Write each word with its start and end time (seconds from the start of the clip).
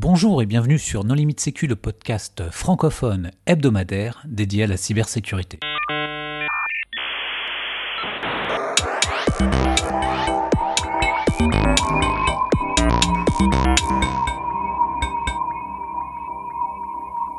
Bonjour 0.00 0.40
et 0.42 0.46
bienvenue 0.46 0.78
sur 0.78 1.02
Non 1.02 1.14
Limite 1.14 1.40
Sécu, 1.40 1.66
le 1.66 1.74
podcast 1.74 2.44
francophone 2.52 3.32
hebdomadaire 3.46 4.22
dédié 4.28 4.62
à 4.62 4.66
la 4.68 4.76
cybersécurité. 4.76 5.58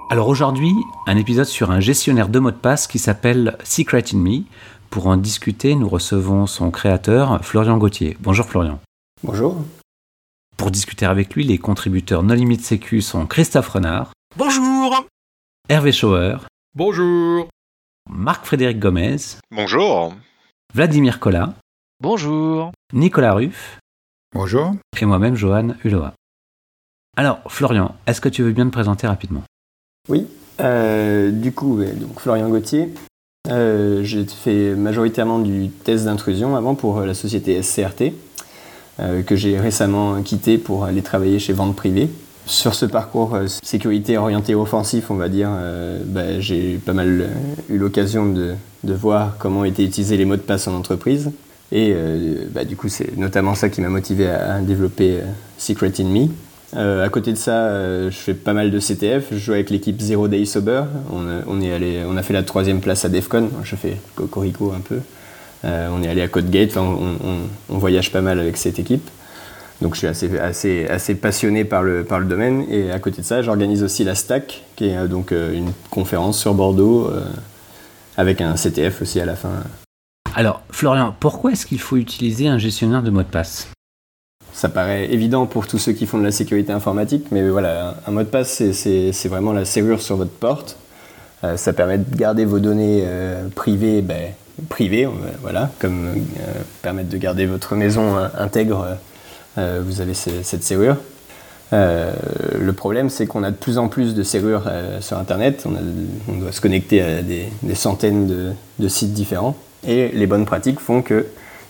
Alors 0.10 0.28
aujourd'hui, 0.28 0.74
un 1.08 1.16
épisode 1.16 1.46
sur 1.46 1.72
un 1.72 1.80
gestionnaire 1.80 2.28
de 2.28 2.40
mots 2.40 2.52
de 2.52 2.58
passe 2.58 2.88
qui 2.88 3.00
s'appelle 3.00 3.56
Secret 3.64 4.04
in 4.14 4.18
Me. 4.18 4.42
Pour 4.90 5.08
en 5.08 5.16
discuter, 5.16 5.76
nous 5.76 5.88
recevons 5.88 6.46
son 6.46 6.72
créateur, 6.72 7.40
Florian 7.42 7.78
Gauthier. 7.78 8.18
Bonjour 8.20 8.46
Florian. 8.46 8.82
Bonjour. 9.24 9.64
Pour 10.60 10.72
discuter 10.72 11.06
avec 11.06 11.36
lui, 11.36 11.46
les 11.46 11.58
contributeurs 11.58 12.22
No 12.22 12.36
Limite 12.36 12.60
Sécu 12.60 13.02
sont 13.02 13.26
Christophe 13.26 13.70
Renard. 13.70 14.12
Bonjour. 14.36 15.06
Hervé 15.70 15.94
Schauer. 15.94 16.36
Bonjour. 16.76 17.48
Marc-Frédéric 18.10 18.78
Gomez. 18.78 19.16
Bonjour. 19.52 20.14
Vladimir 20.74 21.22
Collat. 21.22 21.54
Bonjour. 22.02 22.74
Nicolas 22.92 23.36
Ruff. 23.36 23.80
Bonjour. 24.36 24.76
Et 25.00 25.06
moi-même, 25.06 25.38
Johan 25.38 25.76
Uloa. 25.86 26.14
Alors, 27.16 27.40
Florian, 27.48 27.96
est-ce 28.06 28.20
que 28.20 28.28
tu 28.28 28.44
veux 28.44 28.52
bien 28.52 28.66
te 28.66 28.74
présenter 28.74 29.08
rapidement? 29.08 29.44
Oui. 30.10 30.28
Euh, 30.60 31.32
du 31.32 31.54
coup, 31.54 31.82
donc 31.82 32.20
Florian 32.20 32.50
Gauthier. 32.50 32.94
Euh, 33.48 34.04
j'ai 34.04 34.26
fait 34.26 34.76
majoritairement 34.76 35.40
du 35.40 35.70
test 35.70 36.04
d'intrusion 36.04 36.58
avant 36.58 36.76
pour 36.76 37.00
la 37.00 37.14
société 37.14 37.64
SCRT, 37.64 38.02
euh, 38.02 38.12
que 39.26 39.36
j'ai 39.36 39.60
récemment 39.60 40.22
quitté 40.22 40.58
pour 40.58 40.86
aller 40.86 41.02
travailler 41.02 41.40
chez 41.40 41.54
Vente 41.54 41.76
Privée. 41.76 42.10
Sur 42.46 42.74
ce 42.74 42.86
parcours 42.86 43.38
sécurité 43.62 44.18
orienté 44.18 44.56
offensif, 44.56 45.12
on 45.12 45.16
va 45.16 45.30
dire, 45.30 45.50
bah, 46.06 46.40
j'ai 46.40 46.80
pas 46.84 46.94
mal 46.94 47.30
eu 47.70 47.78
l'occasion 47.78 48.26
de, 48.26 48.56
voir 48.84 49.36
comment 49.38 49.66
étaient 49.66 49.84
utilisés 49.84 50.18
les 50.18 50.26
mots 50.26 50.36
de 50.36 50.42
passe 50.42 50.68
en 50.68 50.76
entreprise. 50.76 51.32
Et 51.72 51.94
bah, 52.52 52.66
du 52.66 52.76
coup, 52.76 52.90
c'est 52.90 53.16
notamment 53.18 53.54
ça 53.54 53.70
qui 53.70 53.82
m'a 53.82 53.90
motivé 53.90 54.28
à 54.28 54.62
développer 54.62 55.20
Secret 55.60 55.94
in 56.00 56.06
Me. 56.06 56.28
Euh, 56.76 57.04
à 57.04 57.10
côté 57.10 57.32
de 57.32 57.38
ça, 57.38 57.52
euh, 57.52 58.12
je 58.12 58.18
fais 58.18 58.34
pas 58.34 58.54
mal 58.54 58.72
de 58.72 58.80
CTF. 58.80 59.28
Je 59.32 59.38
joue 59.38 59.54
avec 59.54 59.70
l'équipe 59.70 60.00
Zero 60.00 60.28
Day 60.28 60.46
Sober. 60.46 60.84
On 61.12 61.26
on, 61.48 61.62
est 61.62 61.74
allé, 61.74 62.04
on 62.08 62.16
a 62.18 62.24
fait 62.24 62.34
la 62.34 62.44
troisième 62.44 62.80
place 62.80 63.06
à 63.06 63.10
Defcon. 63.10 63.50
Je 63.64 63.76
fais 63.76 63.98
Cocorico 64.16 64.72
un 64.76 64.82
peu. 64.82 65.00
Euh, 65.66 65.90
on 65.92 66.02
est 66.04 66.08
allé 66.08 66.22
à 66.22 66.28
Codegate. 66.28 66.70
Enfin, 66.72 66.82
on, 66.82 67.28
on, 67.28 67.38
on, 67.70 67.78
voyage 67.78 68.12
pas 68.12 68.22
mal 68.22 68.40
avec 68.40 68.58
cette 68.58 68.80
équipe. 68.80 69.10
Donc 69.82 69.94
je 69.94 70.00
suis 70.00 70.08
assez, 70.08 70.38
assez, 70.40 70.88
assez 70.88 71.16
passionné 71.16 71.64
par 71.66 71.84
le, 71.84 72.04
par 72.04 72.20
le 72.20 72.26
domaine. 72.26 72.66
Et 72.70 72.92
à 72.92 73.00
côté 73.00 73.22
de 73.22 73.26
ça, 73.26 73.42
j'organise 73.42 73.84
aussi 73.84 74.04
la 74.04 74.16
Stack, 74.16 74.64
qui 74.76 74.90
est 74.90 75.08
donc 75.08 75.32
une 75.32 75.72
conférence 75.90 76.40
sur 76.40 76.54
Bordeaux 76.54 77.10
avec 78.18 78.42
un 78.42 78.56
CTF 78.56 79.02
aussi 79.02 79.22
à 79.22 79.26
la 79.26 79.36
fin. 79.36 79.50
Alors, 80.36 80.62
Florian, 80.72 81.16
pourquoi 81.20 81.54
est-ce 81.54 81.66
qu'il 81.66 81.80
faut 81.80 81.98
utiliser 81.98 82.48
un 82.48 82.58
gestionnaire 82.58 83.02
de 83.02 83.10
mot 83.10 83.24
de 83.24 83.28
passe? 83.28 83.70
Ça 84.54 84.68
paraît 84.68 85.12
évident 85.12 85.46
pour 85.46 85.68
tous 85.68 85.78
ceux 85.78 85.94
qui 85.94 86.06
font 86.06 86.18
de 86.18 86.24
la 86.24 86.32
sécurité 86.32 86.74
informatique, 86.74 87.28
mais 87.32 87.48
voilà, 87.48 87.96
un 88.06 88.12
mot 88.12 88.24
de 88.24 88.28
passe, 88.28 88.62
c'est 88.74 89.28
vraiment 89.28 89.54
la 89.54 89.64
serrure 89.64 90.02
sur 90.02 90.18
votre 90.18 90.32
porte. 90.32 90.78
Euh, 91.46 91.56
ça 91.56 91.72
permet 91.72 91.98
de 91.98 92.16
garder 92.16 92.44
vos 92.44 92.60
données 92.60 93.04
euh, 93.06 93.48
privées, 93.56 94.02
ben, 94.02 94.34
privées, 94.68 95.08
voilà, 95.42 95.72
comme 95.80 96.08
euh, 96.08 96.52
permettre 96.82 97.10
de 97.10 97.18
garder 97.18 97.46
votre 97.46 97.76
maison 97.76 98.16
intègre, 98.38 98.98
vous 99.58 100.00
avez 100.00 100.14
cette 100.14 100.64
serrure. 100.64 100.96
le 101.74 102.72
problème, 102.72 103.10
c'est 103.10 103.26
qu'on 103.26 103.44
a 103.44 103.52
de 103.52 103.58
plus 103.58 103.78
en 103.78 103.90
plus 103.90 104.16
de 104.16 104.24
serrures 104.24 104.72
sur 105.02 105.18
Internet. 105.18 105.66
On, 105.66 106.38
doit 106.38 106.54
se 106.54 106.62
connecter 106.62 107.02
à 107.02 107.22
des, 107.22 107.50
centaines 107.74 108.54
de, 108.80 108.88
sites 108.88 109.12
différents. 109.12 109.58
Et 109.86 110.10
les 110.14 110.28
bonnes 110.28 110.46
pratiques 110.46 110.80
font 110.80 111.02
que 111.02 111.26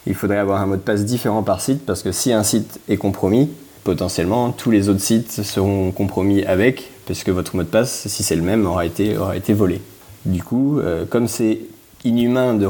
il 0.06 0.14
faudrait 0.14 0.38
avoir 0.38 0.62
un 0.62 0.68
mot 0.68 0.75
de 0.75 0.81
passe 0.81 1.03
différent 1.03 1.44
par 1.44 1.62
site 1.62 1.85
parce 1.85 2.03
que 2.03 2.12
si 2.12 2.31
un 2.31 2.44
site 2.44 2.80
est 2.90 2.97
compromis, 2.97 3.50
potentiellement 3.84 4.52
tous 4.52 4.72
les 4.72 4.90
autres 4.90 5.02
sites 5.02 5.31
seront 5.31 5.91
compromis 5.91 6.44
avec, 6.44 6.91
parce 7.08 7.24
que 7.24 7.31
votre 7.31 7.56
mot 7.56 7.64
de 7.64 7.68
passe, 7.68 8.08
si 8.08 8.24
c'est 8.24 8.35
le 8.35 8.41
même, 8.41 8.66
aura 8.66 8.85
été, 8.85 9.16
volé. 9.53 9.81
Du 10.25 10.44
coup, 10.44 10.80
euh, 10.80 11.06
comme 11.06 11.28
c'est 11.28 11.59
inhumain 12.06 12.54
de, 12.54 12.68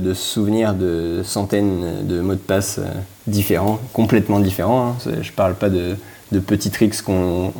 de, 0.00 0.14
se 0.14 0.22
souvenir 0.22 0.74
de 0.74 1.22
centaines 1.24 2.06
de 2.06 2.20
mots 2.20 2.34
de 2.34 2.38
passe 2.38 2.78
euh, 2.78 2.88
différents, 3.26 3.78
complètement 3.92 4.40
différents, 4.40 4.88
hein, 4.88 4.96
je 5.04 5.10
ne 5.10 5.34
parle 5.34 5.54
pas 5.54 5.70
de, 5.70 5.96
de 6.32 6.40
petits 6.40 6.70
tricks 6.70 7.02
qu'on 7.02 7.52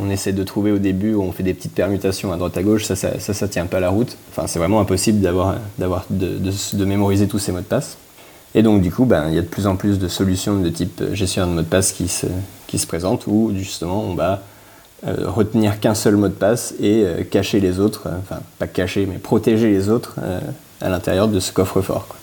on, 0.00 0.10
essaie 0.10 0.32
de 0.32 0.42
trouver 0.44 0.70
au 0.70 0.78
début, 0.78 1.14
où 1.14 1.22
on 1.22 1.32
fait 1.32 1.42
des 1.42 1.54
petites 1.54 1.74
permutations 1.74 2.32
à 2.32 2.36
droite 2.36 2.56
à 2.56 2.62
gauche, 2.62 2.84
ça, 2.84 2.94
ça, 2.94 3.18
ça, 3.18 3.48
tient 3.48 3.66
pas 3.66 3.80
la 3.80 3.90
route. 3.90 4.16
Enfin, 4.30 4.46
c'est 4.46 4.58
vraiment 4.58 4.80
impossible 4.80 5.20
d'avoir, 5.20 5.56
d'avoir, 5.78 6.04
de, 6.10 6.38
de 6.38 6.84
mémoriser 6.84 7.26
tous 7.26 7.38
ces 7.38 7.52
mots 7.52 7.58
de 7.58 7.64
passe. 7.64 7.96
Et 8.54 8.62
donc, 8.62 8.82
du 8.82 8.92
coup, 8.92 9.06
ben, 9.06 9.28
il 9.28 9.34
y 9.34 9.38
a 9.38 9.42
de 9.42 9.46
plus 9.46 9.66
en 9.66 9.76
plus 9.76 9.98
de 9.98 10.08
solutions 10.08 10.56
de 10.56 10.68
type 10.68 11.02
gestion 11.14 11.46
de 11.46 11.52
mot 11.52 11.62
de 11.62 11.66
passe 11.66 11.92
qui 11.92 12.08
se, 12.08 12.26
qui 12.66 12.78
se 12.78 12.86
présentent 12.86 13.26
où, 13.26 13.52
justement, 13.56 14.02
on 14.02 14.14
va 14.14 14.42
euh, 15.06 15.28
retenir 15.28 15.80
qu'un 15.80 15.94
seul 15.94 16.16
mot 16.16 16.28
de 16.28 16.32
passe 16.32 16.74
et 16.80 17.02
euh, 17.04 17.22
cacher 17.24 17.60
les 17.60 17.80
autres, 17.80 18.06
euh, 18.06 18.18
enfin, 18.18 18.40
pas 18.58 18.66
cacher, 18.66 19.06
mais 19.06 19.18
protéger 19.18 19.70
les 19.70 19.88
autres 19.88 20.16
à 20.80 20.88
l'intérieur 20.88 21.28
de 21.28 21.40
ce 21.40 21.52
coffre-fort. 21.52 22.16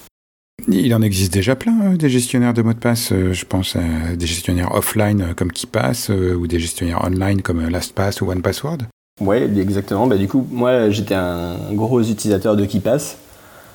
Il 0.67 0.93
en 0.93 1.01
existe 1.01 1.33
déjà 1.33 1.55
plein, 1.55 1.95
des 1.95 2.09
gestionnaires 2.09 2.53
de 2.53 2.61
mots 2.61 2.73
de 2.73 2.79
passe. 2.79 3.11
Je 3.11 3.45
pense 3.45 3.75
à 3.75 4.15
des 4.15 4.27
gestionnaires 4.27 4.75
offline 4.75 5.33
comme 5.35 5.51
KeePass 5.51 6.09
ou 6.09 6.47
des 6.47 6.59
gestionnaires 6.59 7.03
online 7.03 7.41
comme 7.41 7.67
LastPass 7.67 8.21
ou 8.21 8.29
OnePassword. 8.29 8.79
Oui, 9.21 9.37
exactement. 9.37 10.05
Bah, 10.05 10.17
du 10.17 10.27
coup, 10.27 10.45
moi, 10.51 10.89
j'étais 10.89 11.15
un 11.15 11.55
gros 11.71 12.01
utilisateur 12.01 12.55
de 12.55 12.65
KeePass 12.65 13.17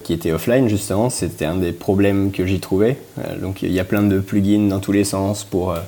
qui 0.05 0.13
était 0.13 0.31
offline 0.31 0.69
justement, 0.69 1.11
c'était 1.11 1.47
un 1.47 1.57
des 1.57 1.73
problèmes 1.73 2.31
que 2.31 2.47
j'y 2.47 2.61
trouvais. 2.61 2.99
Euh, 3.19 3.41
donc 3.41 3.63
il 3.63 3.73
y 3.73 3.81
a 3.81 3.85
plein 3.85 4.03
de 4.03 4.21
plugins 4.21 4.69
dans 4.69 4.79
tous 4.79 4.93
les 4.93 5.03
sens 5.03 5.43
pour, 5.43 5.73
euh, 5.73 5.79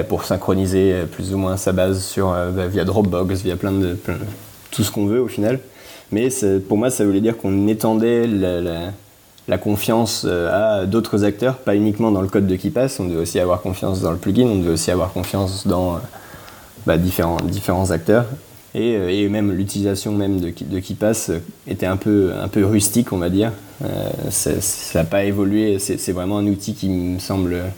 bah, 0.00 0.04
pour 0.04 0.24
synchroniser 0.24 0.94
plus 1.10 1.32
ou 1.32 1.38
moins 1.38 1.56
sa 1.56 1.72
base 1.72 2.04
sur, 2.04 2.30
bah, 2.30 2.66
via 2.66 2.84
Dropbox, 2.84 3.42
via 3.42 3.56
plein 3.56 3.72
de, 3.72 3.96
tout 4.70 4.82
ce 4.82 4.90
qu'on 4.90 5.06
veut 5.06 5.20
au 5.20 5.28
final. 5.28 5.58
Mais 6.12 6.28
pour 6.68 6.76
moi, 6.76 6.90
ça 6.90 7.04
voulait 7.04 7.20
dire 7.20 7.36
qu'on 7.36 7.66
étendait 7.66 8.26
la, 8.26 9.58
confiance 9.58 10.24
à 10.24 10.86
d'autres 10.86 11.24
acteurs, 11.24 11.56
pas 11.56 11.74
uniquement 11.74 12.10
dans 12.10 12.20
le 12.20 12.28
code 12.28 12.46
de 12.46 12.56
KeePass, 12.56 13.00
on 13.00 13.06
devait 13.06 13.22
aussi 13.22 13.40
avoir 13.40 13.62
confiance 13.62 14.00
dans 14.02 14.12
le 14.12 14.18
plugin, 14.18 14.46
on 14.46 14.56
devait 14.56 14.72
aussi 14.72 14.90
avoir 14.90 15.12
confiance 15.12 15.66
dans 15.66 15.98
bah, 16.86 16.98
différents, 16.98 17.38
différents 17.42 17.90
acteurs. 17.90 18.26
Et, 18.74 19.28
même 19.28 19.52
l'utilisation 19.52 20.12
même 20.12 20.40
de, 20.40 20.52
de 20.60 20.78
KeePass 20.80 21.30
était 21.66 21.86
un 21.86 21.96
peu, 21.96 22.32
un 22.38 22.48
peu 22.48 22.64
rustique, 22.64 23.12
on 23.12 23.16
va 23.16 23.30
dire. 23.30 23.52
Euh, 23.84 24.10
ça 24.30 24.98
n'a 24.98 25.04
pas 25.04 25.24
évolué, 25.24 25.78
c'est 25.78 26.12
vraiment 26.12 26.38
un 26.38 26.46
outil 26.46 26.74
qui 26.74 26.88
me 26.88 27.18
semble 27.18 27.54
euh, 27.54 27.68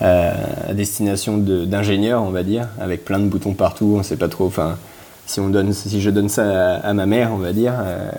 à 0.00 0.72
destination 0.72 1.36
d'ingénieurs, 1.38 2.22
on 2.22 2.30
va 2.30 2.42
dire, 2.42 2.68
avec 2.80 3.04
plein 3.04 3.18
de 3.18 3.26
boutons 3.26 3.54
partout, 3.54 3.92
on 3.94 3.98
ne 3.98 4.02
sait 4.02 4.16
pas 4.16 4.28
trop. 4.28 4.46
Enfin, 4.46 4.78
si, 5.26 5.40
si 5.72 6.00
je 6.00 6.10
donne 6.10 6.28
ça 6.28 6.76
à, 6.76 6.92
ma 6.92 7.06
mère, 7.06 7.32
on 7.32 7.38
va 7.38 7.52
dire, 7.52 7.74
euh, 7.80 8.10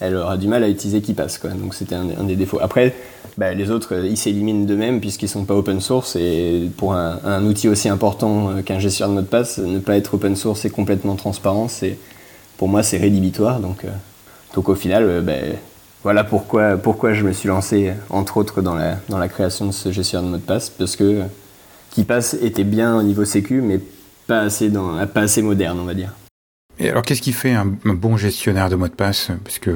elle 0.00 0.16
aura 0.16 0.36
du 0.36 0.48
mal 0.48 0.64
à 0.64 0.68
utiliser 0.68 1.00
KeePass. 1.00 1.38
Quoi. 1.38 1.50
Donc 1.50 1.74
c'était 1.74 1.94
un, 1.94 2.24
des 2.24 2.36
défauts. 2.36 2.58
Après, 2.60 2.94
bah, 3.38 3.54
les 3.54 3.70
autres, 3.70 4.04
ils 4.04 4.16
s'éliminent 4.16 4.64
d'eux-mêmes 4.64 5.00
puisqu'ils 5.00 5.26
ne 5.26 5.30
sont 5.30 5.44
pas 5.44 5.54
open 5.54 5.80
source. 5.80 6.16
Et 6.16 6.70
pour 6.76 6.94
un, 6.94 7.44
outil 7.44 7.68
aussi 7.68 7.88
important 7.88 8.62
qu'un 8.64 8.78
gestionnaire 8.78 9.10
de 9.10 9.20
mot 9.20 9.22
de 9.22 9.26
passe, 9.26 9.58
ne 9.58 9.78
pas 9.78 9.96
être 9.96 10.14
open 10.14 10.36
source 10.36 10.64
et 10.64 10.70
complètement 10.70 11.14
transparent, 11.16 11.68
pour 12.58 12.68
moi, 12.68 12.82
c'est 12.82 12.98
rédhibitoire. 12.98 13.60
Donc, 13.60 13.84
euh, 13.84 13.88
donc 14.54 14.68
au 14.68 14.74
final, 14.74 15.04
euh, 15.04 15.20
bah, 15.20 15.34
voilà 16.06 16.22
pourquoi, 16.22 16.76
pourquoi 16.76 17.14
je 17.14 17.24
me 17.24 17.32
suis 17.32 17.48
lancé, 17.48 17.92
entre 18.10 18.36
autres, 18.36 18.62
dans 18.62 18.76
la, 18.76 18.96
dans 19.08 19.18
la 19.18 19.26
création 19.26 19.66
de 19.66 19.72
ce 19.72 19.90
gestionnaire 19.90 20.28
de 20.28 20.30
mot 20.30 20.40
de 20.40 20.42
passe. 20.46 20.70
Parce 20.70 20.94
que 20.94 21.22
KeePass 21.90 22.34
était 22.34 22.62
bien 22.62 22.96
au 22.96 23.02
niveau 23.02 23.24
sécu, 23.24 23.60
mais 23.60 23.80
pas 24.28 24.38
assez, 24.42 24.68
dans, 24.68 25.04
pas 25.08 25.22
assez 25.22 25.42
moderne, 25.42 25.80
on 25.80 25.84
va 25.84 25.94
dire. 25.94 26.12
Et 26.78 26.90
alors, 26.90 27.02
qu'est-ce 27.02 27.20
qui 27.20 27.32
fait 27.32 27.54
un, 27.54 27.66
bon 27.66 28.16
gestionnaire 28.16 28.68
de 28.68 28.76
mot 28.76 28.86
de 28.86 28.92
passe? 28.92 29.32
Parce 29.42 29.58
que 29.58 29.72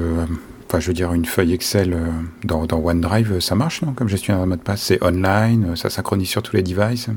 Enfin, 0.69 0.79
je 0.79 0.87
veux 0.87 0.93
dire, 0.93 1.11
une 1.11 1.25
feuille 1.25 1.51
Excel 1.51 1.97
dans, 2.45 2.65
dans 2.65 2.79
OneDrive, 2.79 3.41
ça 3.41 3.55
marche, 3.55 3.81
non 3.81 3.91
Comme 3.91 4.07
gestionnaire 4.07 4.41
de 4.41 4.47
mot 4.47 4.55
de 4.55 4.61
passe, 4.61 4.83
c'est 4.83 5.03
online, 5.03 5.75
ça 5.75 5.89
synchronise 5.89 6.29
sur 6.29 6.41
tous 6.41 6.55
les 6.55 6.63
devices? 6.63 7.09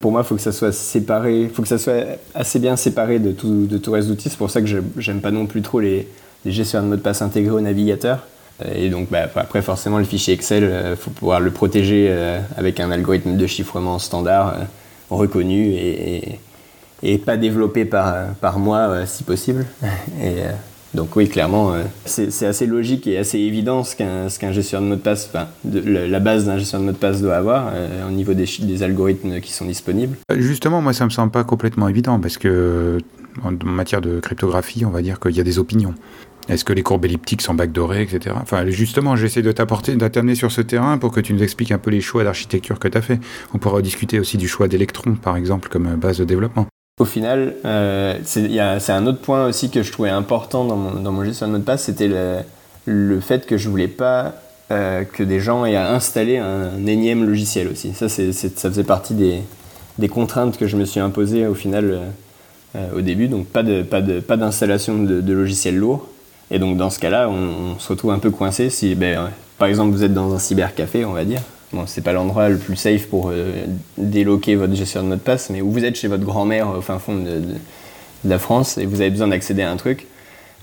Pour 0.00 0.10
moi, 0.10 0.22
il 0.22 0.26
faut 0.26 0.34
que 0.34 0.42
ça 0.42 0.50
soit 0.50 0.72
séparé, 0.72 1.48
faut 1.54 1.62
que 1.62 1.68
ça 1.68 1.78
soit 1.78 2.18
assez 2.34 2.58
bien 2.58 2.74
séparé 2.74 3.20
de 3.20 3.30
tout, 3.30 3.66
de 3.66 3.78
tout 3.78 3.92
reste 3.92 4.08
d'outils. 4.08 4.28
C'est 4.28 4.36
pour 4.36 4.50
ça 4.50 4.60
que 4.60 4.66
j'aime 4.98 5.20
pas 5.20 5.30
non 5.30 5.46
plus 5.46 5.62
trop 5.62 5.78
les, 5.78 6.08
les, 6.44 6.50
gestionnaires 6.50 6.86
de 6.86 6.90
mot 6.90 6.96
de 6.96 7.02
passe 7.02 7.22
intégrés 7.22 7.54
au 7.54 7.60
navigateur. 7.60 8.26
Et 8.64 8.88
donc, 8.88 9.10
bah, 9.10 9.28
après, 9.34 9.62
forcément, 9.62 9.98
le 9.98 10.04
fichier 10.04 10.34
Excel, 10.34 10.62
il 10.62 10.66
euh, 10.66 10.96
faut 10.96 11.10
pouvoir 11.10 11.40
le 11.40 11.50
protéger 11.50 12.06
euh, 12.08 12.40
avec 12.56 12.80
un 12.80 12.90
algorithme 12.90 13.36
de 13.36 13.46
chiffrement 13.46 13.98
standard 13.98 14.48
euh, 14.48 14.64
reconnu 15.10 15.72
et, 15.72 16.38
et, 17.02 17.18
pas 17.18 17.36
développé 17.36 17.84
par, 17.84 18.34
par 18.40 18.58
moi, 18.58 19.04
si 19.06 19.24
possible. 19.24 19.66
Et, 20.22 20.36
Donc 20.94 21.14
oui, 21.14 21.28
clairement, 21.28 21.74
c'est 22.06 22.46
assez 22.46 22.66
logique 22.66 23.06
et 23.06 23.18
assez 23.18 23.38
évident 23.38 23.84
ce 23.84 23.94
qu'un 23.94 24.52
gestionnaire 24.52 24.84
de 24.84 24.88
mot 24.88 24.96
de 24.96 25.02
passe, 25.02 25.28
enfin, 25.28 25.48
la 25.64 26.20
base 26.20 26.46
d'un 26.46 26.56
gestionnaire 26.56 26.86
de 26.86 26.92
mot 26.92 26.96
de 26.96 26.98
passe 26.98 27.20
doit 27.20 27.36
avoir 27.36 27.70
au 28.08 28.10
niveau 28.10 28.32
des, 28.32 28.46
des, 28.60 28.82
algorithmes 28.82 29.40
qui 29.40 29.52
sont 29.52 29.66
disponibles. 29.66 30.16
Justement, 30.34 30.80
moi, 30.80 30.94
ça 30.94 31.04
me 31.04 31.10
semble 31.10 31.30
pas 31.30 31.44
complètement 31.44 31.88
évident 31.88 32.18
parce 32.18 32.38
que 32.38 32.98
en 33.44 33.52
matière 33.64 34.00
de 34.00 34.20
cryptographie, 34.20 34.84
on 34.84 34.90
va 34.90 35.02
dire 35.02 35.20
qu'il 35.20 35.36
y 35.36 35.40
a 35.40 35.44
des 35.44 35.58
opinions. 35.58 35.94
Est-ce 36.48 36.64
que 36.64 36.72
les 36.72 36.82
courbes 36.82 37.04
elliptiques 37.04 37.42
sont 37.42 37.54
backdorées, 37.54 38.02
etc. 38.02 38.36
Enfin, 38.40 38.64
justement, 38.68 39.16
j'essaie 39.16 39.42
de 39.42 39.50
t'apporter, 39.50 39.96
d'atterner 39.96 40.34
sur 40.34 40.52
ce 40.52 40.60
terrain 40.60 40.96
pour 40.98 41.10
que 41.10 41.20
tu 41.20 41.32
nous 41.32 41.42
expliques 41.42 41.72
un 41.72 41.78
peu 41.78 41.90
les 41.90 42.00
choix 42.00 42.22
d'architecture 42.22 42.78
que 42.78 42.88
tu 42.88 42.96
as 42.96 43.02
fait. 43.02 43.18
On 43.52 43.58
pourra 43.58 43.82
discuter 43.82 44.20
aussi 44.20 44.36
du 44.36 44.46
choix 44.46 44.68
d'électrons, 44.68 45.14
par 45.14 45.36
exemple, 45.36 45.68
comme 45.68 45.96
base 45.96 46.18
de 46.18 46.24
développement. 46.24 46.66
Au 46.98 47.04
final, 47.04 47.56
euh, 47.66 48.18
c'est 48.24 48.92
un 48.92 49.06
autre 49.06 49.20
point 49.20 49.46
aussi 49.46 49.70
que 49.70 49.82
je 49.82 49.92
trouvais 49.92 50.08
important 50.08 50.64
dans 50.64 50.76
mon, 50.76 51.00
dans 51.00 51.24
gestion 51.24 51.46
de 51.46 51.52
mot 51.52 51.58
de 51.58 51.62
passe, 51.62 51.84
c'était 51.84 52.08
le, 52.86 53.20
fait 53.20 53.44
que 53.44 53.58
je 53.58 53.68
voulais 53.68 53.88
pas 53.88 54.36
euh, 54.70 55.04
que 55.04 55.22
des 55.22 55.38
gens 55.38 55.66
aient 55.66 55.76
à 55.76 55.92
installer 55.92 56.38
un, 56.38 56.86
énième 56.86 57.26
logiciel 57.26 57.68
aussi. 57.68 57.92
Ça, 57.92 58.08
ça 58.08 58.70
faisait 58.70 58.84
partie 58.84 59.12
des, 59.12 60.08
contraintes 60.08 60.56
que 60.56 60.66
je 60.66 60.76
me 60.78 60.86
suis 60.86 61.00
imposées 61.00 61.46
au 61.46 61.54
final 61.54 62.00
euh, 62.76 62.88
au 62.96 63.02
début. 63.02 63.28
Donc 63.28 63.46
pas 63.48 63.62
d'installation 63.62 64.96
de, 64.96 65.06
pas 65.06 65.14
de, 65.16 65.20
de 65.20 65.32
logiciels 65.34 65.76
lourds. 65.76 66.08
Et 66.50 66.58
donc 66.58 66.76
dans 66.76 66.90
ce 66.90 66.98
cas-là, 66.98 67.28
on, 67.28 67.78
se 67.78 67.88
retrouve 67.88 68.12
un 68.12 68.18
peu 68.18 68.30
coincé 68.30 68.70
si, 68.70 68.94
ben, 68.94 69.30
par 69.58 69.68
exemple, 69.68 69.92
vous 69.92 70.04
êtes 70.04 70.14
dans 70.14 70.34
un 70.34 70.38
cybercafé, 70.38 71.04
on 71.04 71.12
va 71.12 71.24
dire. 71.24 71.40
Bon, 71.72 71.84
c'est 71.86 72.02
pas 72.02 72.12
l'endroit 72.12 72.48
le 72.48 72.58
plus 72.58 72.76
safe 72.76 73.06
pour 73.08 73.30
euh, 73.30 73.64
déloquer 73.98 74.54
votre 74.54 74.74
gestion 74.74 75.02
de 75.02 75.08
mot 75.08 75.14
de 75.14 75.20
passe, 75.20 75.50
mais 75.50 75.60
où 75.60 75.70
vous 75.70 75.84
êtes 75.84 75.96
chez 75.96 76.06
votre 76.08 76.24
grand-mère 76.24 76.68
au 76.78 76.80
fin 76.80 76.98
fond 76.98 77.16
de, 77.16 77.42
la 78.24 78.38
France 78.38 78.78
et 78.78 78.86
vous 78.86 79.00
avez 79.00 79.10
besoin 79.10 79.28
d'accéder 79.28 79.62
à 79.62 79.70
un 79.70 79.76
truc. 79.76 80.06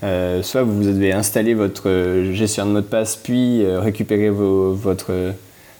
Euh, 0.03 0.41
soit 0.43 0.63
vous 0.63 0.83
devez 0.83 1.13
installer 1.13 1.53
votre 1.53 1.89
gestion 2.31 2.65
de 2.65 2.71
mot 2.71 2.81
de 2.81 2.85
passe, 2.85 3.15
puis 3.15 3.63
euh, 3.63 3.79
récupérer 3.79 4.29
votre, 4.29 5.33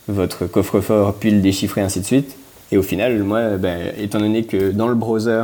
votre 0.07 0.45
coffre-fort, 0.45 1.15
puis 1.15 1.31
le 1.31 1.39
déchiffrer, 1.39 1.81
ainsi 1.81 2.01
de 2.01 2.05
suite. 2.05 2.35
Et 2.71 2.77
au 2.77 2.83
final, 2.83 3.23
moi, 3.23 3.57
ben, 3.57 3.94
étant 3.97 4.19
donné 4.19 4.44
que 4.44 4.71
dans 4.71 4.88
le 4.88 4.95
browser, 4.95 5.44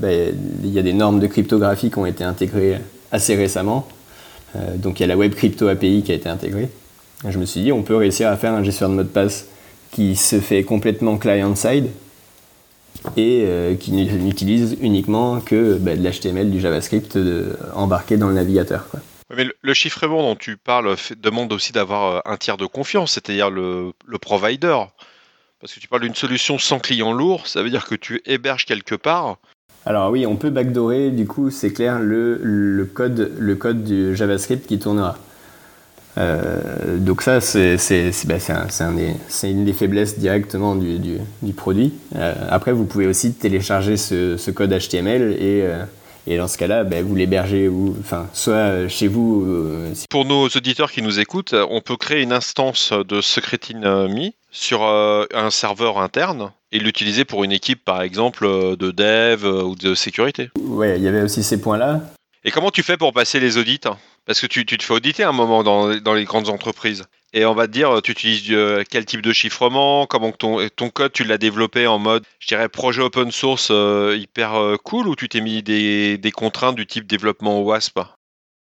ben, 0.00 0.34
il 0.62 0.70
y 0.70 0.78
a 0.78 0.82
des 0.82 0.92
normes 0.92 1.18
de 1.18 1.26
cryptographie 1.26 1.90
qui 1.90 1.98
ont 1.98 2.06
été 2.06 2.24
intégrées 2.24 2.78
assez 3.12 3.34
récemment. 3.34 3.88
Euh, 4.56 4.76
donc 4.76 4.98
il 4.98 5.02
y 5.02 5.04
a 5.04 5.06
la 5.06 5.16
Web 5.16 5.34
Crypto 5.34 5.68
API 5.68 6.02
qui 6.02 6.12
a 6.12 6.14
été 6.14 6.28
intégrée. 6.28 6.68
Je 7.28 7.38
me 7.38 7.44
suis 7.44 7.62
dit, 7.62 7.72
on 7.72 7.82
peut 7.82 7.96
réussir 7.96 8.28
à 8.28 8.36
faire 8.36 8.52
un 8.52 8.62
gestionnaire 8.62 8.90
de 8.90 9.02
mot 9.02 9.02
de 9.02 9.12
passe 9.12 9.46
qui 9.90 10.16
se 10.16 10.40
fait 10.40 10.62
complètement 10.62 11.18
client-side 11.18 11.90
et 13.16 13.42
euh, 13.44 13.74
qui 13.74 13.92
n'utilise 13.92 14.76
uniquement 14.80 15.40
que 15.40 15.74
bah, 15.74 15.96
de 15.96 16.02
l'HTML, 16.06 16.50
du 16.50 16.60
JavaScript 16.60 17.18
embarqué 17.74 18.16
dans 18.16 18.28
le 18.28 18.34
navigateur. 18.34 18.86
Mais 19.30 19.46
le 19.60 19.74
chiffrement 19.74 20.22
dont 20.22 20.36
tu 20.36 20.56
parles 20.56 20.96
demande 21.18 21.52
aussi 21.52 21.72
d'avoir 21.72 22.16
euh, 22.16 22.20
un 22.24 22.36
tiers 22.36 22.56
de 22.56 22.66
confiance, 22.66 23.12
c'est-à-dire 23.12 23.50
le, 23.50 23.92
le, 24.06 24.18
provider. 24.18 24.78
Parce 25.60 25.74
que 25.74 25.80
tu 25.80 25.88
parles 25.88 26.02
d'une 26.02 26.14
solution 26.14 26.58
sans 26.58 26.78
client 26.78 27.12
lourd, 27.12 27.46
ça 27.46 27.62
veut 27.62 27.70
dire 27.70 27.86
que 27.86 27.94
tu 27.94 28.22
héberges 28.24 28.64
quelque 28.64 28.94
part 28.94 29.36
alors 29.86 30.10
oui, 30.10 30.26
on 30.26 30.36
peut 30.36 30.50
backdoorer, 30.50 31.10
du 31.10 31.26
coup, 31.26 31.50
c'est 31.50 31.72
clair, 31.72 31.98
le, 31.98 32.84
code, 32.92 33.84
du 33.84 34.14
JavaScript 34.14 34.66
qui 34.66 34.78
tournera. 34.78 35.16
Euh, 36.18 36.98
donc 36.98 37.22
ça, 37.22 37.40
c'est 37.40 37.76
bah, 38.26 38.36
une 39.44 39.64
des 39.64 39.72
faiblesses 39.72 40.18
directement 40.18 40.74
du, 40.76 41.20
produit. 41.56 41.94
Euh, 42.16 42.34
après, 42.50 42.72
vous 42.72 42.84
pouvez 42.84 43.06
aussi 43.06 43.32
télécharger 43.32 43.96
ce, 43.96 44.50
code 44.50 44.76
HTML 44.76 45.32
et, 45.32 45.62
euh, 45.62 45.84
et 46.26 46.36
dans 46.36 46.48
ce 46.48 46.58
cas-là, 46.58 46.84
bah, 46.84 47.00
vous 47.02 47.14
l'hébergez 47.14 47.70
enfin, 48.00 48.26
soit 48.32 48.88
chez 48.88 49.06
vous. 49.06 49.46
Pour 50.10 50.24
nos 50.24 50.48
auditeurs 50.48 50.90
qui 50.90 51.02
nous 51.02 51.20
écoutent, 51.20 51.54
on 51.70 51.80
peut 51.80 51.96
créer 51.96 52.22
une 52.22 52.32
instance 52.32 52.92
de 52.92 53.16
Me 53.16 54.37
sur 54.50 54.82
un 54.82 55.50
serveur 55.50 55.98
interne 55.98 56.52
et 56.72 56.78
l'utiliser 56.78 57.24
pour 57.24 57.44
une 57.44 57.52
équipe, 57.52 57.84
par 57.84 58.02
exemple, 58.02 58.44
euh, 58.44 58.76
de 58.76 58.90
dev 58.90 59.44
euh, 59.44 59.62
ou 59.62 59.74
de 59.74 59.94
sécurité. 59.94 60.50
Ouais, 60.60 60.98
il 60.98 61.02
y 61.02 61.08
avait 61.08 61.22
aussi 61.22 61.42
ces 61.42 61.60
points-là. 61.60 62.00
Et 62.44 62.50
comment 62.50 62.70
tu 62.70 62.82
fais 62.82 62.96
pour 62.96 63.12
passer 63.12 63.40
les 63.40 63.58
audits 63.58 63.80
Parce 64.26 64.40
que 64.40 64.46
tu, 64.46 64.64
te 64.64 64.82
fais 64.82 64.94
auditer 64.94 65.22
à 65.22 65.30
un 65.30 65.32
moment 65.32 65.62
dans, 65.62 66.14
les 66.14 66.24
grandes 66.24 66.48
entreprises. 66.48 67.04
Et 67.34 67.44
on 67.44 67.54
va 67.54 67.66
te 67.66 67.72
dire, 67.72 68.00
tu 68.02 68.12
utilises 68.12 68.46
euh, 68.50 68.84
quel 68.88 69.04
type 69.04 69.22
de 69.22 69.32
chiffrement, 69.32 70.06
comment 70.06 70.32
ton, 70.32 70.66
ton 70.74 70.88
code, 70.88 71.12
tu 71.12 71.24
l'as 71.24 71.36
développé 71.36 71.86
en 71.86 71.98
mode, 71.98 72.24
je 72.38 72.46
dirais, 72.46 72.68
projet 72.68 73.02
open 73.02 73.30
source 73.30 73.70
hyper 74.14 74.76
cool, 74.84 75.08
ou 75.08 75.16
tu 75.16 75.28
t'es 75.28 75.40
mis 75.40 75.62
des, 75.62 76.32
contraintes 76.34 76.76
du 76.76 76.86
type 76.86 77.06
développement 77.06 77.60
WASP 77.62 78.00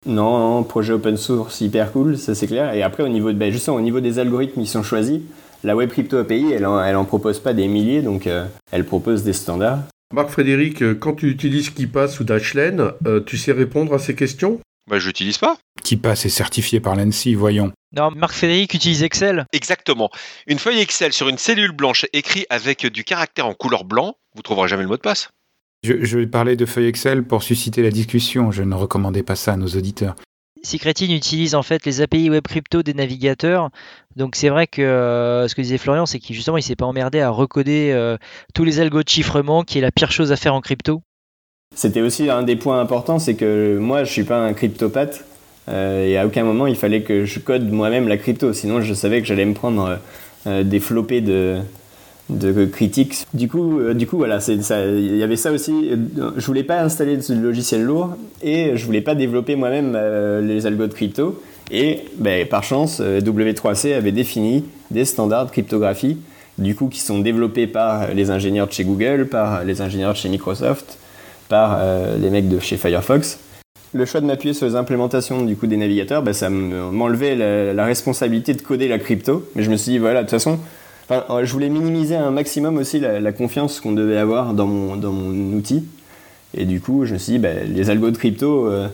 non, 0.07 0.63
projet 0.65 0.93
open 0.93 1.17
source 1.17 1.63
hyper 1.63 1.91
cool, 1.91 2.19
ça 2.19 2.35
c'est 2.35 2.47
clair. 2.47 2.75
Et 2.75 2.83
après, 2.83 3.03
au 3.03 3.09
niveau, 3.09 3.33
de, 3.33 3.39
ben, 3.39 3.51
justement, 3.51 3.79
au 3.79 3.81
niveau 3.81 4.01
des 4.01 4.19
algorithmes, 4.19 4.61
ils 4.61 4.69
sont 4.69 4.83
choisis. 4.83 5.23
La 5.65 5.75
Web 5.75 5.93
Crypto 5.93 6.19
API, 6.19 6.53
elle 6.53 6.67
en, 6.67 6.85
elle 6.85 6.95
en 6.95 7.07
propose 7.07 7.39
pas 7.39 7.55
des 7.55 7.69
milliers, 7.69 8.03
donc 8.03 8.27
euh, 8.27 8.45
elle 8.71 8.85
propose 8.85 9.25
des 9.25 9.33
standards. 9.33 9.79
Marc 10.13 10.29
Frédéric, 10.29 10.83
euh, 10.83 10.95
quand 10.95 11.15
tu 11.15 11.31
utilises 11.31 11.71
KeePass 11.71 12.21
ou 12.21 12.25
Dashlane, 12.25 12.93
euh, 13.07 13.21
tu 13.25 13.39
sais 13.39 13.53
répondre 13.53 13.95
à 13.95 13.99
ces 13.99 14.15
questions? 14.15 14.61
Bah, 14.91 14.99
je 14.99 15.07
l'utilise 15.07 15.39
pas. 15.39 15.57
KeePass 15.83 16.27
est 16.27 16.29
certifié 16.29 16.81
par 16.81 16.97
l'ANSI, 16.97 17.35
voyons. 17.35 17.73
Non, 17.97 18.11
Marc 18.15 18.35
Frédéric 18.35 18.75
utilise 18.75 19.03
Excel. 19.03 19.47
Exactement. 19.55 20.11
Une 20.47 20.59
feuille 20.59 20.81
Excel 20.81 21.15
sur 21.15 21.31
une 21.31 21.39
cellule 21.39 21.73
blanche 21.73 22.05
écrite 22.13 22.45
avec 22.51 22.87
du 22.87 23.03
caractère 23.03 23.47
en 23.47 23.55
couleur 23.55 23.85
blanc, 23.85 24.17
vous 24.37 24.43
trouverez 24.43 24.69
jamais 24.69 24.83
le 24.83 24.91
mot 24.91 24.97
de 24.97 25.01
passe. 25.01 25.31
Je, 25.83 26.05
je 26.05 26.25
parlais 26.27 26.57
de 26.57 26.67
feuille 26.67 26.89
Excel 26.89 27.25
pour 27.25 27.43
susciter 27.43 27.83
la 27.83 27.91
discussion. 27.91 28.51
Je 28.51 28.65
ne 28.65 28.75
recommandais 28.75 29.23
pas 29.23 29.35
ça 29.35 29.55
à 29.55 29.57
nos 29.57 29.69
auditeurs. 29.69 30.15
Secretin 30.65 31.11
utilise 31.11 31.55
en 31.55 31.63
fait 31.63 31.85
les 31.85 32.01
API 32.01 32.31
web 32.31 32.43
crypto 32.43 32.83
des 32.83 32.95
navigateurs. 32.95 33.71
Donc 34.17 34.35
c'est 34.35 34.49
vrai 34.49 34.67
que 34.67 34.83
euh, 34.83 35.47
ce 35.47 35.55
que 35.55 35.61
disait 35.61 35.79
Florian, 35.79 36.07
c'est 36.07 36.19
qu'il 36.19 36.35
justement 36.35 36.57
il 36.57 36.63
s'est 36.63 36.77
pas 36.77 36.87
emmerdé 36.87 37.21
à 37.21 37.31
recoder 37.31 37.91
euh, 37.93 38.17
tous 38.55 38.65
les 38.65 38.81
algos 38.81 39.03
de 39.03 39.09
chiffrement, 39.09 39.63
qui 39.63 39.79
est 39.79 39.83
la 39.83 39.93
pire 39.93 40.11
chose 40.11 40.33
à 40.33 40.37
faire 40.37 40.55
en 40.55 40.61
crypto. 40.61 41.03
C'était 41.75 42.01
aussi 42.01 42.31
un 42.31 42.43
des 42.43 42.57
points 42.57 42.81
importants, 42.81 43.19
c'est 43.19 43.35
que 43.35 43.77
moi 43.79 44.05
je 44.05 44.13
suis 44.13 44.25
pas 44.25 44.39
un 44.39 44.55
cryptopathe 44.55 45.25
euh, 45.69 46.07
et 46.07 46.17
à 46.17 46.27
aucun 46.27 46.45
moment 46.45 46.67
il 46.67 46.77
fallait 46.77 47.03
que 47.03 47.25
je 47.25 47.39
code 47.41 47.71
moi-même 47.71 48.09
la 48.09 48.17
crypto, 48.17 48.53
sinon 48.53 48.81
je 48.81 48.95
savais 48.95 49.21
que 49.21 49.27
j'allais 49.27 49.47
me 49.47 49.55
prendre 49.55 49.99
des 50.47 50.79
flopées 50.79 51.23
de, 51.23 51.59
de 52.31 52.65
critiques. 52.65 53.27
Du 53.35 53.49
coup, 53.49 53.79
euh, 53.79 53.95
du 53.95 54.07
coup 54.07 54.17
voilà, 54.17 54.39
il 54.49 55.17
y 55.17 55.23
avait 55.23 55.37
ça 55.37 55.53
aussi. 55.53 55.91
Je 56.37 56.47
voulais 56.47 56.63
pas 56.63 56.81
installer 56.81 57.17
de 57.17 57.35
logiciel 57.35 57.83
lourd 57.83 58.17
et 58.43 58.77
je 58.77 58.87
voulais 58.87 59.03
pas 59.03 59.15
développer 59.15 59.57
moi-même 59.57 59.95
euh, 59.95 60.41
les 60.41 60.67
algos 60.67 60.87
de 60.87 60.93
crypto. 60.93 61.43
Et 61.71 62.05
ben, 62.17 62.47
par 62.47 62.63
chance, 62.63 62.99
euh, 63.01 63.21
W3C 63.21 63.95
avait 63.95 64.13
défini 64.13 64.65
des 64.91 65.05
standards 65.05 65.47
de 65.47 65.51
cryptographie, 65.51 66.19
du 66.59 66.75
coup, 66.75 66.89
qui 66.89 67.01
sont 67.01 67.19
développés 67.19 67.67
par 67.67 68.13
les 68.15 68.31
ingénieurs 68.31 68.67
de 68.67 68.73
chez 68.73 68.85
Google, 68.85 69.29
par 69.31 69.65
les 69.65 69.81
ingénieurs 69.81 70.13
de 70.13 70.19
chez 70.19 70.29
Microsoft, 70.29 70.99
par 71.49 71.81
les 72.21 72.31
mecs 72.31 72.49
de 72.49 72.59
chez 72.61 72.77
Firefox. 72.77 73.41
Le 73.93 74.05
choix 74.05 74.21
de 74.21 74.27
m'appuyer 74.27 74.55
sur 74.55 74.67
les 74.67 74.77
implémentations 74.77 75.43
du 75.43 75.57
coup 75.57 75.67
des 75.67 75.77
navigateurs, 75.77 76.23
ben, 76.23 76.33
ça 76.33 76.49
m'enlevait 76.51 77.35
la, 77.35 77.73
la 77.73 77.85
responsabilité 77.85 78.55
de 78.55 78.63
coder 78.63 78.87
la 78.87 78.99
crypto. 78.99 79.49
Mais 79.57 79.63
je 79.63 79.71
me 79.71 79.77
suis 79.77 79.93
dit, 79.93 79.99
voilà, 79.99 80.21
de 80.21 80.25
toute 80.25 80.31
façon, 80.31 80.59
je 81.11 81.53
voulais 81.53 81.69
minimiser 81.69 82.17
un 82.17 82.31
maximum 82.31 82.79
aussi 82.79 83.01
la, 83.01 83.33
confiance 83.33 83.81
qu'on 83.81 83.93
devait 83.93 84.17
avoir 84.17 84.55
dans 84.55 84.67
mon, 84.67 84.97
dans 84.97 85.13
mon 85.13 85.57
outil. 85.57 85.85
Et 86.57 86.65
du 86.65 86.81
coup, 86.81 87.05
je 87.05 87.15
me 87.15 87.19
suis 87.19 87.33
dit, 87.33 87.39
bah, 87.39 87.65
les 87.67 87.91
algos 87.91 88.11
de 88.11 88.17
crypto, 88.17 88.69
euh, 88.69 88.89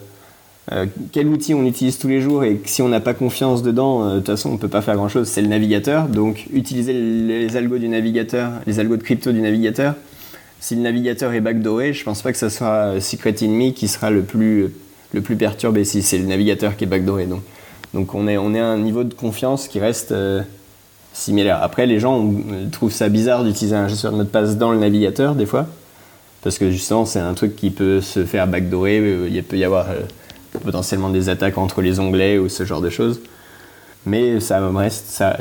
euh, 0.73 0.87
quel 1.13 1.27
outil 1.29 1.55
on 1.55 1.65
utilise 1.67 1.99
tous 1.99 2.09
les 2.09 2.21
jours 2.21 2.45
et 2.45 2.61
si 2.65 2.81
on 2.81 2.89
n'a 2.89 3.01
pas 3.01 3.15
confiance 3.15 3.63
dedans, 3.63 4.03
euh, 4.03 4.15
de 4.15 4.19
toute 4.19 4.27
façon, 4.29 4.51
on 4.51 4.53
ne 4.55 4.59
peut 4.59 4.69
pas 4.69 4.83
faire 4.83 4.97
grand-chose. 4.97 5.29
C'est 5.29 5.43
le 5.43 5.49
navigateur. 5.49 6.09
Donc, 6.09 6.47
utiliser 6.53 6.93
les, 6.93 7.57
algos 7.57 7.79
du 7.79 7.89
navigateur, 7.89 8.53
les 8.67 8.81
algos 8.81 8.97
de 8.97 9.03
crypto 9.03 9.33
du 9.33 9.41
navigateur. 9.41 9.95
Si 10.59 10.75
le 10.75 10.83
navigateur 10.83 11.33
est 11.33 11.41
backdooré, 11.41 11.93
je 11.93 12.01
ne 12.01 12.05
pense 12.05 12.23
pas 12.23 12.33
que 12.33 12.39
ce 12.39 12.49
soit 12.49 13.01
Secret 13.01 13.35
Me 13.43 13.71
qui 13.71 13.89
sera 13.89 14.11
le 14.11 14.23
plus, 14.23 14.69
le 15.13 15.21
plus 15.21 15.37
perturbé 15.37 15.85
si 15.85 16.03
c'est 16.03 16.19
le 16.19 16.27
navigateur 16.27 16.77
qui 16.77 16.85
est 16.85 16.87
backdooré. 16.87 17.27
Donc, 17.27 17.43
donc 17.95 18.15
on, 18.15 18.29
est, 18.29 18.37
on 18.37 18.55
est 18.55 18.61
à 18.61 18.67
un 18.67 18.79
niveau 18.79 19.05
de 19.05 19.15
confiance 19.15 19.69
qui 19.69 19.81
reste 19.81 20.15
Après, 21.61 21.87
les 21.87 22.01
gens 22.01 22.33
trouvent 22.73 22.93
ça 22.93 23.09
bizarre 23.09 23.45
d'utiliser 23.45 23.77
un 23.77 23.89
gestionnaire 23.89 24.19
de 24.19 24.23
mot 24.23 24.25
de 24.25 24.31
passe 24.31 24.57
dans 24.57 24.73
le 24.73 24.79
navigateur, 24.79 25.35
des 25.35 25.47
fois, 25.47 25.67
parce 26.43 26.59
que 26.59 26.71
justement, 26.71 27.05
c'est 27.05 27.21
un 27.21 27.35
truc 27.35 27.57
qui 27.57 27.71
peut 27.71 28.01
se 28.01 28.25
faire 28.25 28.47
backdoorer. 28.47 28.99
Euh, 28.99 29.29
il 29.31 29.43
peut 29.45 29.59
y 29.59 29.65
avoir 29.65 29.91
euh, 29.91 30.01
potentiellement 30.65 31.11
des 31.11 31.29
attaques 31.29 31.59
entre 31.59 31.83
les 31.83 32.01
onglets 32.01 32.39
ou 32.39 32.49
ce 32.49 32.65
genre 32.65 32.81
de 32.81 32.91
choses. 32.91 33.21
Mais 34.07 34.41
ça 34.41 34.61
me 34.61 34.77
reste, 34.77 35.09
ça, 35.09 35.37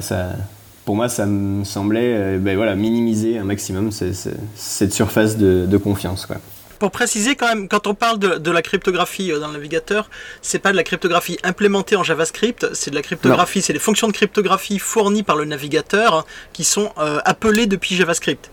pour 0.83 0.95
moi, 0.95 1.07
ça 1.07 1.25
me 1.25 1.63
semblait 1.63 2.13
euh, 2.13 2.38
ben 2.39 2.57
voilà, 2.57 2.75
minimiser 2.75 3.38
un 3.38 3.45
maximum 3.45 3.91
cette 3.91 4.93
surface 4.93 5.38
de, 5.38 5.65
de 5.65 5.77
confiance. 5.77 6.25
Quoi 6.25 6.38
pour 6.79 6.91
préciser 6.91 7.36
quand 7.36 7.48
même, 7.48 7.67
quand 7.67 7.88
on 7.88 7.93
parle 7.93 8.17
de, 8.17 8.51
la 8.51 8.62
cryptographie 8.62 9.31
euh, 9.31 9.39
dans 9.39 9.48
le 9.48 9.53
navigateur, 9.53 10.09
c'est 10.41 10.59
pas 10.59 10.71
de 10.71 10.77
la 10.77 10.83
cryptographie 10.83 11.38
implémentée 11.43 11.95
en 11.95 12.03
JavaScript, 12.03 12.74
c'est 12.74 12.89
de 12.89 12.95
la 12.95 13.01
cryptographie, 13.01 13.62
c'est 13.62 13.74
les 13.74 13.79
fonctions 13.79 14.07
de 14.07 14.13
cryptographie 14.13 14.79
fournies 14.79 15.24
par 15.24 15.36
le 15.36 15.45
navigateur 15.45 16.25
qui 16.53 16.63
sont 16.63 16.91
euh, 16.98 17.19
appelées 17.25 17.67
depuis 17.67 17.95
JavaScript. 17.95 18.50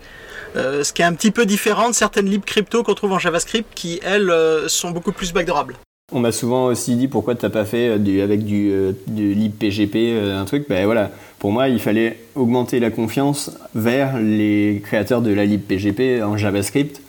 Euh, 0.56 0.83
ce 0.83 0.92
qui 0.92 1.02
est 1.02 1.04
un 1.04 1.14
petit 1.14 1.30
peu 1.30 1.47
différent 1.47 1.88
de 1.88 1.95
certaines 1.95 2.28
libcrypto 2.28 2.83
qu'on 2.83 2.95
trouve 2.95 3.12
en 3.12 3.18
JavaScript 3.18 3.68
qui, 3.75 4.00
elles, 4.02 4.33
sont 4.68 4.90
beaucoup 4.90 5.12
plus 5.12 5.33
backdoorables. 5.33 5.76
On 6.12 6.21
m'a 6.21 6.33
souvent 6.33 6.66
aussi 6.66 6.95
dit 6.95 7.09
pourquoi 7.09 7.35
tu 7.35 7.45
n'as 7.45 7.50
pas 7.50 7.64
fait 7.64 7.99
du, 7.99 8.21
avec 8.21 8.45
du, 8.45 8.73
du 9.09 9.35
libPGP 9.35 9.97
un 10.33 10.45
truc? 10.45 10.66
Ben 10.68 10.85
voilà, 10.87 11.11
pour 11.40 11.52
moi, 11.52 11.68
il 11.68 11.80
fallait 11.80 12.21
augmenter 12.37 12.80
la 12.80 12.90
confiance 12.90 13.50
vers 13.75 14.18
les 14.18 14.80
créateurs 14.85 15.21
de 15.21 15.33
la 15.33 15.45
libPGP 15.45 16.23
en 16.23 16.37
JavaScript. 16.37 17.00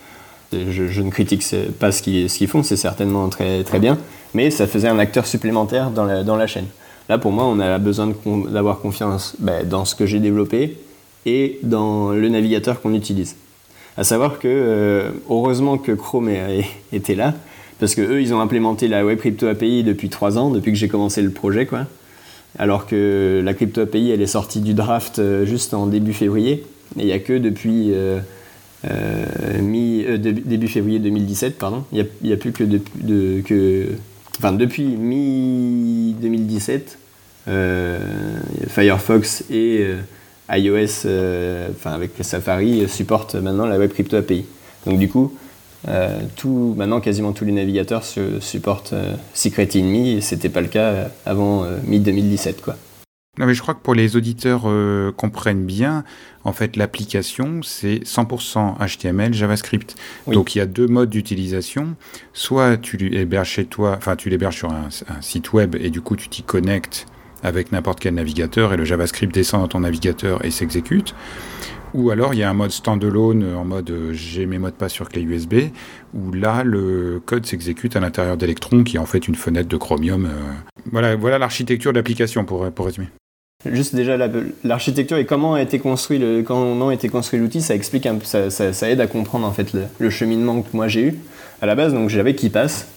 Je, 0.54 1.02
ne 1.02 1.10
critique 1.10 1.44
pas 1.80 1.92
ce 1.92 2.02
qu'ils 2.02 2.48
font, 2.48 2.64
c'est 2.64 2.78
certainement 2.78 3.28
très, 3.30 3.64
bien, 3.80 3.98
mais 4.34 4.50
ça 4.50 4.66
faisait 4.68 4.88
un 4.88 5.00
acteur 5.00 5.28
supplémentaire 5.28 5.92
dans 5.92 6.06
la, 6.06 6.48
chaîne. 6.48 6.68
Là, 7.10 7.18
pour 7.18 7.32
moi, 7.32 7.46
on 7.46 7.60
a 7.60 7.78
besoin 7.78 8.14
d'avoir 8.50 8.80
confiance 8.80 9.36
ben, 9.40 9.68
dans 9.68 9.86
ce 9.86 9.96
que 9.96 10.06
j'ai 10.06 10.20
développé 10.20 10.78
et 11.26 11.60
dans 11.64 12.12
le 12.12 12.30
navigateur 12.30 12.82
qu'on 12.82 12.94
utilise. 12.94 13.36
À 13.98 14.04
savoir 14.04 14.40
que, 14.40 14.48
euh, 14.48 15.10
heureusement 15.30 15.78
que 15.78 15.92
Chrome 15.92 16.30
était 16.94 17.16
là, 17.16 17.34
parce 17.80 17.94
que 17.94 18.02
eux, 18.02 18.22
ils 18.22 18.34
ont 18.34 18.40
implémenté 18.40 18.88
la 18.88 19.06
Web 19.06 19.20
Crypto 19.20 19.48
API 19.48 19.84
depuis 19.84 20.10
trois 20.10 20.38
ans, 20.38 20.50
depuis 20.50 20.72
que 20.72 20.78
j'ai 20.78 20.88
commencé 20.88 21.22
le 21.22 21.32
projet, 21.32 21.66
quoi. 21.66 21.86
Alors 22.58 22.88
que 22.88 23.42
la 23.44 23.54
Crypto 23.54 23.82
API, 23.82 24.12
elle 24.12 24.22
est 24.22 24.28
sortie 24.28 24.62
du 24.62 24.74
draft 24.74 25.20
euh, 25.20 25.46
juste 25.46 25.74
en 25.74 25.86
début 25.86 26.14
février, 26.14 26.64
et 26.98 27.02
il 27.02 27.06
n'y 27.06 27.12
a 27.12 27.20
que 27.20 27.34
depuis 27.34 27.94
euh, 27.94 28.20
mi, 29.62 30.06
début 30.20 30.68
février 30.68 31.00
2017, 31.00 31.58
pardon, 31.58 31.84
il 31.92 32.06
n'y 32.24 32.34
a, 32.34 32.38
plus 32.38 32.52
que, 32.52 32.64
de, 32.64 33.42
que 33.42 33.88
enfin 34.40 34.52
depuis 34.54 34.86
mi 34.86 36.16
2017, 36.20 36.98
Firefox 38.68 39.44
et 39.50 39.88
iOS, 40.50 41.06
euh, 41.06 41.70
enfin 41.72 41.92
avec 41.92 42.12
Safari, 42.22 42.88
supporte 42.88 43.36
maintenant 43.36 43.66
la 43.66 43.78
Web 43.78 43.92
Crypto 43.92 44.16
API. 44.16 44.46
Donc 44.86 45.00
du 45.00 45.10
coup, 45.10 45.34
euh, 45.88 46.20
tout, 46.36 46.74
maintenant 46.78 47.02
quasiment 47.02 47.34
tous 47.34 47.46
les 47.46 47.52
navigateurs 47.52 48.04
supportent 48.40 48.94
euh, 48.94 49.14
Secret 49.34 49.70
in 49.76 49.84
Me, 49.84 50.18
et 50.18 50.22
c'était 50.22 50.50
pas 50.50 50.62
le 50.62 50.68
cas 50.68 51.10
avant 51.26 51.66
mi-2017 51.84 52.62
quoi. 52.62 52.76
Non 53.38 53.46
mais 53.46 53.54
je 53.54 53.62
crois 53.62 53.74
que 53.74 53.82
pour 53.82 53.94
les 53.94 54.16
auditeurs 54.16 54.64
comprennent 55.16 55.66
bien, 55.66 56.04
en 56.44 56.54
fait 56.54 56.76
l'application 56.76 57.62
c'est 57.62 58.04
100% 58.04 58.78
HTML, 58.80 59.34
JavaScript. 59.34 59.96
Donc 60.28 60.56
il 60.56 60.60
y 60.60 60.62
a 60.62 60.66
deux 60.66 60.88
modes 60.88 61.10
d'utilisation. 61.10 61.96
Soit 62.34 62.78
tu 62.78 62.98
l'héberges 62.98 63.50
chez 63.50 63.66
toi, 63.66 63.96
enfin 63.98 64.16
tu 64.16 64.30
l'héberges 64.30 64.58
sur 64.58 64.72
un, 64.72 64.90
un, 65.10 65.22
site 65.22 65.54
web 65.54 65.76
et 65.76 65.90
du 65.90 66.02
coup 66.02 66.16
tu 66.16 66.30
t'y 66.30 66.44
connectes 66.44 67.06
avec 67.44 67.72
n'importe 67.72 68.00
quel 68.00 68.16
navigateur 68.16 68.74
et 68.74 68.78
le 68.78 68.86
JavaScript 68.86 69.34
descend 69.34 69.62
dans 69.62 69.68
ton 69.68 69.80
navigateur 69.82 70.44
et 70.44 70.52
s'exécute. 70.52 71.14
Ou 71.94 72.10
alors 72.12 72.34
il 72.34 72.40
y 72.40 72.44
a 72.44 72.50
un 72.50 72.54
mode 72.54 72.72
standalone 72.72 73.56
en 73.56 73.64
mode 73.64 73.90
euh, 73.90 74.14
j'ai 74.14 74.46
mes 74.46 74.60
mots 74.60 74.70
de 74.70 74.76
passe 74.76 74.92
sur 74.92 75.10
clé 75.10 75.22
USB 75.22 75.56
où 76.14 76.32
là 76.32 76.64
le 76.64 77.22
code 77.26 77.46
s'exécute 77.46 77.96
à 77.96 78.00
l'intérieur 78.00 78.38
d'Electron 78.38 78.84
qui 78.84 78.98
est 78.98 79.00
en 79.00 79.06
fait 79.06 79.28
une 79.28 79.36
fenêtre 79.36 79.70
de 79.70 79.78
Chromium. 79.78 80.26
Euh. 80.26 80.30
Voilà, 80.92 81.16
voilà 81.16 81.38
l'architecture 81.38 81.94
de 81.94 81.98
l'application 81.98 82.44
pour, 82.44 82.70
pour 82.72 82.86
résumer. 82.86 83.08
Juste 83.72 83.96
déjà 83.96 84.18
l'architecture 84.64 85.18
et 85.18 85.26
comment 85.26 85.56
a 85.56 85.62
été 85.62 85.80
construit 85.80 86.22
comment 86.46 86.90
a 86.90 86.94
été 86.94 87.10
construit 87.10 87.40
l'outil, 87.40 87.62
ça 87.62 87.76
explique 87.76 88.06
un, 88.06 88.20
ça, 88.24 88.50
ça, 88.50 88.90
aide 88.90 89.02
à 89.02 89.08
comprendre 89.08 89.48
en 89.48 89.52
fait 89.52 89.72
le, 90.00 90.10
cheminement 90.10 90.62
que 90.62 90.70
moi 90.74 90.88
j'ai 90.88 91.02
eu. 91.02 91.16
À 91.62 91.66
la 91.66 91.76
base 91.76 91.94
donc 91.94 92.10
j'avais 92.10 92.36
KeePass 92.36 92.88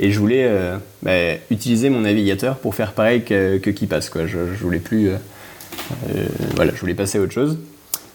et 0.00 0.10
je 0.10 0.18
voulais 0.18 0.44
euh, 0.46 0.78
bah, 1.02 1.12
utiliser 1.50 1.90
mon 1.90 2.00
navigateur 2.00 2.56
pour 2.56 2.74
faire 2.74 2.92
pareil 2.92 3.22
que, 3.22 3.58
que 3.58 3.84
passe. 3.84 4.08
Quoi. 4.08 4.26
Je, 4.26 4.38
je 4.54 4.62
voulais 4.62 4.78
plus. 4.78 5.08
Euh, 5.08 5.16
euh, 6.14 6.26
voilà, 6.56 6.72
je 6.74 6.80
voulais 6.80 6.94
passer 6.94 7.18
à 7.18 7.20
autre 7.20 7.32
chose. 7.32 7.58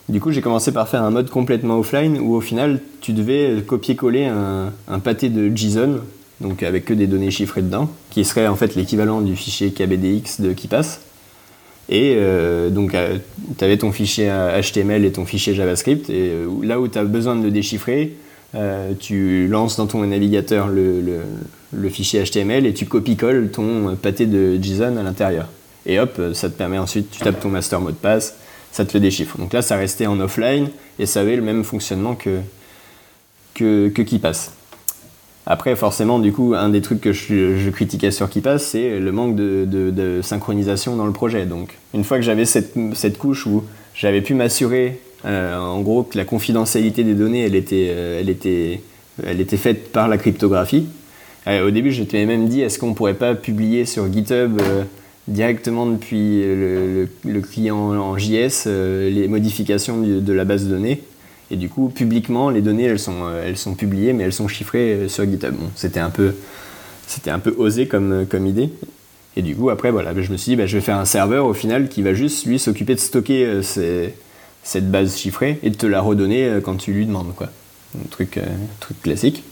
Du 0.09 0.19
coup, 0.19 0.31
j'ai 0.31 0.41
commencé 0.41 0.71
par 0.71 0.88
faire 0.88 1.03
un 1.03 1.12
mode 1.12 1.29
complètement 1.29 1.77
offline 1.77 2.19
où 2.19 2.33
au 2.33 2.41
final, 2.41 2.79
tu 3.01 3.13
devais 3.13 3.62
copier-coller 3.65 4.25
un, 4.25 4.71
un, 4.88 5.00
pâté 5.00 5.29
de 5.29 5.55
JSON, 5.55 6.00
donc 6.41 6.63
avec 6.63 6.85
que 6.85 6.93
des 6.93 7.07
données 7.07 7.31
chiffrées 7.31 7.62
dedans, 7.62 7.89
qui 8.09 8.25
serait 8.25 8.47
en 8.47 8.55
fait 8.55 8.75
l'équivalent 8.75 9.21
du 9.21 9.35
fichier 9.35 9.71
KBDX 9.71 10.41
de 10.41 10.53
KeePass. 10.53 11.01
Et 11.89 12.17
donc, 12.71 12.95
tu 13.57 13.63
avais 13.63 13.77
ton 13.77 13.91
fichier 13.91 14.31
HTML 14.61 15.05
et 15.05 15.11
ton 15.11 15.25
fichier 15.25 15.53
JavaScript, 15.53 16.09
et 16.09 16.31
là 16.63 16.79
où 16.79 16.87
tu 16.87 16.97
as 16.97 17.03
besoin 17.03 17.35
de 17.35 17.43
le 17.43 17.51
déchiffrer, 17.51 18.13
tu 18.99 19.47
lances 19.47 19.77
dans 19.77 19.85
ton 19.85 20.03
navigateur 20.05 20.67
le, 20.67 21.89
fichier 21.89 22.23
HTML 22.23 22.65
et 22.65 22.73
tu 22.73 22.85
copies-colles 22.85 23.51
ton 23.51 23.95
pâté 23.95 24.25
de 24.25 24.57
JSON 24.61 24.97
à 24.97 25.03
l'intérieur. 25.03 25.47
Et 25.85 25.99
hop, 25.99 26.19
ça 26.33 26.49
te 26.49 26.57
permet 26.57 26.79
ensuite, 26.79 27.11
tu 27.11 27.19
tapes 27.19 27.39
ton 27.39 27.49
master 27.49 27.79
mot 27.79 27.91
de 27.91 27.95
passe, 27.95 28.35
ça 28.71 28.83
te 28.83 28.93
le 28.93 28.99
déchiffre. 28.99 29.37
Donc 29.37 29.53
là, 29.53 29.61
ça 29.61 29.77
restait 29.77 30.07
en 30.07 30.19
offline 30.19 30.69
et 30.99 31.05
ça 31.05 31.21
avait 31.21 31.35
le 31.35 31.41
même 31.41 31.63
fonctionnement 31.63 32.15
que, 32.15 32.39
que, 33.53 33.89
que 33.89 34.01
KeePass. 34.01 34.51
Après, 35.47 35.75
forcément, 35.75 36.19
du 36.19 36.31
coup, 36.31 36.53
un 36.55 36.69
des 36.69 36.81
trucs 36.81 37.01
que 37.01 37.13
je, 37.13 37.69
critiquais 37.69 38.11
sur 38.11 38.29
KeePass, 38.29 38.65
c'est 38.65 38.99
le 38.99 39.11
manque 39.11 39.35
de, 39.35 40.19
synchronisation 40.23 40.95
dans 40.95 41.05
le 41.05 41.13
projet. 41.13 41.45
Donc, 41.45 41.77
une 41.93 42.03
fois 42.03 42.17
que 42.17 42.23
j'avais 42.23 42.45
cette, 42.45 43.17
couche 43.17 43.45
où 43.45 43.63
j'avais 43.93 44.21
pu 44.21 44.33
m'assurer, 44.33 44.99
euh, 45.25 45.57
en 45.57 45.81
gros, 45.81 46.03
que 46.03 46.17
la 46.17 46.25
confidentialité 46.25 47.03
des 47.03 47.13
données, 47.13 47.45
elle 47.45 47.55
était, 47.55 47.89
euh, 47.89 48.19
elle 48.19 48.29
était, 48.29 48.81
elle 49.25 49.39
était 49.39 49.57
faite 49.57 49.91
par 49.91 50.07
la 50.07 50.17
cryptographie, 50.17 50.87
au 51.47 51.71
début, 51.71 51.91
je 51.91 52.03
t'avais 52.03 52.25
même 52.25 52.47
dit, 52.47 52.61
est-ce 52.61 52.79
qu'on 52.79 52.93
pourrait 52.93 53.13
pas 53.13 53.35
publier 53.35 53.85
sur 53.85 54.11
GitHub 54.11 54.59
euh, 54.59 54.83
directement 55.27 55.85
depuis 55.85 56.41
le, 56.43 57.07
client 57.41 57.77
en 57.77 58.17
JS 58.17 58.65
euh, 58.65 59.09
les 59.09 59.27
modifications 59.27 60.01
de, 60.01 60.33
la 60.33 60.43
base 60.43 60.65
de 60.65 60.69
données? 60.71 61.01
Et 61.51 61.55
du 61.55 61.69
coup, 61.69 61.89
publiquement, 61.89 62.49
les 62.49 62.61
données, 62.61 62.85
elles 62.85 62.99
sont, 62.99 63.25
euh, 63.25 63.47
elles 63.47 63.57
sont 63.57 63.75
publiées, 63.75 64.13
mais 64.13 64.23
elles 64.23 64.33
sont 64.33 64.47
chiffrées 64.47 65.07
sur 65.07 65.25
GitHub. 65.25 65.53
Bon, 65.55 65.69
c'était 65.75 65.99
un 65.99 66.09
peu, 66.09 66.33
c'était 67.07 67.31
un 67.31 67.39
peu 67.39 67.53
osé 67.57 67.87
comme, 67.87 68.25
comme 68.29 68.47
idée. 68.47 68.69
Et 69.37 69.41
du 69.41 69.55
coup, 69.55 69.69
après, 69.69 69.91
voilà, 69.91 70.13
je 70.19 70.31
me 70.31 70.37
suis 70.37 70.51
dit, 70.51 70.55
bah, 70.55 70.65
je 70.65 70.77
vais 70.77 70.81
faire 70.81 70.97
un 70.97 71.05
serveur 71.05 71.45
au 71.45 71.53
final 71.53 71.89
qui 71.89 72.01
va 72.01 72.13
juste, 72.13 72.45
lui, 72.45 72.57
s'occuper 72.57 72.95
de 72.95 72.99
stocker 72.99 73.61
cette 74.63 74.89
base 74.89 75.17
chiffrée 75.17 75.59
et 75.61 75.69
de 75.69 75.75
te 75.75 75.85
la 75.85 75.99
redonner 75.99 76.59
quand 76.63 76.77
tu 76.77 76.93
lui 76.93 77.05
demandes, 77.05 77.35
quoi. 77.35 77.49
Un 77.97 78.07
truc, 78.09 78.39
truc 78.79 79.01
classique. 79.01 79.43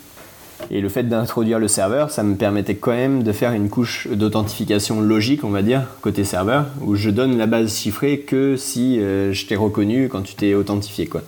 Et 0.72 0.82
le 0.82 0.90
fait 0.90 1.04
d'introduire 1.04 1.60
le 1.60 1.68
serveur, 1.68 2.12
ça 2.12 2.24
me 2.24 2.36
permettait 2.36 2.76
quand 2.76 2.92
même 2.92 3.24
de 3.24 3.32
faire 3.32 3.52
une 3.52 3.70
couche 3.70 4.08
d'authentification 4.08 5.02
logique, 5.02 5.44
on 5.44 5.50
va 5.50 5.62
dire, 5.62 5.88
côté 6.02 6.24
serveur, 6.24 6.68
où 6.82 6.96
je 6.96 7.10
donne 7.10 7.38
la 7.38 7.48
base 7.48 7.76
chiffrée 7.76 8.20
que 8.20 8.56
si 8.56 9.00
euh, 9.00 9.34
je 9.34 9.46
t'ai 9.46 9.56
reconnu 9.56 10.10
quand 10.10 10.22
tu 10.22 10.36
t'es 10.36 10.54
authentifié. 10.54 11.08
Quoi. 11.08 11.22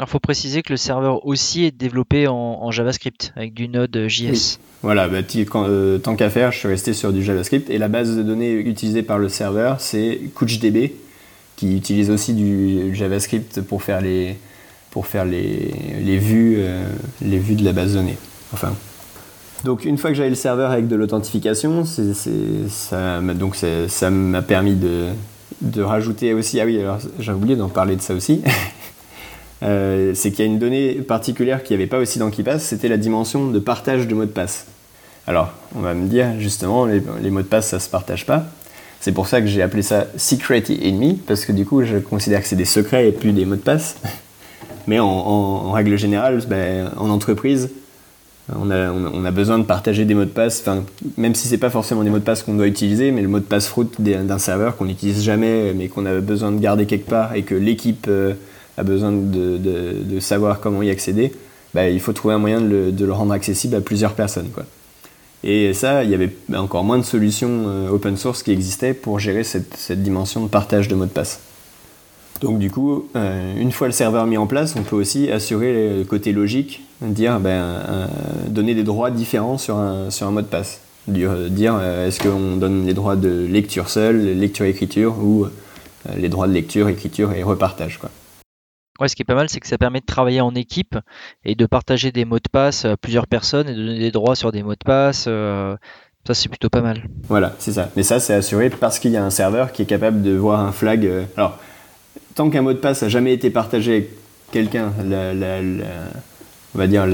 Alors, 0.00 0.08
il 0.08 0.12
faut 0.12 0.18
préciser 0.18 0.62
que 0.62 0.72
le 0.72 0.78
serveur 0.78 1.26
aussi 1.26 1.66
est 1.66 1.76
développé 1.76 2.26
en, 2.26 2.70
JavaScript 2.70 3.34
avec 3.36 3.52
du 3.52 3.68
Node.js. 3.68 4.56
Voilà, 4.80 5.08
bah, 5.08 5.18
euh, 5.18 5.98
tant 5.98 6.16
qu'à 6.16 6.30
faire, 6.30 6.52
je 6.52 6.58
suis 6.58 6.68
resté 6.68 6.94
sur 6.94 7.12
du 7.12 7.22
JavaScript. 7.22 7.68
Et 7.68 7.76
la 7.76 7.88
base 7.88 8.16
de 8.16 8.22
données 8.22 8.50
utilisée 8.54 9.02
par 9.02 9.18
le 9.18 9.28
serveur, 9.28 9.78
c'est 9.78 10.18
CouchDB, 10.34 10.94
qui 11.56 11.76
utilise 11.76 12.08
aussi 12.08 12.32
du 12.32 12.94
JavaScript 12.94 13.60
pour 13.60 13.82
faire 13.82 14.00
les, 14.00 14.38
pour 14.90 15.06
faire 15.06 15.26
les, 15.26 15.70
les 16.02 16.16
vues, 16.16 16.54
euh, 16.60 16.82
les 17.20 17.38
vues 17.38 17.56
de 17.56 17.64
la 17.66 17.74
base 17.74 17.92
de 17.92 17.98
données. 17.98 18.16
Enfin. 18.54 18.72
Donc 19.64 19.84
une 19.84 19.98
fois 19.98 20.08
que 20.08 20.16
j'avais 20.16 20.30
le 20.30 20.34
serveur 20.34 20.70
avec 20.70 20.88
de 20.88 20.96
l'authentification, 20.96 21.84
ça, 21.84 23.20
donc 23.20 23.54
ça 23.54 24.10
m'a 24.10 24.40
permis 24.40 24.76
de, 24.76 25.08
de, 25.60 25.82
rajouter 25.82 26.32
aussi. 26.32 26.58
Ah 26.58 26.64
oui, 26.64 26.80
alors 26.80 27.00
j'ai 27.18 27.32
oublié 27.32 27.54
d'en 27.54 27.68
parler 27.68 27.96
de 27.96 28.00
ça 28.00 28.14
aussi. 28.14 28.40
euh, 29.62 30.12
c'est 30.14 30.30
qu'il 30.30 30.40
y 30.40 30.48
a 30.48 30.50
une 30.50 30.58
donnée 30.58 30.94
particulière 30.94 31.62
qui 31.62 31.72
n'y 31.72 31.78
avait 31.80 31.88
pas 31.88 31.98
aussi 31.98 32.18
dans 32.18 32.30
KeePass, 32.30 32.62
c'était 32.62 32.88
la 32.88 32.96
dimension 32.96 33.50
de 33.50 33.58
partage 33.58 34.08
de 34.08 34.14
mots 34.14 34.24
de 34.24 34.30
passe. 34.30 34.66
Alors, 35.26 35.52
on 35.76 35.80
va 35.80 35.94
me 35.94 36.08
dire 36.08 36.28
justement, 36.38 36.86
les, 36.86 37.30
mots 37.30 37.42
de 37.42 37.46
passe, 37.46 37.68
ça 37.68 37.78
se 37.78 37.88
partage 37.88 38.26
pas. 38.26 38.46
C'est 39.00 39.12
pour 39.12 39.28
ça 39.28 39.40
que 39.40 39.46
j'ai 39.46 39.62
appelé 39.62 39.82
ça 39.82 40.06
Secret 40.16 40.64
Enemy, 40.68 41.20
parce 41.26 41.44
que 41.44 41.52
du 41.52 41.64
coup, 41.64 41.84
je 41.84 41.98
considère 41.98 42.40
que 42.42 42.46
c'est 42.46 42.56
des 42.56 42.64
secrets 42.64 43.08
et 43.08 43.12
plus 43.12 43.32
des 43.32 43.44
mots 43.44 43.56
de 43.56 43.60
passe. 43.60 43.96
Mais 44.86 44.98
en, 44.98 45.70
règle 45.72 45.96
générale, 45.96 46.42
ben, 46.48 46.90
en 46.96 47.10
entreprise, 47.10 47.70
on 48.58 48.70
a, 48.70 49.30
besoin 49.30 49.58
de 49.58 49.64
partager 49.64 50.04
des 50.04 50.14
mots 50.14 50.24
de 50.24 50.30
passe, 50.30 50.64
même 51.16 51.34
si 51.34 51.46
c'est 51.46 51.58
pas 51.58 51.70
forcément 51.70 52.02
des 52.02 52.10
mots 52.10 52.18
de 52.18 52.24
passe 52.24 52.42
qu'on 52.42 52.54
doit 52.54 52.66
utiliser, 52.66 53.12
mais 53.12 53.22
le 53.22 53.28
mot 53.28 53.38
de 53.38 53.44
passe 53.44 53.70
route 53.70 54.00
d'un 54.00 54.38
serveur 54.38 54.76
qu'on 54.76 54.86
n'utilise 54.86 55.22
jamais, 55.22 55.72
mais 55.74 55.88
qu'on 55.88 56.06
a 56.06 56.20
besoin 56.20 56.50
de 56.50 56.58
garder 56.58 56.86
quelque 56.86 57.08
part 57.08 57.34
et 57.34 57.42
que 57.42 57.54
l'équipe 57.54 58.06
euh, 58.08 58.34
a 58.76 58.82
besoin 58.82 59.12
de, 59.12 60.20
savoir 60.20 60.60
comment 60.60 60.82
y 60.82 60.90
accéder, 60.90 61.32
bah, 61.74 61.88
il 61.88 62.00
faut 62.00 62.12
trouver 62.12 62.34
un 62.34 62.38
moyen 62.38 62.60
de 62.60 62.92
le, 63.04 63.12
rendre 63.12 63.32
accessible 63.32 63.76
à 63.76 63.80
plusieurs 63.80 64.14
personnes. 64.14 64.48
Et 65.42 65.72
ça, 65.72 66.04
il 66.04 66.10
y 66.10 66.14
avait 66.14 66.30
encore 66.54 66.84
moins 66.84 66.98
de 66.98 67.04
solutions 67.04 67.64
euh, 67.66 67.88
open 67.88 68.16
source 68.16 68.42
qui 68.42 68.50
existaient 68.50 68.92
pour 68.92 69.18
gérer 69.18 69.42
cette 69.42 70.02
dimension 70.02 70.42
de 70.42 70.48
partage 70.48 70.88
de 70.88 70.94
mots 70.94 71.06
de 71.06 71.10
passe. 71.10 71.40
Donc 72.42 72.58
du 72.58 72.70
coup, 72.70 73.08
euh, 73.16 73.54
une 73.58 73.72
fois 73.72 73.86
le 73.86 73.92
serveur 73.92 74.26
mis 74.26 74.36
en 74.36 74.46
place, 74.46 74.74
on 74.76 74.82
peut 74.82 74.96
aussi 74.96 75.30
assurer 75.30 75.98
le 75.98 76.04
côté 76.04 76.32
logique, 76.32 76.82
dire, 77.00 77.38
ben, 77.40 77.50
euh, 77.50 78.06
donner 78.48 78.74
des 78.74 78.82
droits 78.82 79.10
différents 79.10 79.58
sur 79.58 79.76
un, 79.76 80.30
mot 80.30 80.40
de 80.42 80.46
passe. 80.46 80.80
Dire, 81.08 81.32
est-ce 82.06 82.20
qu'on 82.20 82.56
donne 82.56 82.86
les 82.86 82.94
droits 82.94 83.16
de 83.16 83.46
lecture 83.50 83.88
seule, 83.88 84.38
lecture-écriture, 84.38 85.16
ou 85.18 85.46
les 86.16 86.28
droits 86.28 86.46
de 86.46 86.52
lecture, 86.52 86.88
écriture 86.88 87.32
et 87.32 87.42
repartage. 87.42 87.98
Ouais, 89.00 89.08
ce 89.08 89.16
qui 89.16 89.22
est 89.22 89.24
pas 89.24 89.34
mal, 89.34 89.48
c'est 89.48 89.60
que 89.60 89.66
ça 89.66 89.78
permet 89.78 90.00
de 90.00 90.04
travailler 90.04 90.42
en 90.42 90.54
équipe 90.54 90.96
et 91.44 91.54
de 91.54 91.66
partager 91.66 92.12
des 92.12 92.26
mots 92.26 92.38
de 92.38 92.48
passe 92.52 92.84
à 92.84 92.96
plusieurs 92.98 93.26
personnes 93.26 93.68
et 93.68 93.74
de 93.74 93.78
donner 93.86 93.98
des 93.98 94.10
droits 94.10 94.36
sur 94.36 94.52
des 94.52 94.62
mots 94.62 94.74
de 94.74 94.84
passe. 94.84 95.24
euh, 95.26 95.74
ça, 96.26 96.34
c'est 96.34 96.50
plutôt 96.50 96.68
pas 96.68 96.82
mal. 96.82 97.04
Voilà, 97.28 97.56
c'est 97.58 97.72
ça. 97.72 97.88
Mais 97.96 98.02
ça, 98.02 98.20
c'est 98.20 98.34
assuré 98.34 98.68
parce 98.68 98.98
qu'il 98.98 99.10
y 99.10 99.16
a 99.16 99.24
un 99.24 99.30
serveur 99.30 99.72
qui 99.72 99.82
est 99.82 99.86
capable 99.86 100.20
de 100.20 100.32
voir 100.32 100.60
un 100.60 100.70
flag. 100.70 101.06
euh, 101.06 101.24
Alors, 101.38 101.58
tant 102.34 102.50
qu'un 102.50 102.60
mot 102.60 102.74
de 102.74 102.78
passe 102.78 103.02
a 103.02 103.08
jamais 103.08 103.32
été 103.32 103.48
partagé 103.48 103.92
avec 103.92 104.10
quelqu'un, 104.52 104.92
la, 105.02 105.32
on 106.74 106.78
va 106.78 106.86
dire 106.86 107.06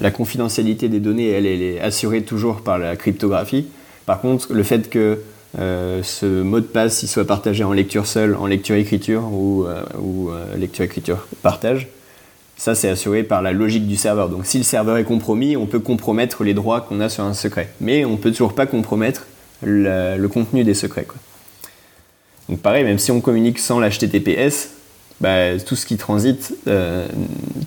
la, 0.00 0.10
confidentialité 0.10 0.88
des 0.88 0.98
données, 1.00 1.30
elle 1.30 1.46
est 1.46 1.80
assurée 1.80 2.22
toujours 2.22 2.62
par 2.62 2.78
la 2.78 2.96
cryptographie. 2.96 3.66
Par 4.06 4.20
contre, 4.20 4.52
le 4.52 4.62
fait 4.64 4.90
que 4.90 5.20
euh, 5.58 6.02
ce 6.02 6.24
mot 6.42 6.60
de 6.60 6.64
passe 6.64 7.02
il 7.02 7.08
soit 7.08 7.26
partagé 7.26 7.62
en 7.62 7.72
lecture 7.72 8.06
seule, 8.06 8.34
en 8.36 8.46
lecture-écriture 8.46 9.22
ou, 9.24 9.64
euh, 9.64 9.82
euh, 9.98 10.56
lecture-écriture 10.56 11.26
partage, 11.42 11.88
ça, 12.56 12.74
c'est 12.74 12.88
assuré 12.88 13.22
par 13.22 13.42
la 13.42 13.52
logique 13.52 13.88
du 13.88 13.96
serveur. 13.96 14.28
Donc, 14.28 14.46
si 14.46 14.58
le 14.58 14.64
serveur 14.64 14.96
est 14.96 15.04
compromis, 15.04 15.56
on 15.56 15.66
peut 15.66 15.80
compromettre 15.80 16.44
les 16.44 16.54
droits 16.54 16.80
qu'on 16.80 17.00
a 17.00 17.08
sur 17.08 17.24
un 17.24 17.34
secret. 17.34 17.70
Mais 17.80 18.04
on 18.04 18.16
peut 18.16 18.30
toujours 18.30 18.54
pas 18.54 18.66
compromettre 18.66 19.26
le 19.62 20.26
contenu 20.28 20.62
des 20.62 20.74
secrets. 20.74 21.06
Donc, 22.48 22.60
pareil, 22.60 22.84
même 22.84 22.98
si 22.98 23.10
on 23.10 23.20
communique 23.20 23.58
sans 23.58 23.80
l'HTTPS, 23.80 24.70
bah, 25.20 25.58
tout 25.58 25.74
ce 25.74 25.86
qui 25.86 25.96
transite, 25.96 26.54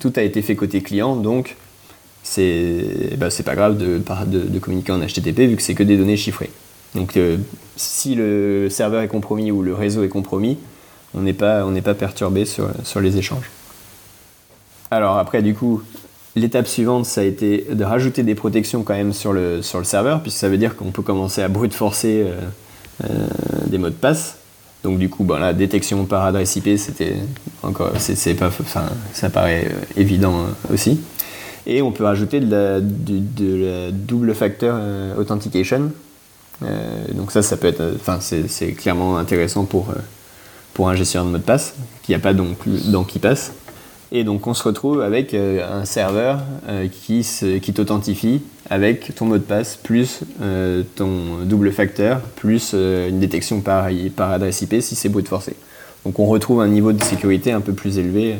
tout 0.00 0.12
a 0.16 0.22
été 0.22 0.40
fait 0.40 0.56
côté 0.56 0.80
client. 0.80 1.16
Donc, 1.16 1.56
c'est 2.22 3.16
bah, 3.18 3.28
pas 3.44 3.54
grave 3.54 3.76
de- 3.76 3.98
de 3.98 4.58
communiquer 4.58 4.92
en 4.92 5.00
HTTP 5.00 5.40
vu 5.46 5.56
que 5.56 5.62
c'est 5.62 5.74
que 5.74 5.82
des 5.82 5.98
données 5.98 6.16
chiffrées. 6.16 6.50
Donc, 6.96 7.16
euh, 7.16 7.36
si 7.76 8.14
le 8.14 8.68
serveur 8.70 9.02
est 9.02 9.08
compromis 9.08 9.50
ou 9.50 9.62
le 9.62 9.74
réseau 9.74 10.02
est 10.02 10.08
compromis, 10.08 10.58
on 11.14 11.20
n'est 11.20 11.34
pas, 11.34 11.62
pas 11.84 11.94
perturbé 11.94 12.46
sur, 12.46 12.68
sur 12.84 13.00
les 13.00 13.18
échanges. 13.18 13.50
Alors 14.90 15.18
après, 15.18 15.42
du 15.42 15.54
coup, 15.54 15.82
l'étape 16.34 16.66
suivante, 16.66 17.04
ça 17.04 17.20
a 17.20 17.24
été 17.24 17.66
de 17.70 17.84
rajouter 17.84 18.22
des 18.22 18.34
protections 18.34 18.82
quand 18.82 18.94
même 18.94 19.12
sur 19.12 19.32
le, 19.32 19.60
sur 19.62 19.78
le 19.78 19.84
serveur, 19.84 20.22
puisque 20.22 20.38
ça 20.38 20.48
veut 20.48 20.56
dire 20.56 20.74
qu'on 20.74 20.90
peut 20.90 21.02
commencer 21.02 21.42
à 21.42 21.48
brute 21.48 21.74
forcer 21.74 22.24
euh, 22.24 22.40
euh, 23.04 23.26
des 23.66 23.78
mots 23.78 23.90
de 23.90 23.94
passe. 23.94 24.38
Donc 24.82 24.98
du 24.98 25.10
coup, 25.10 25.26
la 25.38 25.52
détection 25.52 26.04
par 26.06 26.24
adresse 26.24 26.56
IP, 26.56 26.78
c'était 26.78 27.16
encore, 27.62 27.92
c'est, 27.98 28.34
pas, 28.34 28.50
ça 29.12 29.30
paraît 29.30 29.70
évident 29.96 30.46
aussi. 30.72 31.00
Et 31.66 31.82
on 31.82 31.90
peut 31.90 32.04
rajouter 32.04 32.38
de 32.38 32.50
la, 32.50 32.80
de 32.80 33.56
la 33.56 33.90
double 33.90 34.32
factor 34.32 34.78
authentication. 35.18 35.90
Euh, 36.62 37.04
donc 37.12 37.32
ça, 37.32 37.42
ça 37.42 37.56
peut 37.56 37.66
être, 37.66 37.80
euh, 37.80 37.94
enfin, 37.96 38.18
c'est, 38.20 38.72
clairement 38.72 39.18
intéressant 39.18 39.64
pour, 39.64 39.90
euh, 39.90 40.00
pour 40.74 40.88
un 40.88 40.94
gestionnaire 40.94 41.26
de 41.26 41.32
mot 41.32 41.38
de 41.38 41.42
passe, 41.42 41.74
qui 42.02 42.12
n'a 42.12 42.18
pas 42.18 42.34
donc 42.34 42.56
dans 42.90 43.04
qui 43.04 43.18
passe. 43.18 43.52
Et 44.12 44.22
donc 44.22 44.46
on 44.46 44.54
se 44.54 44.62
retrouve 44.62 45.00
avec 45.02 45.34
un 45.34 45.84
serveur 45.84 46.38
qui, 46.92 47.26
qui 47.60 47.72
t'authentifie 47.72 48.40
avec 48.70 49.12
ton 49.16 49.24
mot 49.24 49.36
de 49.36 49.42
passe 49.42 49.74
plus 49.74 50.20
ton 50.94 51.38
double 51.44 51.72
facteur 51.72 52.20
plus 52.20 52.72
une 52.72 53.18
détection 53.18 53.62
par, 53.62 53.88
par 54.14 54.30
adresse 54.30 54.62
IP 54.62 54.80
si 54.80 54.94
c'est 54.94 55.08
brute 55.08 55.26
forcé. 55.26 55.56
Donc 56.04 56.20
on 56.20 56.26
retrouve 56.26 56.60
un 56.60 56.68
niveau 56.68 56.92
de 56.92 57.02
sécurité 57.02 57.50
un 57.50 57.60
peu 57.60 57.72
plus 57.72 57.98
élevé, 57.98 58.36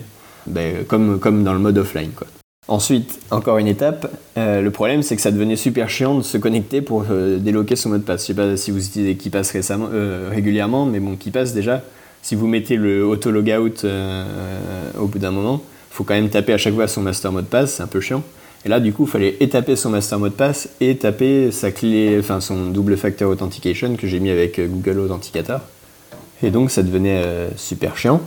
ben, 0.47 0.85
comme, 0.85 1.19
comme 1.19 1.43
dans 1.43 1.53
le 1.53 1.59
mode 1.59 1.79
offline. 1.79 2.13
Quoi. 2.15 2.29
Ensuite, 2.69 3.21
encore 3.31 3.59
une 3.59 3.69
étape, 3.69 4.13
euh, 4.37 4.61
le 4.61 4.71
problème 4.73 5.03
c'est 5.03 5.15
que 5.15 5.23
ça 5.23 5.31
devenait 5.31 5.55
super 5.55 5.89
chiant 5.89 6.17
de 6.17 6.23
se 6.23 6.37
connecter 6.37 6.83
pour 6.83 7.05
euh, 7.09 7.39
déloquer 7.39 7.77
son 7.77 7.91
mot 7.91 7.99
de 7.99 8.03
passe. 8.03 8.23
Je 8.23 8.27
sais 8.27 8.35
pas 8.35 8.57
si 8.57 8.73
vous 8.73 8.85
utilisez 8.85 9.15
KeePass 9.15 9.53
récemment, 9.53 9.89
euh, 9.93 10.31
régulièrement, 10.33 10.85
mais 10.85 10.99
bon, 10.99 11.15
KeePass 11.15 11.53
déjà, 11.53 11.83
si 12.23 12.35
vous 12.35 12.49
mettez 12.49 12.75
le 12.75 13.07
auto 13.07 13.31
logout 13.31 13.85
euh, 13.85 14.25
au 14.99 15.07
bout 15.07 15.21
d'un 15.21 15.31
moment, 15.31 15.63
faut 15.91 16.03
quand 16.03 16.15
même 16.15 16.29
taper 16.29 16.55
à 16.55 16.59
chaque 16.59 16.75
fois 16.75 16.89
son 16.89 17.03
master 17.03 17.31
mot 17.31 17.41
de 17.41 17.47
passe, 17.47 17.75
c'est 17.75 17.85
un 17.85 17.87
peu 17.87 18.01
chiant. 18.01 18.25
Et 18.65 18.69
là, 18.69 18.81
du 18.81 18.93
coup, 18.93 19.05
il 19.05 19.11
fallait 19.11 19.35
taper 19.49 19.77
son 19.77 19.91
master 19.91 20.19
mot 20.19 20.29
de 20.29 20.35
passe 20.35 20.69
et 20.81 20.97
taper 20.97 21.53
sa 21.53 21.71
clé, 21.71 22.17
enfin 22.19 22.41
son 22.41 22.71
double 22.71 22.97
factor 22.97 23.31
authentication 23.31 23.95
que 23.95 24.09
j'ai 24.09 24.19
mis 24.19 24.31
avec 24.31 24.61
Google 24.61 24.99
Authenticator. 24.99 25.61
Et 26.43 26.51
donc, 26.51 26.73
ça 26.73 26.83
devenait 26.83 27.23
super 27.57 27.97
chiant. 27.97 28.21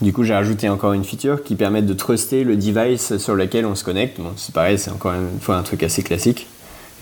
Du 0.00 0.14
coup, 0.14 0.24
j'ai 0.24 0.32
rajouté 0.32 0.66
encore 0.70 0.94
une 0.94 1.04
feature 1.04 1.44
qui 1.44 1.56
permet 1.56 1.82
de 1.82 1.92
truster 1.92 2.42
le 2.42 2.56
device 2.56 3.18
sur 3.18 3.34
lequel 3.34 3.66
on 3.66 3.74
se 3.74 3.84
connecte. 3.84 4.18
Bon, 4.18 4.30
c'est 4.36 4.54
pareil, 4.54 4.78
c'est 4.78 4.90
encore 4.90 5.12
une 5.12 5.38
fois 5.40 5.56
un 5.56 5.62
truc 5.62 5.82
assez 5.82 6.02
classique. 6.02 6.46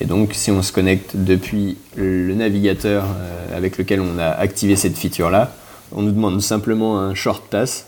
Et 0.00 0.04
donc, 0.04 0.30
si 0.32 0.50
on 0.50 0.62
se 0.62 0.72
connecte 0.72 1.12
depuis 1.14 1.76
le 1.94 2.34
navigateur 2.34 3.04
euh, 3.04 3.56
avec 3.56 3.78
lequel 3.78 4.00
on 4.00 4.18
a 4.18 4.26
activé 4.26 4.74
cette 4.74 4.96
feature-là, 4.96 5.52
on 5.92 6.02
nous 6.02 6.10
demande 6.10 6.42
simplement 6.42 6.98
un 6.98 7.14
short 7.14 7.44
pass. 7.48 7.86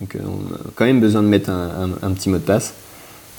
Donc, 0.00 0.14
euh, 0.14 0.20
on 0.24 0.54
a 0.54 0.58
quand 0.76 0.84
même 0.84 1.00
besoin 1.00 1.22
de 1.22 1.28
mettre 1.28 1.50
un, 1.50 2.12
petit 2.12 2.28
mot 2.28 2.38
de 2.38 2.42
passe. 2.42 2.74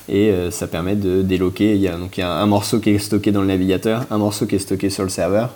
Et 0.10 0.30
euh, 0.30 0.52
ça 0.52 0.68
permet 0.68 0.96
de 0.96 1.22
déloquer. 1.22 1.76
Il 1.76 1.82
y, 1.82 1.88
a, 1.88 1.96
donc, 1.96 2.18
il 2.18 2.20
y 2.20 2.24
a 2.24 2.34
un 2.34 2.46
morceau 2.48 2.80
qui 2.80 2.90
est 2.90 3.00
stocké 3.00 3.32
dans 3.32 3.42
le 3.42 3.48
navigateur, 3.48 4.06
un 4.12 4.18
morceau 4.18 4.46
qui 4.46 4.56
est 4.56 4.60
stocké 4.60 4.90
sur 4.90 5.04
le 5.04 5.10
serveur 5.10 5.56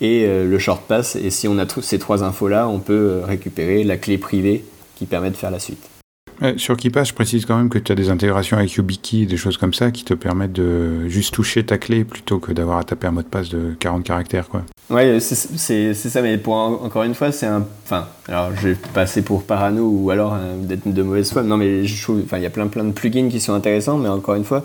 et 0.00 0.26
le 0.26 0.58
short 0.58 0.82
pass. 0.82 1.14
Et 1.14 1.30
si 1.30 1.46
on 1.46 1.58
a 1.58 1.66
ces 1.80 2.00
trois 2.00 2.24
infos-là, 2.24 2.66
on 2.66 2.80
peut 2.80 3.20
récupérer 3.24 3.84
la 3.84 3.96
clé 3.96 4.18
privée 4.18 4.64
qui 5.02 5.06
permet 5.06 5.30
de 5.30 5.36
faire 5.36 5.50
la 5.50 5.58
suite. 5.58 5.82
Ouais, 6.40 6.54
sur 6.56 6.76
KeePass, 6.76 7.08
je 7.08 7.14
précise 7.14 7.44
quand 7.44 7.56
même 7.56 7.68
que 7.68 7.78
tu 7.78 7.90
as 7.90 7.94
des 7.96 8.08
intégrations 8.08 8.56
avec 8.56 8.72
YubiKey, 8.72 9.26
des 9.26 9.36
choses 9.36 9.56
comme 9.56 9.74
ça, 9.74 9.90
qui 9.90 10.04
te 10.04 10.14
permettent 10.14 10.52
de 10.52 11.08
juste 11.08 11.34
toucher 11.34 11.64
ta 11.64 11.76
clé 11.76 12.04
plutôt 12.04 12.38
que 12.38 12.52
d'avoir 12.52 12.78
à 12.78 12.84
taper 12.84 13.08
un 13.08 13.10
mot 13.12 13.22
de 13.22 13.26
passe 13.26 13.48
de 13.48 13.74
40 13.78 14.04
caractères. 14.04 14.48
Quoi. 14.48 14.62
Ouais, 14.90 15.18
c'est 15.20 15.94
ça, 15.94 16.22
mais 16.22 16.38
pour 16.38 16.54
en- 16.54 16.74
encore 16.84 17.02
une 17.02 17.14
fois, 17.14 17.32
c'est 17.32 17.46
un. 17.46 17.64
Enfin, 17.84 18.06
alors 18.28 18.50
je 18.56 18.68
vais 18.68 18.76
passer 18.94 19.22
pour 19.22 19.42
parano 19.44 19.88
ou 19.88 20.10
alors 20.10 20.34
euh, 20.34 20.56
d'être 20.62 20.88
de 20.92 21.02
mauvaise 21.02 21.30
foi. 21.32 21.42
Non, 21.42 21.56
mais 21.56 21.84
je 21.84 22.02
trouve. 22.02 22.22
Enfin, 22.24 22.38
il 22.38 22.42
y 22.44 22.46
a 22.46 22.50
plein 22.50 22.66
plein 22.68 22.84
de 22.84 22.92
plugins 22.92 23.28
qui 23.28 23.40
sont 23.40 23.52
intéressants, 23.54 23.98
mais 23.98 24.08
encore 24.08 24.34
une 24.34 24.44
fois, 24.44 24.64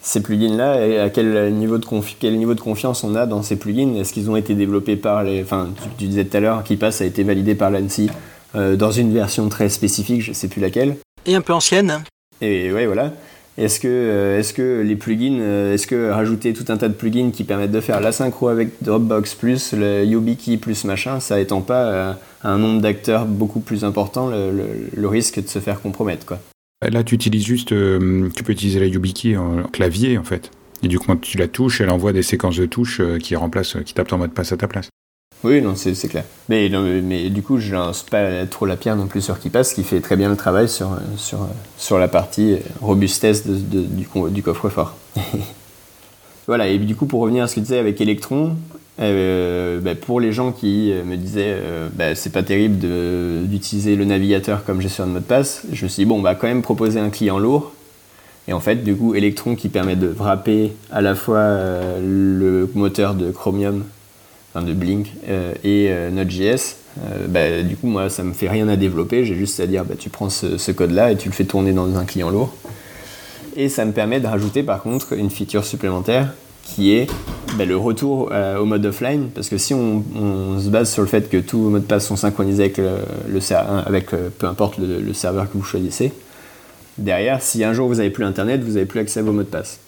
ces 0.00 0.20
plugins-là, 0.22 1.02
à 1.04 1.10
quel 1.10 1.52
niveau, 1.52 1.78
de 1.78 1.86
quel 2.20 2.36
niveau 2.38 2.54
de 2.54 2.60
confiance 2.60 3.04
on 3.04 3.14
a 3.16 3.26
dans 3.26 3.42
ces 3.42 3.56
plugins? 3.56 3.94
Est-ce 3.96 4.12
qu'ils 4.14 4.30
ont 4.30 4.36
été 4.36 4.54
développés 4.54 4.96
par 4.96 5.24
les. 5.24 5.42
Enfin, 5.42 5.68
tu, 5.76 5.88
tu 5.98 6.04
disais 6.06 6.24
tout 6.24 6.36
à 6.36 6.40
l'heure, 6.40 6.64
KeePass 6.64 7.02
a 7.02 7.04
été 7.04 7.22
validé 7.22 7.54
par 7.54 7.70
l'ANSI 7.70 8.08
euh, 8.54 8.76
dans 8.76 8.90
une 8.92 9.12
version 9.12 9.48
très 9.48 9.68
spécifique, 9.68 10.22
je 10.22 10.32
sais 10.32 10.48
plus 10.48 10.60
laquelle. 10.60 10.96
Et 11.26 11.34
un 11.34 11.40
peu 11.40 11.52
ancienne. 11.52 12.02
Et 12.40 12.72
ouais, 12.72 12.86
voilà. 12.86 13.12
Est-ce 13.58 13.80
que, 13.80 13.86
euh, 13.88 14.38
est-ce 14.38 14.54
que 14.54 14.80
les 14.80 14.96
plugins, 14.96 15.38
euh, 15.40 15.74
est-ce 15.74 15.86
que 15.86 16.10
rajouter 16.10 16.54
tout 16.54 16.64
un 16.68 16.78
tas 16.78 16.88
de 16.88 16.94
plugins 16.94 17.30
qui 17.30 17.44
permettent 17.44 17.70
de 17.70 17.80
faire 17.82 18.00
la 18.00 18.10
synchro 18.10 18.48
avec 18.48 18.70
Dropbox 18.80 19.34
plus 19.34 19.74
le 19.74 20.04
YubiKey 20.04 20.56
plus 20.56 20.84
machin, 20.84 21.20
ça 21.20 21.38
étend 21.38 21.60
pas 21.60 21.84
euh, 21.84 22.12
à 22.42 22.48
un 22.50 22.56
nombre 22.58 22.80
d'acteurs 22.80 23.26
beaucoup 23.26 23.60
plus 23.60 23.84
important 23.84 24.28
le, 24.28 24.50
le- 24.52 24.66
le 24.96 25.08
risque 25.08 25.42
de 25.42 25.48
se 25.48 25.58
faire 25.58 25.82
compromettre 25.82 26.24
quoi. 26.24 26.40
Là, 26.82 27.04
tu 27.04 27.14
utilises 27.14 27.44
juste, 27.44 27.72
euh, 27.72 28.28
tu 28.34 28.42
peux 28.42 28.52
utiliser 28.52 28.80
la 28.80 28.86
YubiKey 28.86 29.36
en 29.36 29.64
clavier 29.64 30.16
en 30.16 30.24
fait. 30.24 30.50
Et 30.82 30.88
du 30.88 30.98
coup, 30.98 31.04
quand 31.08 31.20
tu 31.20 31.36
la 31.36 31.46
touches, 31.46 31.80
elle 31.82 31.90
envoie 31.90 32.12
des 32.14 32.22
séquences 32.24 32.56
de 32.56 32.64
touches 32.66 33.00
euh, 33.00 33.18
qui 33.18 33.36
remplacent, 33.36 33.76
qui 33.84 33.92
tapent 33.94 34.08
ton 34.08 34.18
mot 34.18 34.26
de 34.26 34.32
passe 34.32 34.50
à 34.52 34.56
ta 34.56 34.66
place. 34.66 34.88
Oui, 35.44 35.60
non, 35.60 35.74
c'est, 35.74 35.94
clair. 36.08 36.24
Mais, 36.48 36.68
du 37.30 37.42
coup, 37.42 37.58
je 37.58 37.72
lance 37.72 38.02
pas 38.04 38.46
trop 38.46 38.64
la 38.66 38.76
pierre 38.76 38.96
non 38.96 39.06
plus 39.06 39.22
sur 39.22 39.40
KeePass, 39.40 39.74
qui 39.74 39.82
fait 39.82 40.00
très 40.00 40.16
bien 40.16 40.28
le 40.28 40.36
travail 40.36 40.68
sur, 40.68 41.98
la 41.98 42.08
partie 42.08 42.58
robustesse 42.80 43.46
du, 43.46 44.06
co- 44.06 44.28
du 44.28 44.42
coffre-fort. 44.42 44.94
voilà, 46.46 46.68
et 46.68 46.78
du 46.78 46.94
coup, 46.94 47.06
pour 47.06 47.20
revenir 47.20 47.44
à 47.44 47.48
ce 47.48 47.54
que 47.56 47.60
tu 47.60 47.64
disais 47.64 47.78
avec 47.78 48.00
Electron, 48.00 48.56
euh, 49.00 49.80
bah, 49.80 49.94
pour 49.94 50.20
les 50.20 50.32
gens 50.32 50.52
qui 50.52 50.92
euh, 50.92 51.02
me 51.02 51.16
disaient 51.16 51.56
euh, 51.56 51.88
bah, 51.92 52.14
c'est 52.14 52.30
pas 52.30 52.42
terrible 52.42 52.76
d'utiliser 53.48 53.96
le 53.96 54.04
navigateur 54.04 54.64
comme 54.64 54.80
gestionnaire 54.80 55.08
de 55.08 55.14
mot 55.14 55.20
de 55.20 55.24
passe, 55.24 55.62
je 55.72 55.84
me 55.84 55.88
suis 55.88 56.04
dit 56.04 56.08
bon, 56.08 56.18
on 56.18 56.22
va 56.22 56.34
quand 56.34 56.46
même 56.46 56.62
proposer 56.62 57.00
un 57.00 57.10
client 57.10 57.38
lourd. 57.38 57.72
Et 58.48 58.52
en 58.52 58.60
fait, 58.60 58.76
du 58.84 58.94
coup, 58.94 59.14
Electron 59.14 59.54
qui 59.54 59.68
permet 59.68 59.96
de 59.96 60.08
wrapper 60.08 60.72
à 60.90 61.00
la 61.00 61.14
fois 61.14 61.38
euh, 61.38 62.00
le 62.00 62.70
moteur 62.74 63.14
de 63.14 63.30
Chromium 63.30 63.84
de 64.60 64.74
Blink 64.74 65.08
euh, 65.28 65.54
et 65.64 65.88
euh, 65.88 66.10
Node.js, 66.10 66.76
euh, 66.98 67.26
bah, 67.26 67.62
du 67.62 67.76
coup 67.76 67.86
moi 67.86 68.10
ça 68.10 68.22
me 68.22 68.34
fait 68.34 68.48
rien 68.48 68.68
à 68.68 68.76
développer, 68.76 69.24
j'ai 69.24 69.34
juste 69.34 69.58
à 69.60 69.66
dire 69.66 69.84
bah, 69.84 69.94
tu 69.98 70.10
prends 70.10 70.28
ce, 70.28 70.70
code-là 70.72 71.12
et 71.12 71.16
tu 71.16 71.28
le 71.28 71.34
fais 71.34 71.44
tourner 71.44 71.72
dans 71.72 71.96
un 71.96 72.04
client 72.04 72.30
lourd. 72.30 72.52
Et 73.56 73.68
ça 73.68 73.84
me 73.84 73.92
permet 73.92 74.20
de 74.20 74.26
rajouter 74.26 74.62
par 74.62 74.82
contre 74.82 75.14
une 75.14 75.30
feature 75.30 75.64
supplémentaire 75.64 76.34
qui 76.62 76.92
est 76.92 77.10
bah, 77.56 77.64
le 77.64 77.76
retour 77.76 78.30
au 78.60 78.64
mode 78.64 78.86
offline, 78.86 79.28
parce 79.34 79.48
que 79.48 79.58
si 79.58 79.74
on, 79.74 80.02
se 80.58 80.68
base 80.68 80.92
sur 80.92 81.02
le 81.02 81.08
fait 81.08 81.28
que 81.28 81.36
tous 81.36 81.60
vos 81.60 81.70
mots 81.70 81.78
de 81.78 81.84
passe 81.84 82.06
sont 82.06 82.16
synchronisés 82.16 82.64
avec, 82.64 82.78
le, 82.78 82.84
euh, 82.84 84.28
peu 84.38 84.46
importe 84.46 84.78
le, 84.78 85.00
le 85.00 85.12
serveur 85.12 85.50
que 85.50 85.58
vous 85.58 85.64
choisissez, 85.64 86.12
derrière, 86.98 87.42
si 87.42 87.62
un 87.64 87.74
jour 87.74 87.88
vous 87.88 87.96
n'avez 87.96 88.10
plus 88.10 88.24
Internet, 88.24 88.62
vous 88.62 88.72
n'avez 88.72 88.86
plus 88.86 89.00
accès 89.00 89.20
à 89.20 89.22
vos 89.22 89.32
mots 89.32 89.42
de 89.42 89.48
passe. 89.48 89.80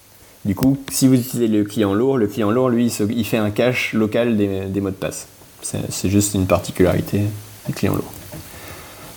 Du 0.45 0.55
coup, 0.55 0.77
si 0.91 1.09
vous 1.09 1.15
utilisez 1.15 1.49
le 1.49 1.65
client 1.65 1.95
lourd, 1.95 2.19
le 2.19 2.27
client 2.27 2.51
lourd, 2.51 2.69
lui, 2.69 2.87
il, 2.87 2.91
se- 2.91 3.05
il 3.05 3.25
fait 3.25 3.39
un 3.39 3.51
cache 3.51 3.93
local 3.95 4.37
des, 4.37 4.67
des 4.67 4.81
mots 4.81 4.91
de 4.91 4.95
passe. 4.95 5.27
C'est 5.63 6.11
juste 6.11 6.35
une 6.35 6.47
particularité 6.47 7.23
du 7.67 7.73
client 7.73 7.95
lourd. 7.95 8.13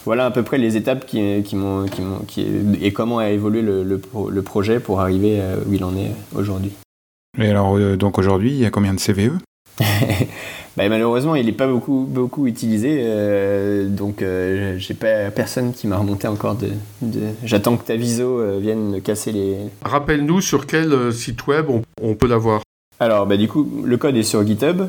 Voilà 0.05 0.25
à 0.27 0.31
peu 0.31 0.41
près 0.43 0.57
les 0.57 0.77
étapes 0.77 1.05
qui, 1.05 1.43
qui 1.43 1.57
m'ont, 1.57 1.85
qui 1.85 2.01
m'ont- 2.01 2.19
qui- 2.19 2.47
et 2.81 2.93
comment 2.93 3.17
a 3.17 3.29
évolué 3.29 3.61
le, 3.61 3.83
le 3.83 3.97
pro- 3.97 4.29
le 4.29 4.41
projet 4.41 4.79
pour 4.79 5.01
arriver 5.01 5.41
euh, 5.41 5.57
où 5.67 5.73
il 5.73 5.83
en 5.83 5.97
est 5.97 6.11
aujourd'hui. 6.33 6.71
Et 7.37 7.49
alors, 7.49 7.75
euh, 7.77 7.97
donc 7.97 8.17
aujourd'hui, 8.17 8.51
il 8.51 8.57
y 8.59 8.65
a 8.65 8.69
combien 8.69 8.93
de 8.93 8.99
CVE 9.01 9.33
Bah, 10.77 10.87
malheureusement, 10.89 11.33
il 11.35 11.47
n'est 11.47 11.51
pas 11.53 11.65
beaucoup, 11.67 12.05
beaucoup 12.07 12.45
utilisé, 12.45 12.99
euh, 13.01 13.87
donc 13.89 14.21
euh, 14.21 14.75
j'ai 14.77 14.93
pas 14.93 15.31
personne 15.31 15.73
qui 15.73 15.87
m'a 15.87 15.97
remonté 15.97 16.27
encore 16.27 16.53
de. 16.53 16.67
de- 17.01 17.19
J'attends 17.43 17.77
que 17.77 17.83
ta 17.85 17.95
viso 17.95 18.39
euh, 18.39 18.59
vienne 18.61 18.91
me 18.91 18.99
casser 18.99 19.31
les. 19.31 19.55
Rappelle-nous 19.83 20.39
sur 20.39 20.67
quel 20.67 20.93
euh, 20.93 21.11
site 21.11 21.47
web 21.47 21.65
on, 21.69 21.81
on 22.03 22.13
peut 22.13 22.27
l'avoir. 22.27 22.61
Alors, 22.99 23.25
bah, 23.25 23.37
du 23.37 23.47
coup, 23.47 23.67
le 23.83 23.97
code 23.97 24.15
est 24.17 24.23
sur 24.23 24.45
GitHub, 24.45 24.83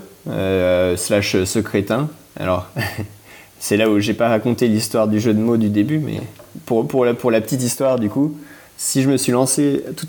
slash 0.96 1.42
secrétin. 1.44 2.08
Alors, 2.38 2.66
c'est 3.58 3.78
là 3.78 3.88
où 3.90 3.98
j'ai 3.98 4.14
pas 4.14 4.28
raconté 4.28 4.68
l'histoire 4.68 5.08
du 5.08 5.20
jeu 5.20 5.32
de 5.32 5.40
mots 5.40 5.56
du 5.56 5.70
début, 5.70 5.98
mais 5.98 6.20
pour, 6.66 6.86
pour, 6.86 7.06
la, 7.06 7.14
pour 7.14 7.30
la 7.30 7.40
petite 7.40 7.62
histoire, 7.62 7.98
du 7.98 8.10
coup, 8.10 8.36
si 8.80 9.02
je 9.02 9.10
me 9.10 9.16
suis 9.16 9.32
lancé 9.32 9.82
tout, 9.96 10.06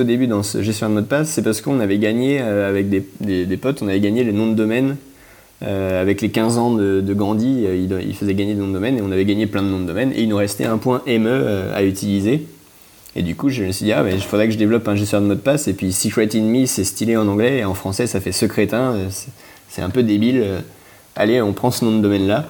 au 0.00 0.04
début 0.04 0.28
dans 0.28 0.44
ce 0.44 0.62
gestion 0.62 0.88
de 0.88 0.94
mot 0.94 1.00
de 1.00 1.06
passe, 1.06 1.30
c'est 1.30 1.42
parce 1.42 1.60
qu'on 1.60 1.80
avait 1.80 1.98
gagné, 1.98 2.38
euh, 2.40 2.68
avec 2.68 2.88
des, 2.88 3.56
potes, 3.56 3.82
on 3.82 3.88
avait 3.88 3.98
gagné 3.98 4.22
les 4.22 4.32
noms 4.32 4.46
de 4.46 4.54
domaine. 4.54 4.96
Euh, 5.64 6.00
avec 6.00 6.20
les 6.20 6.30
15 6.30 6.56
ans 6.58 6.72
de, 6.72 7.12
Gandhi, 7.12 7.64
euh, 7.66 8.00
il, 8.00 8.14
faisait 8.14 8.34
gagner 8.34 8.54
des 8.54 8.60
noms 8.60 8.68
de 8.68 8.72
domaine 8.72 8.96
et 8.96 9.02
on 9.02 9.10
avait 9.10 9.24
gagné 9.24 9.48
plein 9.48 9.64
de 9.64 9.66
noms 9.66 9.80
de 9.80 9.86
domaine 9.86 10.12
et 10.14 10.22
il 10.22 10.28
nous 10.28 10.36
restait 10.36 10.66
un 10.66 10.78
point 10.78 11.02
ME 11.08 11.72
à 11.74 11.82
utiliser. 11.82 12.46
Et 13.16 13.22
du 13.22 13.34
coup, 13.34 13.48
je 13.48 13.64
me 13.64 13.72
suis 13.72 13.84
dit, 13.84 13.92
ah, 13.92 14.04
mais 14.04 14.14
il 14.14 14.22
faudrait 14.22 14.46
que 14.46 14.52
je 14.52 14.58
développe 14.58 14.86
un 14.86 14.94
gestionnaire 14.94 15.28
de 15.28 15.34
mot 15.34 15.34
de 15.34 15.40
passe. 15.40 15.66
Et 15.66 15.72
puis, 15.72 15.92
Secret 15.92 16.28
in 16.36 16.42
Me, 16.42 16.66
c'est 16.66 16.84
stylé 16.84 17.16
en 17.16 17.26
anglais 17.26 17.58
et 17.58 17.64
en 17.64 17.74
français, 17.74 18.06
ça 18.06 18.20
fait 18.20 18.30
secrétin. 18.30 18.94
c'est- 19.10 19.82
un 19.82 19.90
peu 19.90 20.04
débile. 20.04 20.44
Allez, 21.16 21.42
on 21.42 21.52
prend 21.52 21.72
ce 21.72 21.84
nom 21.84 21.96
de 21.96 22.02
domaine-là. 22.02 22.48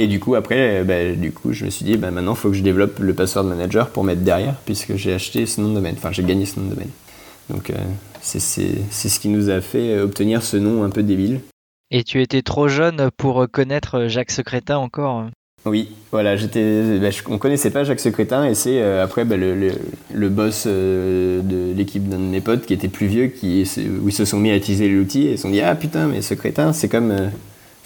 Et 0.00 0.06
du 0.06 0.18
coup, 0.18 0.34
après, 0.34 0.80
euh, 0.80 0.84
bah, 0.84 1.14
du 1.14 1.30
coup, 1.30 1.52
je 1.52 1.66
me 1.66 1.70
suis 1.70 1.84
dit, 1.84 1.98
bah, 1.98 2.10
maintenant, 2.10 2.32
il 2.32 2.38
faut 2.38 2.48
que 2.48 2.56
je 2.56 2.62
développe 2.62 2.98
le 3.00 3.12
password 3.12 3.44
manager 3.44 3.90
pour 3.90 4.02
mettre 4.02 4.22
derrière, 4.22 4.54
puisque 4.64 4.96
j'ai 4.96 5.12
acheté 5.12 5.44
ce 5.44 5.60
nom 5.60 5.68
de 5.68 5.74
domaine. 5.74 5.94
Enfin, 5.98 6.10
j'ai 6.10 6.24
gagné 6.24 6.46
ce 6.46 6.58
nom 6.58 6.66
de 6.66 6.70
domaine. 6.70 6.90
Donc, 7.50 7.68
euh, 7.68 7.74
c'est 8.22 8.40
ce 8.40 9.20
qui 9.20 9.28
nous 9.28 9.50
a 9.50 9.60
fait 9.60 9.92
euh, 9.92 10.04
obtenir 10.04 10.42
ce 10.42 10.56
nom 10.56 10.84
un 10.84 10.90
peu 10.90 11.02
débile. 11.02 11.40
Et 11.90 12.02
tu 12.02 12.22
étais 12.22 12.40
trop 12.40 12.66
jeune 12.66 13.10
pour 13.18 13.46
connaître 13.52 14.06
Jacques 14.06 14.30
Secrétin 14.30 14.78
encore. 14.78 15.26
Oui, 15.66 15.90
voilà, 16.10 16.36
j'étais, 16.36 16.98
bah, 16.98 17.08
on 17.28 17.36
connaissait 17.36 17.70
pas 17.70 17.84
Jacques 17.84 18.00
Secrétin 18.00 18.46
et 18.46 18.54
c'est 18.54 18.80
euh, 18.80 19.04
après 19.04 19.26
bah, 19.26 19.36
le, 19.36 19.54
le, 19.54 19.72
le 20.10 20.28
boss 20.30 20.64
euh, 20.66 21.42
de 21.42 21.76
l'équipe 21.76 22.08
d'un 22.08 22.16
de 22.16 22.22
mes 22.22 22.40
potes 22.40 22.64
qui 22.64 22.72
était 22.72 22.88
plus 22.88 23.06
vieux, 23.06 23.26
qui, 23.26 23.70
où 24.02 24.08
ils 24.08 24.12
se 24.12 24.24
sont 24.24 24.38
mis 24.38 24.50
à 24.50 24.56
utiliser 24.56 24.88
l'outil 24.88 25.26
et 25.26 25.32
ils 25.32 25.36
se 25.36 25.42
sont 25.42 25.50
dit 25.50 25.60
ah 25.60 25.74
putain 25.74 26.06
mais 26.06 26.22
Secrétin 26.22 26.72
c'est 26.72 26.88
comme 26.88 27.10
euh, 27.10 27.28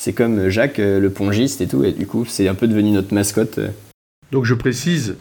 c'est 0.05 0.13
comme 0.13 0.51
Jacques 0.51 0.81
euh, 0.81 1.01
le 1.01 1.09
pongiste 1.09 1.63
et 1.63 1.67
tout 1.67 1.83
et 1.83 1.93
du 1.93 2.07
coup 2.07 2.27
c'est 2.27 2.47
un 2.47 2.55
peu 2.55 2.69
devenu 2.69 2.91
notre 2.91 3.15
mascotte. 3.15 3.57
euh. 3.57 3.69
Donc 4.33 4.45
je 4.45 4.53
précise 4.53 5.17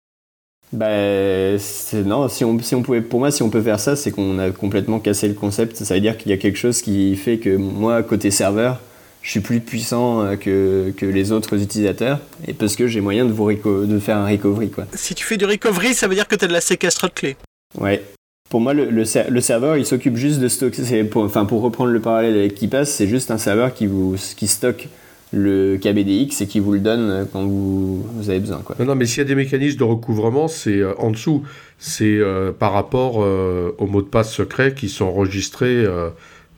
Bah, 0.74 1.58
c'est- 1.60 2.04
non, 2.04 2.28
si 2.30 2.46
on, 2.46 2.58
si 2.60 2.76
on 2.76 2.82
pouvait, 2.82 3.02
pour 3.02 3.20
moi, 3.20 3.30
si 3.32 3.44
on 3.44 3.50
peut 3.50 3.62
faire 3.62 3.80
ça, 3.80 3.96
c'est 3.96 4.12
qu'on 4.12 4.40
a 4.40 4.52
complètement 4.52 5.00
cassé 5.00 5.28
le 5.28 5.34
concept. 5.34 5.76
Ça 5.78 5.96
veut 5.96 6.02
dire 6.02 6.18
qu'il 6.18 6.32
y 6.32 6.34
a 6.34 6.38
quelque 6.38 6.58
chose 6.58 6.82
qui 6.82 7.16
fait 7.18 7.38
que 7.38 7.56
moi, 7.56 8.04
côté 8.04 8.32
serveur, 8.32 8.80
je 9.22 9.32
suis 9.32 9.40
plus 9.42 9.60
puissant 9.60 10.22
euh, 10.24 10.36
que, 10.36 10.94
que 10.96 11.06
les 11.06 11.32
autres 11.32 11.62
utilisateurs, 11.62 12.20
et 12.48 12.54
parce 12.54 12.76
que 12.76 12.88
j'ai 12.88 13.02
moyen 13.02 13.26
de, 13.26 13.32
vous 13.32 13.52
de 13.52 14.00
faire 14.00 14.18
un 14.18 14.26
recovery, 14.28 14.70
quoi. 14.70 14.86
Si 14.94 15.14
tu 15.14 15.26
fais 15.26 15.38
du 15.38 15.46
recovery, 15.46 15.94
ça 15.94 16.08
veut 16.08 16.16
dire 16.16 16.28
que 16.28 16.36
tu 16.36 16.46
as 16.46 16.48
de 16.48 16.54
la 16.54 16.62
séquestre 16.62 17.08
de 17.08 17.14
clés. 17.14 17.36
Ouais. 17.78 18.02
Pour 18.50 18.62
moi, 18.62 18.74
le, 18.74 18.90
le, 18.90 19.06
ser- 19.06 19.30
le 19.30 19.40
serveur, 19.42 19.78
il 19.78 19.86
s'occupe 19.86 20.16
juste 20.16 20.40
de 20.40 20.48
stocker. 20.48 21.04
Pour, 21.04 21.24
enfin, 21.24 21.46
pour 21.46 21.62
reprendre 21.62 21.92
le 21.92 22.00
parallèle 22.02 22.36
avec 22.38 22.56
KeePass, 22.56 22.90
c'est 22.90 23.08
juste 23.08 23.30
un 23.32 23.38
serveur 23.38 23.74
qui, 23.74 23.88
vous, 23.88 24.16
qui 24.36 24.48
stocke 24.48 24.88
le 25.34 25.78
KBDX 25.78 26.42
et 26.42 26.48
qui 26.48 26.60
vous 26.60 26.74
le 26.74 26.80
donne 26.80 27.28
quand 27.32 27.44
vous, 27.44 28.04
vous 28.04 28.30
avez 28.30 28.40
besoin, 28.40 28.60
quoi. 28.60 28.76
Non, 28.80 28.86
non, 28.86 28.96
mais 28.96 29.06
s'il 29.06 29.20
y 29.20 29.22
a 29.22 29.26
des 29.26 29.36
mécanismes 29.36 29.80
de 29.80 29.84
recouvrement, 29.84 30.48
c'est 30.48 30.80
euh, 30.80 30.94
en 30.98 31.12
dessous. 31.12 31.44
C'est 31.78 32.18
euh, 32.18 32.52
par 32.52 32.74
rapport 32.74 33.24
euh, 33.24 33.74
aux 33.78 33.88
mots 33.88 34.02
de 34.02 34.08
passe 34.08 34.34
secrets 34.34 34.74
qui 34.74 34.90
sont 34.90 35.06
enregistrés 35.06 35.86
euh, 35.86 36.10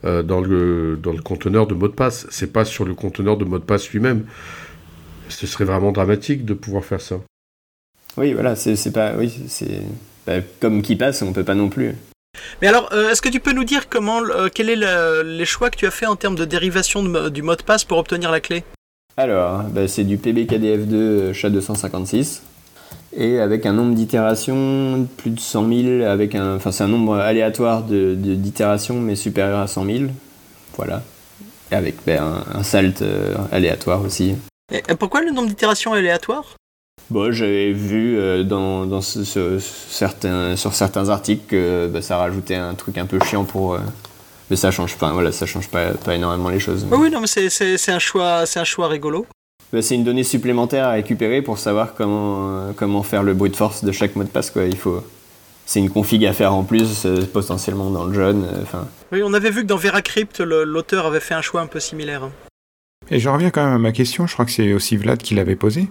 euh, 0.04 0.22
dans, 0.22 0.40
le, 0.40 0.98
dans 1.02 1.12
le 1.12 1.22
conteneur 1.22 1.66
de 1.66 1.74
mots 1.74 1.88
de 1.88 1.94
passe. 1.94 2.26
C'est 2.30 2.52
pas 2.52 2.64
sur 2.64 2.84
le 2.84 2.94
conteneur 2.94 3.36
de 3.36 3.44
mots 3.44 3.58
de 3.58 3.64
passe 3.64 3.88
lui-même. 3.90 4.24
Ce 5.28 5.46
serait 5.46 5.64
vraiment 5.64 5.92
dramatique 5.92 6.44
de 6.44 6.52
pouvoir 6.54 6.84
faire 6.84 7.00
ça. 7.00 7.20
Oui, 8.16 8.32
voilà, 8.32 8.54
c'est 8.54 8.92
pas. 8.92 9.14
Oui, 9.16 9.32
c'est. 9.48 9.80
bah, 10.26 10.34
comme 10.60 10.82
KeePass, 10.82 11.22
on 11.22 11.32
peut 11.32 11.44
pas 11.44 11.54
non 11.54 11.68
plus. 11.68 11.94
Mais 12.62 12.68
alors, 12.68 12.88
euh, 12.92 13.10
est-ce 13.10 13.22
que 13.22 13.28
tu 13.28 13.40
peux 13.40 13.52
nous 13.52 13.64
dire 13.64 13.88
comment, 13.88 14.20
euh, 14.22 14.48
quel 14.52 14.68
est 14.70 14.76
le- 14.76 15.22
les 15.22 15.44
choix 15.44 15.70
que 15.70 15.76
tu 15.76 15.86
as 15.86 15.90
fait 15.90 16.06
en 16.06 16.16
termes 16.16 16.34
de 16.36 16.44
dérivation 16.44 17.02
de 17.02 17.28
du 17.28 17.42
mot 17.42 17.56
de 17.56 17.62
passe 17.62 17.84
pour 17.84 17.98
obtenir 17.98 18.30
la 18.30 18.40
clé? 18.40 18.64
Alors, 19.16 19.62
bah, 19.64 19.86
c'est 19.86 20.04
du 20.04 20.18
PBKDF2 20.18 20.92
euh, 20.94 21.32
SHA-256 21.32 22.40
et 23.16 23.38
avec 23.38 23.64
un 23.64 23.72
nombre 23.72 23.94
d'itérations 23.94 25.06
plus 25.16 25.30
de 25.30 25.38
100 25.38 25.68
000, 25.68 26.02
avec 26.04 26.34
un, 26.34 26.56
enfin 26.56 26.72
c'est 26.72 26.82
un 26.82 26.88
nombre 26.88 27.14
aléatoire 27.16 27.82
de- 27.84 28.14
d'itérations 28.16 29.00
mais 29.00 29.14
supérieur 29.14 29.60
à 29.60 29.66
100 29.68 29.84
000, 29.86 29.98
voilà. 30.76 31.02
Et 31.70 31.76
avec 31.76 31.94
bah, 32.06 32.22
un, 32.22 32.58
un 32.58 32.62
salt 32.64 33.02
euh, 33.02 33.34
aléatoire 33.52 34.02
aussi. 34.02 34.34
Et, 34.72 34.82
pourquoi 34.98 35.20
le 35.22 35.30
nombre 35.30 35.48
d'itérations 35.48 35.94
est 35.94 35.98
aléatoire? 35.98 36.56
Bon, 37.10 37.30
j'avais 37.32 37.72
vu 37.72 38.16
euh, 38.18 38.44
dans, 38.44 38.86
dans 38.86 39.00
ce- 39.02 39.24
ce- 39.24 39.58
certains, 39.58 40.56
sur 40.56 40.72
certains 40.74 41.08
articles 41.10 41.42
que 41.48 41.88
bah, 41.92 42.00
ça 42.02 42.16
rajoutait 42.16 42.54
un 42.54 42.74
truc 42.74 42.98
un 42.98 43.06
peu 43.06 43.18
chiant 43.24 43.44
pour. 43.44 43.74
euh, 43.74 43.78
mais 44.50 44.56
ça 44.56 44.70
change 44.70 44.96
pas, 44.96 45.10
voilà, 45.12 45.32
ça 45.32 45.46
change 45.46 45.68
pas, 45.68 45.92
pas 45.92 46.14
énormément 46.14 46.48
les 46.50 46.60
choses. 46.60 46.86
Oui, 46.90 46.98
oui, 47.02 47.10
non, 47.10 47.20
mais 47.20 47.26
c'est- 47.26 47.88
un 47.92 47.98
choix, 47.98 48.46
c'est 48.46 48.60
un 48.60 48.64
choix 48.64 48.88
rigolo. 48.88 49.26
Bah, 49.72 49.80
c'est 49.82 49.94
une 49.94 50.04
donnée 50.04 50.22
supplémentaire 50.24 50.86
à 50.86 50.92
récupérer 50.92 51.42
pour 51.42 51.58
savoir 51.58 51.94
comment, 51.94 52.48
euh, 52.68 52.72
comment 52.76 53.02
faire 53.02 53.22
le 53.22 53.34
brute 53.34 53.56
force 53.56 53.84
de 53.84 53.92
chaque 53.92 54.16
mot 54.16 54.22
de 54.24 54.28
passe. 54.28 54.50
Quoi. 54.50 54.64
Il 54.64 54.76
faut, 54.76 55.02
c'est 55.66 55.80
une 55.80 55.90
config 55.90 56.24
à 56.26 56.32
faire 56.32 56.54
en 56.54 56.62
plus, 56.62 57.04
euh, 57.06 57.22
potentiellement 57.32 57.90
dans 57.90 58.04
le 58.04 58.14
jeune. 58.14 58.44
euh, 58.44 58.82
Oui, 59.12 59.22
on 59.24 59.32
avait 59.34 59.50
vu 59.50 59.62
que 59.62 59.66
dans 59.66 59.76
VeraCrypt, 59.78 60.40
l'auteur 60.40 61.06
avait 61.06 61.20
fait 61.20 61.34
un 61.34 61.42
choix 61.42 61.60
un 61.60 61.66
peu 61.66 61.80
similaire. 61.80 62.28
Et 63.10 63.18
je 63.20 63.28
reviens 63.28 63.50
quand 63.50 63.64
même 63.64 63.74
à 63.74 63.78
ma 63.78 63.92
question, 63.92 64.26
je 64.26 64.32
crois 64.32 64.44
que 64.46 64.52
c'est 64.52 64.72
aussi 64.72 64.96
Vlad 64.96 65.18
qui 65.18 65.34
l'avait 65.34 65.56
posée. 65.56 65.88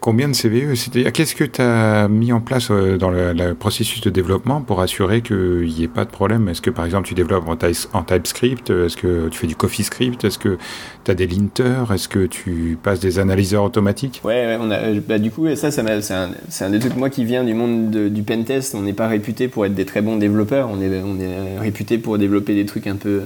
Combien 0.00 0.28
de 0.28 0.34
CVE 0.34 0.74
C'est-à-dire, 0.74 1.12
qu'est-ce 1.12 1.34
que 1.34 1.44
tu 1.44 1.60
as 1.60 2.08
mis 2.08 2.32
en 2.32 2.40
place 2.40 2.68
euh, 2.70 2.96
dans 2.96 3.10
le, 3.10 3.54
processus 3.54 4.00
de 4.00 4.10
développement 4.10 4.60
pour 4.62 4.80
assurer 4.80 5.22
qu'il 5.22 5.66
n'y 5.76 5.82
ait 5.84 5.88
pas 5.88 6.04
de 6.04 6.10
problème? 6.10 6.48
Est-ce 6.48 6.62
que, 6.62 6.70
par 6.70 6.84
exemple, 6.84 7.08
tu 7.08 7.14
développes 7.14 7.48
en, 7.48 7.56
Ty- 7.56 7.88
en 7.92 8.02
TypeScript 8.04 8.70
Est-ce 8.70 8.96
que 8.96 9.28
tu 9.28 9.38
fais 9.38 9.46
du 9.46 9.56
CoffeeScript 9.56 10.22
Est-ce 10.24 10.38
que 10.38 10.56
tu 11.04 11.10
as 11.10 11.14
des 11.14 11.26
linters 11.26 11.92
Est-ce 11.92 12.08
que 12.08 12.26
tu 12.26 12.78
passes 12.82 13.00
des 13.00 13.18
analyseurs 13.18 13.64
automatiques? 13.64 14.20
Ouais, 14.24 14.56
ouais, 14.56 14.58
euh, 14.60 15.00
bah, 15.06 15.18
du 15.18 15.30
coup, 15.30 15.46
ça, 15.56 15.70
c'est 15.70 15.80
un, 15.80 16.30
un 16.60 16.70
des 16.70 16.78
trucs, 16.78 16.96
moi 16.96 17.10
qui 17.10 17.24
viens 17.24 17.42
du 17.44 17.54
monde 17.54 17.90
de- 17.90 18.08
du 18.08 18.22
pentest, 18.22 18.74
on 18.74 18.82
n'est 18.82 18.92
pas 18.92 19.08
réputé 19.08 19.48
pour 19.48 19.66
être 19.66 19.74
des 19.74 19.84
très 19.86 20.00
bons 20.00 20.16
développeurs, 20.16 20.68
on 20.72 20.80
est, 20.80 21.02
on 21.02 21.18
est 21.18 21.58
réputé 21.58 21.98
pour 21.98 22.18
développer 22.18 22.54
des 22.54 22.66
trucs 22.66 22.86
un 22.86 22.96
peu, 22.96 23.22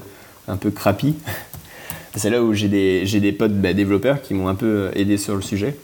un 0.49 0.57
peu 0.57 0.71
crappy. 0.71 1.17
C'est 2.17 2.31
là 2.31 2.43
où 2.43 2.53
j'ai 2.55 2.69
des, 2.69 3.05
des 3.05 3.33
potes 3.33 3.59
bah, 3.61 3.73
développeurs 3.73 4.21
qui 4.23 4.35
m'ont 4.35 4.49
un 4.49 4.55
peu 4.55 4.91
aidé 4.95 5.17
sur 5.17 5.35
le 5.35 5.43
sujet 5.43 5.77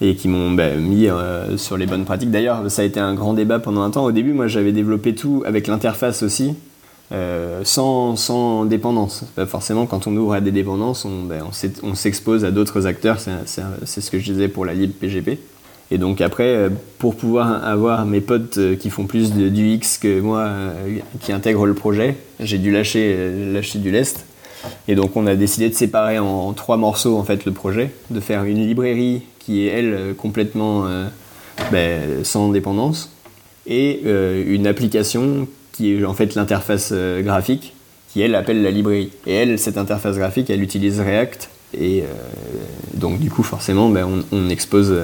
et 0.00 0.14
qui 0.14 0.28
m'ont 0.28 0.52
bah, 0.52 0.70
mis 0.74 1.08
euh, 1.08 1.56
sur 1.56 1.76
les 1.76 1.86
bonnes 1.86 2.04
pratiques. 2.04 2.30
D'ailleurs, 2.30 2.70
ça 2.70 2.82
a 2.82 2.84
été 2.84 3.00
un 3.00 3.14
grand 3.14 3.34
débat 3.34 3.58
pendant 3.58 3.82
un 3.82 3.90
temps. 3.90 4.04
Au 4.04 4.12
début, 4.12 4.32
moi, 4.32 4.46
j'avais 4.46 4.72
développé 4.72 5.14
tout 5.14 5.42
avec 5.46 5.66
l'interface 5.66 6.22
aussi, 6.22 6.54
euh, 7.12 7.62
sans, 7.64 8.16
sans 8.16 8.64
dépendance. 8.64 9.24
Bah, 9.36 9.46
forcément, 9.46 9.86
quand 9.86 10.06
on 10.06 10.16
ouvre 10.16 10.34
à 10.34 10.40
des 10.40 10.52
dépendances, 10.52 11.04
on, 11.04 11.22
bah, 11.22 11.36
s'expose 11.94 12.44
à 12.44 12.50
d'autres 12.50 12.86
acteurs. 12.86 13.18
C'est 13.20 14.00
ce 14.00 14.10
que 14.10 14.18
je 14.18 14.32
disais 14.32 14.48
pour 14.48 14.64
la 14.64 14.74
lib 14.74 14.92
PGP. 14.92 15.38
Et 15.92 15.98
donc 15.98 16.20
après, 16.20 16.48
euh, 16.48 16.68
pour 16.98 17.14
pouvoir 17.14 17.64
avoir 17.64 18.06
mes 18.06 18.20
potes 18.20 18.58
qui 18.80 18.90
font 18.90 19.04
plus 19.04 19.32
de, 19.32 19.48
du 19.48 19.68
X 19.68 19.98
que 19.98 20.20
moi, 20.20 20.50
qui 21.20 21.30
intègrent 21.30 21.64
le 21.64 21.74
projet, 21.74 22.16
j'ai 22.40 22.58
dû 22.58 22.72
lâcher, 22.72 23.30
lâcher 23.52 23.78
du 23.78 23.92
lest. 23.92 24.26
Et 24.88 24.96
donc 24.96 25.16
on 25.16 25.28
a 25.28 25.36
décidé 25.36 25.68
de 25.68 25.74
séparer 25.74 26.18
en, 26.18 26.26
en 26.26 26.52
trois 26.54 26.76
morceaux 26.76 27.16
en 27.16 27.22
fait 27.22 27.44
le 27.44 27.52
projet, 27.52 27.92
de 28.10 28.18
faire 28.18 28.42
une 28.42 28.58
librairie 28.58 29.22
qui 29.46 29.66
est 29.66 29.70
elle 29.70 29.94
euh, 29.94 30.12
complètement 30.12 30.86
euh, 30.86 31.06
ben, 31.70 32.24
sans 32.24 32.50
dépendance, 32.50 33.12
et 33.68 34.02
une 34.04 34.66
application 34.68 35.48
qui 35.72 35.94
est 35.94 36.04
en 36.04 36.14
fait 36.14 36.36
l'interface 36.36 36.92
graphique, 36.92 37.74
qui 38.08 38.20
elle 38.20 38.36
appelle 38.36 38.62
la 38.62 38.70
librairie. 38.70 39.10
Et 39.26 39.34
elle, 39.34 39.58
cette 39.58 39.76
interface 39.76 40.16
graphique, 40.18 40.50
elle 40.50 40.62
utilise 40.62 41.00
React, 41.00 41.48
et 41.76 42.04
donc 42.94 43.18
du 43.18 43.28
coup 43.28 43.42
forcément, 43.42 43.88
ben, 43.88 44.06
on, 44.30 44.48
expose, 44.50 44.94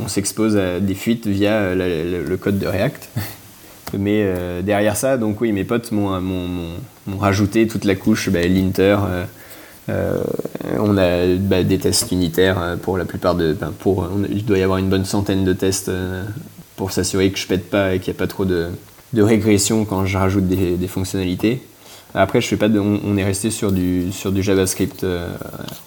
on 0.00 0.08
s'expose 0.08 0.56
à 0.56 0.80
des 0.80 0.96
fuites 0.96 1.28
via 1.28 1.76
le 1.76 2.36
code 2.36 2.58
de 2.58 2.66
React. 2.66 3.08
Mais 3.98 4.22
euh, 4.24 4.62
derrière 4.62 4.96
ça, 4.96 5.16
donc 5.16 5.40
oui, 5.40 5.52
mes 5.52 5.64
potes 5.64 5.92
m'ont 5.92 6.78
rajouté 7.18 7.66
toute 7.66 7.84
la 7.84 7.94
couche, 7.94 8.30
bah, 8.30 8.42
l'inter. 8.42 8.96
Euh, 9.90 10.22
euh, 10.64 10.76
on 10.78 10.96
a 10.96 11.36
bah, 11.36 11.62
des 11.62 11.78
tests 11.78 12.10
unitaires 12.12 12.76
pour 12.82 12.96
la 12.96 13.04
plupart 13.04 13.34
de. 13.34 13.52
Ben, 13.52 13.72
pour, 13.78 14.08
il 14.30 14.44
doit 14.44 14.58
y 14.58 14.62
avoir 14.62 14.78
une 14.78 14.88
bonne 14.88 15.04
centaine 15.04 15.44
de 15.44 15.52
tests 15.52 15.90
pour 16.76 16.92
s'assurer 16.92 17.30
que 17.30 17.38
je 17.38 17.46
pète 17.46 17.68
pas 17.68 17.94
et 17.94 17.98
qu'il 17.98 18.12
n'y 18.12 18.16
a 18.16 18.18
pas 18.18 18.26
trop 18.26 18.44
de, 18.44 18.68
de, 19.12 19.22
régression 19.22 19.84
quand 19.84 20.06
je 20.06 20.16
rajoute 20.16 20.46
des, 20.46 20.76
des 20.76 20.88
fonctionnalités. 20.88 21.62
Après, 22.14 22.40
je 22.40 22.48
fais 22.48 22.56
pas 22.56 22.68
de, 22.68 22.80
on, 22.80 23.16
est 23.16 23.24
resté 23.24 23.50
sur 23.50 23.70
du, 23.70 24.10
sur 24.12 24.32
du 24.32 24.42
JavaScript 24.42 25.06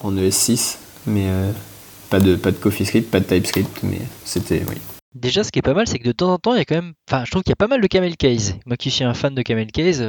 en 0.02 0.14
ES6, 0.14 0.78
mais 1.08 1.28
pas 2.10 2.20
de, 2.20 2.36
pas 2.36 2.52
de 2.52 2.58
CoffeeScript, 2.58 3.10
pas 3.10 3.20
de 3.20 3.26
TypeScript, 3.26 3.80
mais 3.84 4.00
c'était. 4.24 4.64
Oui. 4.70 4.76
Déjà, 5.16 5.44
ce 5.44 5.52
qui 5.52 5.60
est 5.60 5.64
pas 5.64 5.74
mal, 5.74 5.88
c'est 5.88 6.00
que 6.00 6.08
de 6.08 6.12
temps 6.12 6.34
en 6.34 6.40
temps, 6.40 6.54
il 6.54 6.58
y 6.58 6.62
a 6.62 6.66
quand 6.66 6.76
même. 6.76 6.94
Enfin, 7.10 7.24
je 7.26 7.32
trouve 7.32 7.44
qu'il 7.44 7.52
y 7.52 7.54
a 7.54 7.56
pas 7.56 7.68
mal 7.68 7.82
de 7.82 7.88
camel 7.88 8.18
case. 8.18 8.56
Moi 8.66 8.78
qui 8.78 8.90
suis 8.90 9.04
un 9.04 9.14
fan 9.14 9.36
de 9.36 9.42
camel 9.42 9.72
case. 9.72 10.04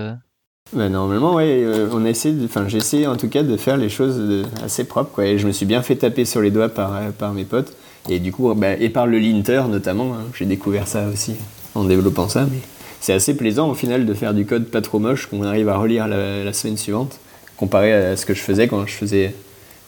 Euh. 0.73 0.79
Bah, 0.79 0.89
normalement, 0.89 1.35
ouais, 1.35 1.63
euh, 1.63 1.89
on 1.93 2.05
a 2.05 2.11
essayé 2.11 2.37
enfin, 2.45 2.67
j'ai 2.69 2.79
essayé 2.79 3.07
en 3.07 3.17
tout 3.17 3.29
cas 3.29 3.43
de 3.43 3.57
faire 3.57 3.77
les 3.77 3.89
choses 3.89 4.45
assez 4.63 4.85
propres, 4.85 5.11
quoi. 5.13 5.27
Et 5.27 5.39
je 5.39 5.47
me 5.47 5.53
suis 5.53 5.67
bien 5.67 5.83
fait 5.83 5.97
taper 5.97 6.25
sur 6.25 6.41
les 6.41 6.51
doigts 6.51 6.69
par, 6.69 6.95
euh, 6.97 7.11
par 7.17 7.33
mes 7.33 7.45
potes. 7.45 7.75
Et 8.09 8.19
du 8.19 8.33
coup, 8.33 8.53
bah, 8.55 8.75
et 8.75 8.91
par 8.91 9.07
le 9.07 9.19
linter 9.19 9.63
notamment, 9.69 10.15
hein. 10.15 10.25
j'ai 10.35 10.45
découvert 10.45 10.87
ça 10.87 11.07
aussi 11.09 11.35
en 11.75 11.85
développant 11.85 12.29
ça. 12.29 12.47
Mais 12.51 12.59
c'est 13.01 13.15
assez 13.15 13.37
plaisant 13.37 13.71
au 13.71 13.75
final 13.75 14.05
de 14.05 14.15
faire 14.15 14.35
du 14.35 14.47
code 14.47 14.67
pas 14.67 14.83
trop 14.83 14.99
moche 14.99 15.27
qu'on 15.27 15.43
arrive 15.43 15.69
à 15.69 15.77
relire 15.77 16.07
la, 16.07 16.53
semaine 16.53 16.77
suivante, 16.77 17.19
comparé 17.57 17.93
à 17.93 18.17
ce 18.17 18.27
que 18.27 18.35
je 18.35 18.41
faisais 18.41 18.69
quand 18.69 18.87
je 18.87 18.93
faisais 18.93 19.35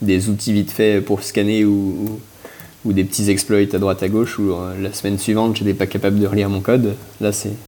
des 0.03 0.29
outils 0.29 0.53
vite 0.53 0.71
faits 0.71 1.05
pour 1.05 1.23
scanner 1.23 1.65
ou 1.65 2.21
ou 2.85 2.93
des 2.93 3.05
petits 3.05 3.31
exploits 3.31 3.59
à 3.73 3.79
droite 3.79 4.03
à 4.03 4.09
gauche 4.09 4.39
où 4.39 4.53
euh, 4.53 4.81
la 4.81 4.93
semaine 4.93 5.19
suivante 5.19 5.57
j'étais 5.57 5.75
pas 5.75 5.87
capable 5.87 6.21
de 6.21 6.27
relire 6.27 6.49
mon 6.49 6.61
code. 6.61 6.95
Là 7.21 7.33
c'est. 7.33 7.66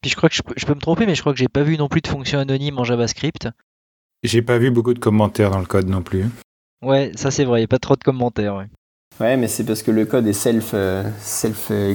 Puis 0.00 0.10
je 0.10 0.16
crois 0.16 0.28
que 0.28 0.34
je 0.34 0.42
peux, 0.42 0.74
me 0.74 0.80
tromper, 0.80 1.06
mais 1.06 1.14
je 1.14 1.20
crois 1.20 1.32
que 1.32 1.38
j'ai 1.38 1.48
pas 1.48 1.62
vu 1.62 1.76
non 1.76 1.88
plus 1.88 2.00
de 2.00 2.08
fonction 2.08 2.38
anonyme 2.38 2.78
en 2.78 2.84
JavaScript. 2.84 3.48
J'ai 4.22 4.42
pas 4.42 4.58
vu 4.58 4.70
beaucoup 4.70 4.94
de 4.94 4.98
commentaires 4.98 5.50
dans 5.50 5.58
le 5.58 5.66
code 5.66 5.88
non 5.88 6.02
plus. 6.02 6.24
Ouais, 6.82 7.12
ça 7.16 7.30
c'est 7.30 7.44
vrai, 7.44 7.60
il 7.60 7.64
a 7.64 7.68
pas 7.68 7.78
trop 7.78 7.96
de 7.96 8.02
commentaires. 8.02 8.54
Ouais, 8.54 8.66
ouais 9.20 9.36
mais 9.36 9.48
c'est 9.48 9.64
parce 9.64 9.82
que 9.82 9.90
le 9.90 10.06
code 10.06 10.26
est 10.26 10.32
self 10.32 10.70
euh, 10.72 11.04
self 11.20 11.68
euh, 11.70 11.94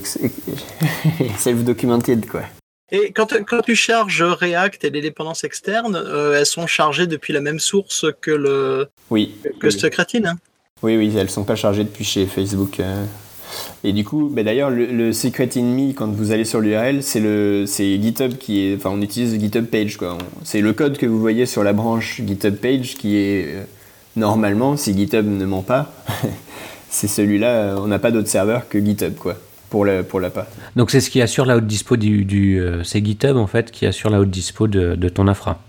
self 1.37 1.63
documented 1.63 2.27
quoi. 2.27 2.43
Et 2.91 3.11
quand, 3.11 3.33
quand, 3.47 3.61
tu 3.63 3.75
charges 3.75 4.21
React 4.21 4.83
et 4.83 4.91
les 4.91 5.01
dépendances 5.01 5.43
externes, 5.43 5.97
elles 6.35 6.45
sont 6.45 6.67
chargées 6.67 7.07
depuis 7.07 7.33
la 7.33 7.41
même 7.41 7.59
source 7.59 8.05
que 8.21 8.29
le 8.29 8.89
oui 9.09 9.33
que 9.59 9.67
oui. 9.67 10.23
Hein? 10.23 10.35
Oui, 10.83 10.97
oui, 10.97 11.15
elles 11.17 11.29
sont 11.29 11.45
pas 11.45 11.55
chargées 11.55 11.83
depuis 11.83 12.03
chez 12.03 12.25
Facebook. 12.25 12.79
Euh. 12.79 13.05
Et 13.83 13.93
du 13.93 14.03
coup, 14.03 14.29
bah 14.31 14.43
d'ailleurs, 14.43 14.69
le, 14.69 15.13
Secret 15.13 15.49
in 15.55 15.63
Me, 15.63 15.93
quand 15.93 16.07
vous 16.07 16.31
allez 16.31 16.45
sur 16.45 16.59
l'URL, 16.59 17.03
c'est 17.03 17.19
le, 17.19 17.65
c'est 17.67 18.01
GitHub 18.01 18.37
qui 18.37 18.67
est, 18.67 18.75
enfin, 18.75 18.91
on 18.93 19.01
utilise 19.01 19.39
GitHub 19.39 19.65
Page 19.65 19.97
quoi. 19.97 20.17
C'est 20.43 20.61
le 20.61 20.73
code 20.73 20.97
que 20.97 21.05
vous 21.05 21.19
voyez 21.19 21.45
sur 21.45 21.63
la 21.63 21.73
branche 21.73 22.21
GitHub 22.25 22.55
Page 22.55 22.95
qui 22.95 23.17
est 23.17 23.45
euh, 23.47 23.63
normalement, 24.15 24.77
si 24.77 24.95
GitHub 24.95 25.25
ne 25.25 25.45
ment 25.45 25.61
pas, 25.61 25.93
c'est 26.89 27.07
celui-là. 27.07 27.47
Euh, 27.47 27.77
on 27.79 27.87
n'a 27.87 27.99
pas 27.99 28.11
d'autre 28.11 28.29
serveur 28.29 28.67
que 28.69 28.83
GitHub 28.83 29.15
quoi. 29.15 29.35
Pour 29.69 29.83
la, 29.83 30.03
pour 30.03 30.19
la 30.19 30.29
part. 30.29 30.45
Donc 30.75 30.91
c'est 30.91 31.01
ce 31.01 31.09
qui 31.09 31.21
assure 31.21 31.45
la 31.45 31.57
haute 31.57 31.65
dispo 31.65 31.97
du, 31.97 32.23
du 32.23 32.61
c'est 32.83 33.03
GitHub 33.03 33.35
en 33.35 33.47
fait 33.47 33.71
qui 33.71 33.85
assure 33.85 34.09
la 34.09 34.19
haute 34.19 34.29
dispo 34.29 34.67
de, 34.67 34.95
de 34.95 35.09
ton 35.09 35.27
infra. 35.27 35.59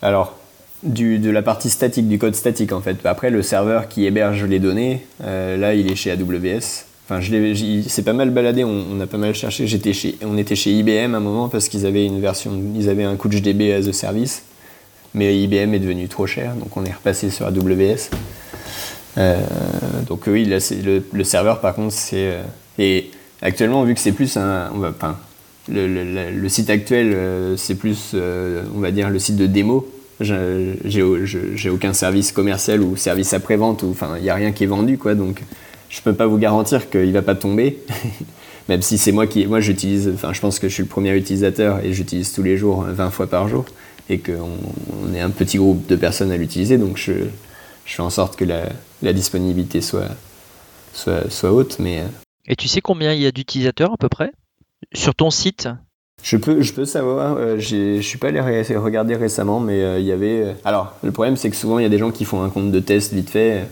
Alors 0.00 0.38
de 0.82 1.30
la 1.30 1.42
partie 1.42 1.70
statique, 1.70 2.08
du 2.08 2.18
code 2.18 2.34
statique 2.34 2.72
en 2.72 2.80
fait. 2.80 3.04
Après, 3.04 3.30
le 3.30 3.42
serveur 3.42 3.88
qui 3.88 4.06
héberge 4.06 4.44
les 4.44 4.58
données, 4.58 5.04
euh, 5.22 5.56
là, 5.56 5.74
il 5.74 5.90
est 5.90 5.96
chez 5.96 6.10
AWS. 6.10 6.86
Enfin, 7.12 7.20
je 7.20 7.82
c'est 7.88 8.04
pas 8.04 8.14
mal 8.14 8.30
baladé, 8.30 8.64
on, 8.64 8.98
a 8.98 9.06
pas 9.06 9.18
mal 9.18 9.34
cherché. 9.34 9.66
J'étais 9.66 9.92
chez, 9.92 10.16
on 10.24 10.38
était 10.38 10.56
chez 10.56 10.70
IBM 10.70 11.14
à 11.14 11.18
un 11.18 11.20
moment 11.20 11.48
parce 11.50 11.68
qu'ils 11.68 11.84
avaient 11.84 12.06
une 12.06 12.20
version, 12.20 12.58
ils 12.74 12.88
avaient 12.88 13.04
un 13.04 13.16
CouchDB 13.16 13.72
as 13.72 13.86
a 13.86 13.92
service, 13.92 14.44
mais 15.12 15.38
IBM 15.42 15.74
est 15.74 15.78
devenu 15.78 16.08
trop 16.08 16.26
cher, 16.26 16.54
donc 16.54 16.74
on 16.74 16.84
est 16.86 16.92
repassé 16.92 17.28
sur 17.28 17.46
AWS. 17.46 18.08
Euh, 19.18 19.40
donc 20.08 20.22
oui, 20.26 20.46
le, 20.46 21.24
serveur 21.24 21.60
par 21.60 21.74
contre, 21.74 21.92
c'est 21.92 22.32
euh, 22.32 22.42
et 22.78 23.10
actuellement 23.42 23.84
vu 23.84 23.92
que 23.92 24.00
c'est 24.00 24.12
plus 24.12 24.38
un, 24.38 24.70
on 24.74 24.78
va, 24.78 24.94
le, 25.68 25.86
le, 26.30 26.48
site 26.48 26.70
actuel, 26.70 27.14
c'est 27.58 27.74
plus, 27.74 28.14
on 28.14 28.80
va 28.80 28.90
dire, 28.90 29.10
le 29.10 29.18
site 29.18 29.36
de 29.36 29.46
démo 29.46 29.86
j'ai 30.20 31.70
aucun 31.70 31.92
service 31.92 32.32
commercial 32.32 32.80
ou 32.80 32.96
service 32.96 33.34
après-vente, 33.34 33.84
enfin, 33.84 34.14
il 34.16 34.22
n'y 34.22 34.30
a 34.30 34.34
rien 34.34 34.52
qui 34.52 34.64
est 34.64 34.68
vendu, 34.68 34.96
quoi, 34.96 35.14
donc 35.14 35.42
je 35.92 36.00
peux 36.00 36.14
pas 36.14 36.26
vous 36.26 36.38
garantir 36.38 36.90
qu'il 36.90 37.12
va 37.12 37.22
pas 37.22 37.34
tomber. 37.34 37.78
Même 38.68 38.80
si 38.80 38.96
c'est 38.96 39.12
moi 39.12 39.26
qui. 39.26 39.46
Moi, 39.46 39.60
j'utilise. 39.60 40.10
Enfin, 40.14 40.32
je 40.32 40.40
pense 40.40 40.58
que 40.58 40.68
je 40.68 40.74
suis 40.74 40.82
le 40.82 40.88
premier 40.88 41.14
utilisateur 41.14 41.84
et 41.84 41.92
j'utilise 41.92 42.32
tous 42.32 42.42
les 42.42 42.56
jours, 42.56 42.82
20 42.82 43.10
fois 43.10 43.26
par 43.26 43.48
jour, 43.48 43.66
et 44.08 44.18
qu'on 44.18 44.58
on 45.04 45.14
est 45.14 45.20
un 45.20 45.30
petit 45.30 45.58
groupe 45.58 45.86
de 45.86 45.96
personnes 45.96 46.30
à 46.30 46.36
l'utiliser, 46.36 46.78
donc 46.78 46.96
je, 46.96 47.12
je, 47.84 47.94
fais 47.94 48.02
en 48.02 48.10
sorte 48.10 48.36
que 48.36 48.44
la, 48.44 48.64
la 49.02 49.12
disponibilité 49.12 49.80
soit, 49.80 50.08
soit, 50.94 51.30
soit 51.30 51.52
haute. 51.52 51.78
Mais... 51.78 52.00
Euh. 52.00 52.06
Et 52.46 52.56
tu 52.56 52.68
sais 52.68 52.80
combien 52.80 53.12
il 53.12 53.20
y 53.20 53.26
a 53.26 53.32
d'utilisateurs 53.32 53.92
à 53.92 53.96
peu 53.98 54.08
près? 54.08 54.32
Sur 54.94 55.14
ton 55.14 55.30
site? 55.30 55.68
Je 56.22 56.36
peux, 56.36 56.62
je 56.62 56.72
peux 56.72 56.84
savoir, 56.84 57.36
euh, 57.36 57.58
je 57.58 58.00
suis 58.00 58.16
pas 58.16 58.28
allé 58.28 58.40
regarder 58.40 59.16
récemment, 59.16 59.58
mais 59.58 59.82
euh, 59.82 59.98
il 59.98 60.06
y 60.06 60.12
avait. 60.12 60.42
Euh, 60.42 60.52
alors, 60.64 60.94
le 61.02 61.10
problème, 61.10 61.36
c'est 61.36 61.50
que 61.50 61.56
souvent, 61.56 61.80
il 61.80 61.82
y 61.82 61.86
a 61.86 61.88
des 61.88 61.98
gens 61.98 62.12
qui 62.12 62.24
font 62.24 62.42
un 62.44 62.48
compte 62.48 62.70
de 62.70 62.80
test 62.80 63.12
vite 63.12 63.28
fait, 63.28 63.66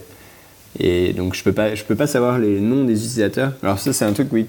et 0.79 1.13
donc 1.13 1.35
je 1.35 1.43
peux 1.43 1.53
pas, 1.53 1.75
je 1.75 1.83
peux 1.85 1.97
pas 1.97 2.07
savoir 2.07 2.39
les 2.39 2.61
noms 2.61 2.85
des 2.85 2.93
utilisateurs. 2.93 3.53
Alors, 3.63 3.79
ça, 3.79 3.93
c'est 3.93 4.05
un 4.05 4.13
truc, 4.13 4.29
oui, 4.33 4.47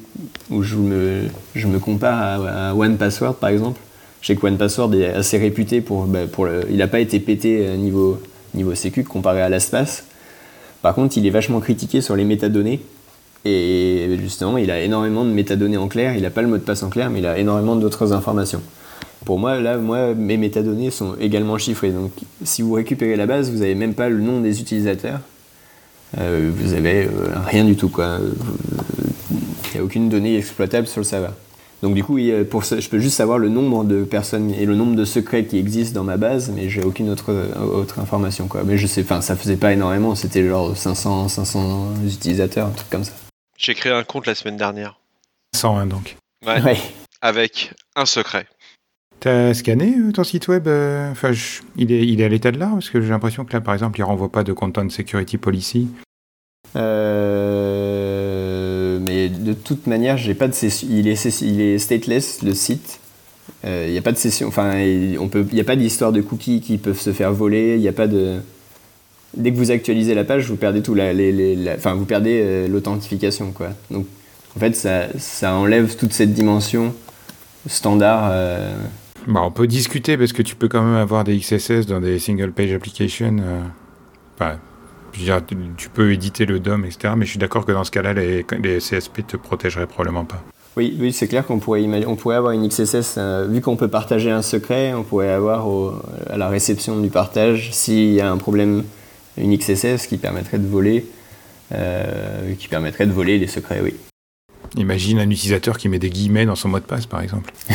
où 0.50 0.62
je 0.62 0.76
me, 0.76 1.24
je 1.56 1.68
me 1.68 1.80
compare 1.80 2.46
à, 2.46 2.76
OnePassword, 2.76 3.36
par 3.36 3.50
exemple. 3.50 3.80
Je 4.22 4.28
sais 4.28 4.36
que 4.36 4.46
OnePassword 4.46 4.94
est 4.94 5.08
assez 5.08 5.38
réputé 5.38 5.82
pour. 5.82 6.06
Bah, 6.06 6.28
pour 6.32 6.46
le, 6.46 6.62
il 6.70 6.78
n'a 6.78 6.88
pas 6.88 7.00
été 7.00 7.20
pété 7.20 7.76
niveau, 7.78 8.22
niveau 8.54 8.76
sécu 8.76 9.04
comparé 9.04 9.42
à 9.42 9.50
l'espace. 9.50 10.06
Par 10.84 10.94
contre, 10.94 11.18
il 11.18 11.26
est 11.26 11.32
vachement 11.32 11.60
critiqué 11.60 12.02
sur 12.02 12.16
les 12.16 12.24
métadonnées. 12.24 12.82
Et 13.44 14.18
justement, 14.22 14.60
il 14.60 14.70
a 14.70 14.82
énormément 14.82 15.26
de 15.26 15.32
métadonnées 15.32 15.78
en 15.78 15.88
clair. 15.88 16.16
Il 16.16 16.22
n'a 16.22 16.30
pas 16.30 16.44
le 16.44 16.48
mot 16.48 16.58
de 16.58 16.64
passe 16.64 16.84
en 16.84 16.90
clair, 16.90 17.10
mais 17.10 17.20
il 17.20 17.26
a 17.26 17.40
énormément 17.40 17.76
d'autres 17.76 18.14
informations. 18.14 18.62
Pour 19.26 19.40
moi, 19.40 19.60
là, 19.60 19.78
moi, 19.78 20.14
mes 20.14 20.38
métadonnées 20.38 20.92
sont 20.92 21.16
également 21.20 21.58
chiffrées. 21.58 21.90
Donc, 21.90 22.12
si 22.44 22.62
vous 22.62 22.74
récupérez 22.74 23.16
la 23.16 23.26
base, 23.26 23.52
vous 23.52 23.60
n'avez 23.60 23.76
même 23.76 23.96
pas 23.96 24.10
le 24.10 24.20
nom 24.20 24.40
des 24.40 24.62
utilisateurs. 24.62 25.20
Euh, 26.18 26.52
vous 26.54 26.74
n'avez 26.74 27.06
euh, 27.06 27.34
rien 27.46 27.64
du 27.64 27.76
tout. 27.76 27.90
Quoi. 27.90 28.20
Il 29.32 29.74
n'y 29.74 29.80
a 29.80 29.84
aucune 29.84 30.10
donnée 30.10 30.38
exploitable 30.38 30.88
sur 30.88 31.00
le 31.00 31.06
serveur. 31.06 31.34
Donc 31.82 31.96
du 31.96 32.04
coup, 32.04 32.20
pour 32.52 32.64
je 32.64 32.90
peux 32.90 33.00
juste 33.00 33.18
savoir 33.18 33.40
le 33.40 33.50
nombre 33.50 33.84
de 33.84 34.04
personnes 34.04 34.54
et 34.54 34.68
le 34.68 34.76
nombre 34.76 34.96
de 34.96 35.04
secrets 35.04 35.46
qui 35.46 35.58
existent 35.58 36.00
dans 36.00 36.04
ma 36.04 36.18
base, 36.18 36.52
mais 36.56 36.70
j'ai 36.70 36.84
aucune 36.84 37.10
autre, 37.10 37.34
autre 37.60 37.98
information. 37.98 38.48
Quoi. 38.48 38.62
Mais 38.64 38.78
je 38.78 38.86
sais, 38.86 39.02
enfin, 39.02 39.22
ça 39.22 39.36
faisait 39.36 39.56
pas 39.56 39.74
énormément, 39.74 40.14
c'était 40.14 40.48
genre 40.48 40.78
500, 40.78 41.28
500 41.28 41.94
utilisateurs, 42.06 42.68
un 42.68 42.72
truc 42.72 42.90
comme 42.92 43.04
ça. 43.04 43.14
J'ai 43.58 43.74
créé 43.74 43.92
un 43.92 44.04
compte 44.04 44.28
la 44.28 44.36
semaine 44.36 44.58
dernière. 44.58 45.00
101 45.56 45.88
donc. 45.88 46.18
Ouais. 46.46 46.78
Avec 47.22 47.74
un 47.96 48.06
secret. 48.06 48.46
T'as 49.22 49.54
scanné 49.54 49.96
euh, 50.00 50.12
ton 50.12 50.24
site 50.24 50.48
web 50.48 50.68
euh, 50.68 51.12
Enfin, 51.12 51.32
il, 51.78 51.92
est, 51.92 52.08
il 52.08 52.22
est 52.22 52.26
à 52.26 52.28
l'état 52.28 52.52
de 52.52 52.58
l'art 52.58 52.72
Parce 52.72 52.90
que 52.90 53.00
j'ai 53.00 53.10
l'impression 53.10 53.46
que 53.46 53.54
là, 53.54 53.62
par 53.62 53.76
exemple, 53.76 54.00
il 54.00 54.04
renvoie 54.04 54.32
pas 54.32 54.44
de 54.44 54.52
Content 54.52 54.90
Security 54.90 55.38
Policy. 55.38 55.90
Euh, 56.76 57.38
mais 59.00 59.30
de 59.30 59.54
toute 59.54 59.86
manière, 59.86 60.18
j'ai 60.18 60.34
pas 60.34 60.48
de 60.48 60.54
session. 60.54 60.88
Il 60.90 61.08
est, 61.08 61.78
stateless 61.78 62.42
le 62.42 62.56
site. 62.56 63.00
Il 63.64 63.92
n'y 63.92 63.98
a 63.98 64.02
pas 64.02 64.12
de. 64.12 64.44
Enfin. 64.46 64.80
Il 64.80 65.60
a 65.60 65.64
pas 65.64 65.76
d'histoire 65.76 66.12
de 66.12 66.22
cookies 66.22 66.62
qui 66.62 66.80
peuvent 66.80 67.00
se 67.00 67.14
faire 67.14 67.32
voler. 67.32 67.78
Il 67.78 67.88
a 67.88 67.94
pas 67.94 68.08
de 68.08 68.40
dès 69.38 69.52
que 69.52 69.58
vous 69.58 69.70
actualisez 69.70 70.16
la 70.16 70.24
page, 70.24 70.50
vous 70.50 70.58
perdez 70.58 70.82
tout 70.82 70.98
enfin, 71.78 71.94
vous 71.94 72.06
perdez 72.06 72.68
l'authentification, 72.68 73.52
quoi. 73.52 73.70
Donc, 73.92 74.08
en 74.58 74.60
fait, 74.60 74.76
ça, 74.76 75.04
ça, 75.20 75.54
enlève 75.54 75.96
toute 75.96 76.12
cette 76.12 76.34
dimension 76.34 76.96
standard. 77.68 78.32
Euh. 79.28 79.32
Bah, 79.32 79.42
on 79.44 79.52
peut 79.52 79.68
discuter 79.68 80.18
parce 80.18 80.34
que 80.34 80.42
tu 80.42 80.56
peux 80.56 80.68
quand 80.68 80.84
même 80.84 80.96
avoir 80.96 81.24
des 81.24 81.38
XSS 81.38 81.86
dans 81.88 82.00
des 82.00 82.20
single 82.20 82.52
page 82.52 82.72
applications. 82.72 83.38
Euh. 83.40 84.54
Je 85.14 85.20
veux 85.20 85.26
dire, 85.26 85.42
tu 85.78 85.90
peux 85.90 86.14
éditer 86.14 86.46
le 86.46 86.60
DOM, 86.60 86.86
etc. 86.86 87.14
Mais 87.18 87.26
je 87.26 87.32
suis 87.32 87.40
d'accord 87.40 87.66
que 87.66 87.72
dans 87.74 87.84
ce 87.84 87.92
cas-là, 87.92 88.14
les, 88.14 88.46
les 88.64 88.78
CSP 88.80 89.28
te 89.28 89.38
protégeraient 89.38 89.86
probablement 89.86 90.24
pas. 90.24 90.42
Oui, 90.78 90.98
oui 91.00 91.12
c'est 91.12 91.28
clair 91.28 91.46
qu'on 91.46 91.60
pourrait, 91.60 91.86
on 92.08 92.16
pourrait 92.16 92.38
avoir 92.38 92.54
une 92.54 92.68
XSS, 92.68 93.20
vu 93.50 93.60
qu'on 93.60 93.76
peut 93.76 93.90
partager 93.90 94.32
un 94.32 94.42
secret, 94.42 94.94
on 94.94 95.04
pourrait 95.04 95.30
avoir 95.30 95.68
à 96.30 96.38
la 96.38 96.48
réception 96.48 96.98
du 97.00 97.10
partage, 97.10 97.74
s'il 97.74 98.14
y 98.14 98.22
a 98.22 98.32
un 98.32 98.38
problème 98.38 98.84
une 99.38 99.58
XSS 99.58 100.08
qui 100.08 100.18
permettrait 100.18 100.60
de 100.60 100.68
voler, 100.68 101.06
euh, 101.74 102.54
qui 102.56 102.68
permettrait 102.68 103.06
de 103.06 103.12
voler 103.12 103.38
les 103.38 103.48
secrets, 103.48 103.82
oui. 103.82 103.96
Imagine 104.78 105.20
un 105.20 105.30
utilisateur 105.30 105.78
qui 105.78 105.90
met 105.90 106.00
des 106.00 106.10
guillemets 106.10 106.46
dans 106.46 106.56
son 106.56 106.70
mot 106.70 106.80
de 106.80 106.86
passe, 106.86 107.06
par 107.06 107.22
exemple. 107.22 107.52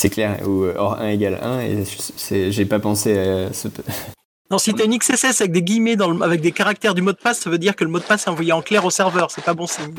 c'est 0.00 0.10
clair, 0.10 0.38
ou 0.46 0.64
euh, 0.64 0.74
or 0.78 0.98
1 0.98 1.08
égale 1.08 1.38
1, 1.42 1.60
et 1.60 2.50
j'ai 2.50 2.64
pas 2.64 2.78
pensé 2.78 3.18
à 3.18 3.52
ce... 3.52 3.68
Non, 4.50 4.58
si 4.58 4.74
tu 4.74 4.82
as 4.82 4.84
une 4.84 4.98
XSS 4.98 5.42
avec 5.42 5.52
des 5.52 5.62
guillemets 5.62 5.94
dans 5.94 6.10
le, 6.10 6.20
avec 6.24 6.40
des 6.40 6.50
caractères 6.50 6.92
du 6.92 7.02
mot 7.02 7.12
de 7.12 7.18
passe, 7.18 7.38
ça 7.38 7.50
veut 7.50 7.58
dire 7.58 7.76
que 7.76 7.84
le 7.84 7.90
mot 7.90 8.00
de 8.00 8.04
passe 8.04 8.26
est 8.26 8.30
envoyé 8.30 8.50
en 8.50 8.62
clair 8.62 8.84
au 8.84 8.90
serveur. 8.90 9.30
C'est 9.30 9.44
pas 9.44 9.54
bon 9.54 9.68
signe. 9.68 9.94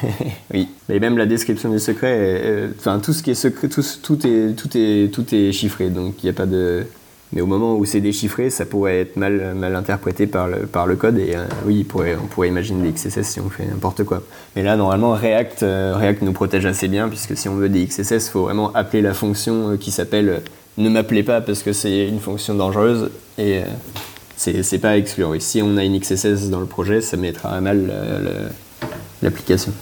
oui, 0.54 0.68
mais 0.88 0.98
même 1.00 1.18
la 1.18 1.26
description 1.26 1.70
du 1.70 1.78
secret, 1.78 2.70
enfin 2.78 2.98
tout 2.98 3.12
ce 3.12 3.22
qui 3.22 3.30
est 3.30 3.34
secret, 3.34 3.68
tout, 3.68 3.84
tout, 4.02 4.26
est, 4.26 4.56
tout, 4.56 4.70
est, 4.74 5.12
tout 5.12 5.34
est 5.34 5.52
chiffré, 5.52 5.90
donc 5.90 6.14
il 6.22 6.26
n'y 6.26 6.30
a 6.30 6.32
pas 6.32 6.46
de. 6.46 6.86
Mais 7.32 7.40
au 7.40 7.46
moment 7.46 7.76
où 7.76 7.84
c'est 7.84 8.00
déchiffré, 8.00 8.50
ça 8.50 8.66
pourrait 8.66 9.00
être 9.00 9.16
mal, 9.16 9.54
mal 9.54 9.76
interprété 9.76 10.26
par 10.26 10.48
le, 10.48 10.66
par 10.66 10.86
le 10.86 10.96
code. 10.96 11.18
Et 11.18 11.36
euh, 11.36 11.44
oui, 11.64 11.86
on 11.94 12.26
pourrait 12.26 12.48
imaginer 12.48 12.90
des 12.90 12.92
XSS 12.92 13.22
si 13.22 13.40
on 13.40 13.48
fait 13.48 13.66
n'importe 13.66 14.04
quoi. 14.04 14.22
Mais 14.56 14.62
là, 14.64 14.76
normalement, 14.76 15.12
React, 15.12 15.62
euh, 15.62 15.94
React 15.96 16.22
nous 16.22 16.32
protège 16.32 16.66
assez 16.66 16.88
bien, 16.88 17.08
puisque 17.08 17.36
si 17.36 17.48
on 17.48 17.54
veut 17.54 17.68
des 17.68 17.86
XSS, 17.86 18.26
il 18.26 18.30
faut 18.30 18.42
vraiment 18.42 18.72
appeler 18.74 19.00
la 19.00 19.14
fonction 19.14 19.70
euh, 19.70 19.76
qui 19.76 19.92
s'appelle 19.92 20.42
ne 20.76 20.88
m'appelez 20.88 21.22
pas 21.22 21.40
parce 21.40 21.62
que 21.62 21.72
c'est 21.72 22.08
une 22.08 22.20
fonction 22.20 22.54
dangereuse. 22.54 23.10
Et 23.38 23.60
c'est 24.36 24.78
pas 24.78 24.90
à 24.90 24.96
exclure. 24.96 25.34
si 25.38 25.60
on 25.62 25.76
a 25.76 25.84
une 25.84 25.98
XSS 25.98 26.48
dans 26.48 26.60
le 26.60 26.66
projet, 26.66 27.00
ça 27.00 27.16
mettra 27.18 27.50
à 27.50 27.60
mal 27.60 27.92
l'application. 29.20 29.72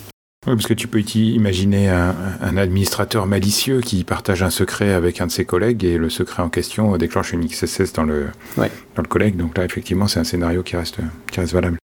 Oui, 0.48 0.54
parce 0.54 0.66
que 0.66 0.72
tu 0.72 0.88
peux 0.88 1.02
imaginer 1.14 1.90
un, 1.90 2.56
administrateur 2.56 3.26
malicieux 3.26 3.82
qui 3.82 4.02
partage 4.02 4.42
un 4.42 4.48
secret 4.48 4.94
avec 4.94 5.20
un 5.20 5.26
de 5.26 5.30
ses 5.30 5.44
collègues 5.44 5.84
et 5.84 5.98
le 5.98 6.08
secret 6.08 6.42
en 6.42 6.48
question 6.48 6.96
déclenche 6.96 7.34
une 7.34 7.46
XSS 7.46 7.92
dans 7.92 8.04
le, 8.04 8.28
dans 8.56 9.02
le 9.02 9.08
collègue. 9.08 9.36
Donc 9.36 9.58
là, 9.58 9.66
effectivement, 9.66 10.08
c'est 10.08 10.20
un 10.20 10.24
scénario 10.24 10.62
qui 10.62 10.76
reste, 10.76 11.00
qui 11.30 11.40
reste 11.40 11.52
valable. 11.52 11.76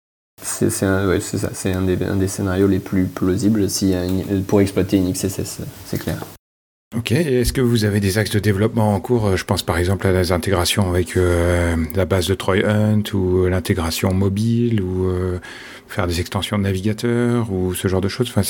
C'est 0.40 0.66
ouais, 0.66 1.20
ça, 1.20 1.51
c'est 1.53 1.72
un 1.72 1.83
des, 1.83 2.01
un 2.05 2.14
des, 2.14 2.29
scénarios 2.29 2.68
les 2.68 2.79
plus 2.79 3.07
plausibles 3.07 3.68
si 3.68 3.94
pour 4.46 4.61
exploiter 4.61 4.96
une 4.96 5.12
XSS, 5.12 5.62
c'est 5.87 5.98
clair. 5.98 6.18
Ok, 6.96 7.12
est-ce 7.12 7.55
que 7.55 7.62
vous 7.62 7.85
avez 7.87 8.00
des 8.00 8.18
axes 8.18 8.33
de 8.33 8.38
développement 8.38 8.94
en 8.94 9.00
cours? 9.00 9.37
Je 9.37 9.44
pense 9.44 9.62
par 9.62 9.78
exemple 9.78 10.07
à 10.07 10.12
les 10.12 10.31
intégrations 10.31 10.90
avec 10.90 11.16
euh, 11.16 11.74
la 11.94 12.05
base 12.05 12.26
de 12.26 12.35
Troy 12.35 12.59
Hunt 12.66 13.02
ou 13.14 13.46
l'intégration 13.46 14.12
mobile 14.12 14.83
ou 14.83 15.07
euh, 15.07 15.38
faire 15.88 16.07
des 16.07 16.20
extensions 16.20 16.59
de 16.59 16.64
navigateur 16.64 17.50
ou 17.50 17.72
ce 17.74 17.88
genre 17.88 18.02
de 18.02 18.09
choses. 18.09 18.31
Enfin, 18.35 18.42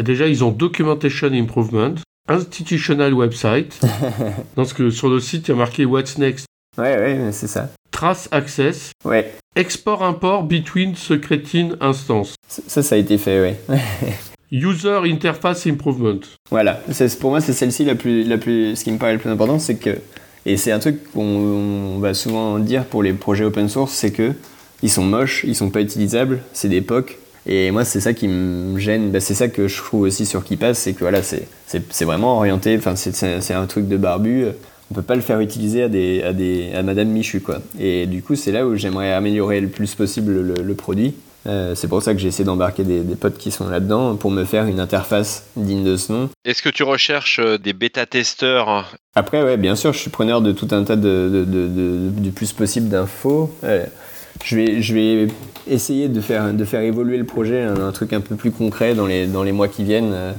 Déjà, 0.00 0.26
ils 0.26 0.42
ont 0.42 0.50
Documentation 0.50 1.28
Improvement, 1.32 1.94
Institutional 2.28 3.14
Website. 3.14 3.80
Parce 4.56 4.72
que 4.72 4.90
sur 4.90 5.08
le 5.08 5.20
site, 5.20 5.46
il 5.46 5.52
y 5.52 5.54
a 5.54 5.56
marqué 5.56 5.84
What's 5.84 6.18
Next. 6.18 6.46
Ouais, 6.76 6.98
ouais, 6.98 7.28
c'est 7.30 7.46
ça. 7.46 7.70
Trace 7.92 8.28
Access. 8.32 8.90
Ouais. 9.04 9.32
Export-import 9.54 10.42
between 10.42 10.96
secreting 10.96 11.74
instance. 11.80 12.34
Ça, 12.48 12.82
ça 12.82 12.94
a 12.96 12.98
été 12.98 13.16
fait, 13.16 13.40
ouais. 13.40 13.56
User 14.52 15.00
Interface 15.04 15.66
Improvement. 15.66 16.20
Voilà, 16.50 16.80
pour 17.20 17.30
moi 17.30 17.40
c'est 17.40 17.52
celle-ci 17.52 17.84
la 17.84 17.94
plus, 17.94 18.24
la 18.24 18.38
plus, 18.38 18.76
ce 18.76 18.84
qui 18.84 18.92
me 18.92 18.98
paraît 18.98 19.14
le 19.14 19.18
plus 19.18 19.30
important, 19.30 19.58
c'est 19.58 19.76
que, 19.76 19.98
et 20.44 20.56
c'est 20.56 20.70
un 20.72 20.78
truc 20.78 21.12
qu'on 21.12 21.98
va 21.98 22.14
souvent 22.14 22.58
dire 22.58 22.84
pour 22.84 23.02
les 23.02 23.12
projets 23.12 23.44
open 23.44 23.68
source, 23.68 23.92
c'est 23.92 24.12
que 24.12 24.32
ils 24.82 24.90
sont 24.90 25.04
moches, 25.04 25.44
ils 25.46 25.56
sont 25.56 25.70
pas 25.70 25.80
utilisables, 25.80 26.40
c'est 26.52 26.68
d'époque. 26.68 27.18
Et 27.46 27.70
moi 27.70 27.84
c'est 27.84 28.00
ça 28.00 28.12
qui 28.12 28.28
me 28.28 28.78
gêne, 28.78 29.10
bah, 29.10 29.20
c'est 29.20 29.34
ça 29.34 29.48
que 29.48 29.68
je 29.68 29.76
trouve 29.76 30.02
aussi 30.02 30.26
sur 30.26 30.44
KeePass, 30.44 30.78
c'est 30.78 30.92
que 30.94 31.00
voilà, 31.00 31.22
c'est 31.22 32.04
vraiment 32.04 32.36
orienté, 32.36 32.78
c'est 32.94 33.54
un 33.54 33.66
truc 33.66 33.88
de 33.88 33.96
barbu, 33.96 34.46
on 34.90 34.94
peut 34.94 35.02
pas 35.02 35.14
le 35.14 35.20
faire 35.20 35.40
utiliser 35.40 35.84
à, 35.84 35.88
des, 35.88 36.22
à, 36.22 36.32
des, 36.32 36.72
à 36.74 36.82
Madame 36.82 37.08
Michu 37.08 37.40
quoi. 37.40 37.60
Et 37.80 38.06
du 38.06 38.22
coup 38.22 38.34
c'est 38.36 38.52
là 38.52 38.66
où 38.66 38.76
j'aimerais 38.76 39.12
améliorer 39.12 39.60
le 39.60 39.68
plus 39.68 39.94
possible 39.94 40.40
le 40.40 40.74
produit 40.74 41.14
euh, 41.46 41.74
c'est 41.74 41.88
pour 41.88 42.02
ça 42.02 42.12
que 42.12 42.18
j'ai 42.18 42.28
essayé 42.28 42.44
d'embarquer 42.44 42.84
des, 42.84 43.02
potes 43.14 43.38
qui 43.38 43.50
sont 43.50 43.68
là-dedans 43.68 44.16
pour 44.16 44.30
me 44.30 44.44
faire 44.44 44.66
une 44.66 44.80
interface 44.80 45.46
digne 45.56 45.84
de 45.84 45.96
ce 45.96 46.12
nom. 46.12 46.28
Est-ce 46.44 46.62
que 46.62 46.68
tu 46.68 46.82
recherches 46.82 47.38
euh, 47.38 47.58
des 47.58 47.72
bêta-testeurs 47.72 48.96
Après, 49.14 49.42
ouais, 49.42 49.56
bien 49.56 49.76
sûr, 49.76 49.92
je 49.92 49.98
suis 49.98 50.10
preneur 50.10 50.40
de 50.40 50.52
tout 50.52 50.68
un 50.72 50.84
tas 50.84 50.96
de, 50.96 51.46
du 52.16 52.30
plus 52.30 52.52
possible 52.52 52.88
d'infos. 52.88 53.54
Euh, 53.64 53.84
je, 54.44 54.56
vais, 54.56 54.82
je 54.82 54.94
vais 54.94 55.28
essayer 55.66 56.08
de 56.08 56.20
faire, 56.20 56.52
de 56.52 56.64
faire 56.64 56.80
évoluer 56.80 57.16
le 57.16 57.24
projet, 57.24 57.62
un, 57.62 57.80
un 57.80 57.92
truc 57.92 58.12
un 58.12 58.20
peu 58.20 58.36
plus 58.36 58.50
concret 58.50 58.94
dans 58.94 59.06
les, 59.06 59.26
dans 59.26 59.42
les 59.42 59.52
mois 59.52 59.68
qui 59.68 59.84
viennent. 59.84 60.34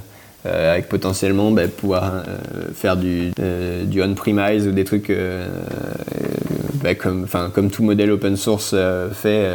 Euh, 0.46 0.72
avec 0.72 0.88
potentiellement 0.88 1.50
bah, 1.50 1.66
pouvoir 1.66 2.04
euh, 2.04 2.22
faire 2.72 2.96
du, 2.96 3.32
euh, 3.40 3.84
du 3.84 4.00
on-premise 4.00 4.68
ou 4.68 4.70
des 4.70 4.84
trucs 4.84 5.12
bah, 6.74 6.94
comme, 6.94 7.26
comme 7.52 7.70
tout 7.70 7.82
modèle 7.82 8.12
open 8.12 8.36
source 8.36 8.74
fait 9.12 9.50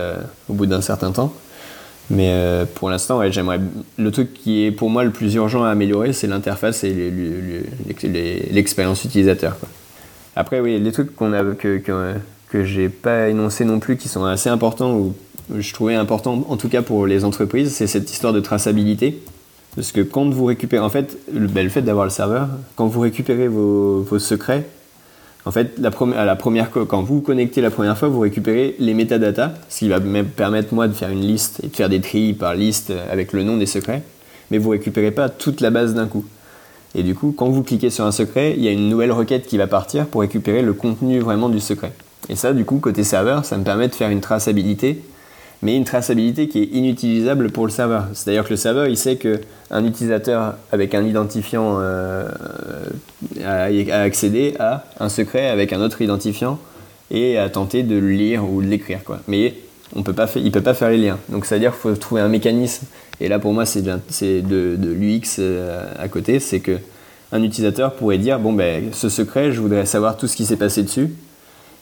au 0.50 0.54
bout 0.54 0.66
d'un 0.66 0.82
certain 0.82 1.12
temps. 1.12 1.34
Mais 2.10 2.66
pour 2.76 2.90
l'instant, 2.90 3.22
j'aimerais. 3.32 3.60
Le 3.98 4.12
truc 4.12 4.34
qui 4.34 4.66
est 4.66 4.72
pour 4.72 4.90
moi 4.90 5.04
le 5.04 5.12
plus 5.12 5.34
urgent 5.36 5.64
à 5.64 5.70
améliorer, 5.70 6.14
c'est 6.14 6.28
l'interface 6.28 6.84
et 6.84 7.12
l'expérience 8.52 9.06
utilisateur. 9.06 9.56
Après, 10.36 10.60
oui, 10.60 10.80
les 10.80 10.92
trucs 10.92 11.16
qu'on 11.16 11.32
a, 11.34 11.44
que, 11.56 11.78
que, 11.78 12.14
que 12.50 12.64
j'ai 12.64 12.90
pas 12.90 13.30
énoncé 13.30 13.66
non 13.66 13.80
plus, 13.80 13.98
qui 13.98 14.10
sont 14.10 14.26
assez 14.26 14.50
importants, 14.50 14.94
ou 14.96 15.16
je 15.56 15.74
trouvais 15.74 15.96
important, 15.96 16.46
en 16.48 16.58
tout 16.58 16.70
cas 16.70 16.82
pour 16.82 17.06
les 17.08 17.24
entreprises, 17.24 17.74
c'est 17.74 17.88
cette 17.88 18.12
histoire 18.12 18.34
de 18.34 18.40
traçabilité. 18.40 19.22
Parce 19.76 19.92
que 19.92 20.02
quand 20.02 20.30
vous 20.30 20.46
récupérez, 20.46 20.84
en 20.84 20.90
fait, 20.90 21.18
le, 21.34 21.48
ben, 21.48 21.68
fait 21.70 21.82
d'avoir 21.82 22.06
le 22.06 22.12
serveur, 22.12 22.48
quand 22.76 22.88
vous 22.88 23.00
récupérez 23.00 23.48
vos, 23.48 24.06
secrets, 24.20 24.66
en 25.46 25.52
fait, 25.52 25.78
la 25.78 25.92
la 26.26 26.36
première, 26.36 26.72
quand 26.72 27.02
vous 27.02 27.22
connectez 27.22 27.62
la 27.62 27.70
première 27.70 27.98
fois, 27.98 28.08
vous 28.08 28.22
récupérez 28.22 28.76
les 28.80 28.94
métadatas, 28.94 29.52
ce 29.70 29.80
qui 29.80 29.90
va 29.90 30.00
me 30.00 30.24
permettre 30.24 30.74
moi 30.74 30.88
de 30.88 30.94
faire 30.94 31.10
une 31.10 31.22
liste 31.22 31.60
et 31.64 31.68
de 31.68 31.76
faire 31.76 31.90
des 31.90 32.00
tris 32.00 32.34
par 32.34 32.56
liste 32.56 32.94
avec 33.12 33.34
le 33.34 33.44
nom 33.44 33.58
des 33.58 33.66
secrets, 33.66 34.04
mais 34.52 34.58
vous 34.58 34.70
récupérez 34.70 35.12
pas 35.12 35.28
toute 35.30 35.60
la 35.60 35.70
base 35.70 35.94
d'un 35.94 36.08
coup. 36.08 36.26
Et 36.96 37.04
du 37.04 37.16
coup, 37.16 37.34
quand 37.36 37.50
vous 37.50 37.64
cliquez 37.64 37.90
sur 37.90 38.06
un 38.06 38.12
secret, 38.12 38.54
il 38.56 38.64
y 38.64 38.68
a 38.68 38.72
une 38.72 38.88
nouvelle 38.88 39.12
requête 39.12 39.48
qui 39.48 39.58
va 39.58 39.68
partir 39.68 40.06
pour 40.06 40.22
récupérer 40.22 40.62
le 40.62 40.74
contenu 40.74 41.20
vraiment 41.20 41.50
du 41.50 41.60
secret. 41.60 41.92
Et 42.30 42.36
ça, 42.36 42.54
du 42.54 42.64
coup, 42.64 42.78
côté 42.78 43.04
serveur, 43.04 43.44
ça 43.44 43.58
me 43.58 43.64
permet 43.64 43.88
de 43.88 43.96
faire 43.96 44.10
une 44.10 44.22
traçabilité 44.22 45.02
mais 45.64 45.78
une 45.78 45.86
traçabilité 45.86 46.50
qui 46.50 46.60
est 46.60 46.70
inutilisable 46.74 47.50
pour 47.50 47.66
le 47.66 47.72
serveur. 47.72 48.08
C'est-à-dire 48.14 48.44
que 48.44 48.50
le 48.50 48.58
serveur, 48.58 48.88
il 48.88 48.98
sait 48.98 49.16
qu'un 49.16 49.86
utilisateur 49.86 50.56
avec 50.74 50.94
un 50.94 51.04
identifiant 51.06 51.78
euh, 51.80 52.28
a, 53.44 53.64
accédé 54.02 54.56
à 54.60 54.84
un 55.00 55.08
secret 55.08 55.48
avec 55.50 55.72
un 55.72 55.80
autre 55.80 56.02
identifiant 56.02 56.60
et 57.10 57.38
a 57.38 57.50
tenté 57.50 57.84
de 57.84 57.96
le 57.96 58.10
lire 58.10 58.44
ou 58.44 58.62
de 58.62 58.68
l'écrire. 58.68 59.00
Mais 59.28 59.54
on 59.96 60.04
peut 60.04 60.14
pas 60.14 60.28
il 60.36 60.44
ne 60.44 60.50
peut 60.50 60.62
pas 60.62 60.74
faire 60.74 60.90
les 60.90 60.98
liens. 60.98 61.18
Donc 61.30 61.46
c'est-à-dire 61.46 61.72
qu'il 61.72 61.80
faut 61.80 61.96
trouver 61.96 62.22
un 62.22 62.30
mécanisme. 62.30 62.86
Et 63.22 63.30
là, 63.30 63.40
pour 63.40 63.54
moi, 63.54 63.66
c'est 63.66 63.82
de, 63.82 64.76
de, 64.76 64.92
l'UX 64.92 65.38
euh, 65.40 65.86
à 65.98 66.10
côté. 66.10 66.42
C'est 66.42 66.60
que 66.60 66.78
un 67.32 67.42
utilisateur 67.42 67.94
pourrait 67.94 68.18
dire, 68.18 68.38
bon, 68.38 68.52
ben, 68.52 68.90
ce 68.92 69.08
secret, 69.08 69.54
je 69.54 69.62
voudrais 69.62 69.86
savoir 69.86 70.18
tout 70.18 70.28
ce 70.28 70.36
qui 70.36 70.46
s'est 70.46 70.58
passé 70.58 70.84
dessus 70.84 71.10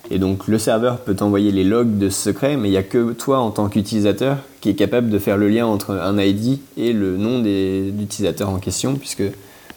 et 0.10 0.20
donc 0.20 0.48
le 0.48 0.58
serveur 0.58 1.00
peut 1.00 1.16
t'envoyer 1.16 1.52
les 1.52 1.64
logs 1.64 1.98
de 1.98 2.10
ce 2.10 2.22
secret, 2.22 2.58
mais 2.58 2.70
il 2.70 2.72
n'y 2.72 2.78
a 2.78 2.84
que 2.84 3.14
toi 3.14 3.40
en 3.40 3.52
tant 3.52 3.70
qu'utilisateur 3.70 4.38
qui 4.60 4.70
est 4.70 4.76
capable 4.76 5.10
de 5.10 5.20
faire 5.20 5.38
le 5.38 5.48
lien 5.48 5.66
entre 5.66 5.92
un 5.92 6.20
ID 6.20 6.60
et 6.78 6.94
le 6.94 7.18
nom 7.18 7.40
des 7.40 7.94
utilisateurs 8.00 8.50
en 8.50 8.58
question, 8.58 8.96
puisque 8.96 9.24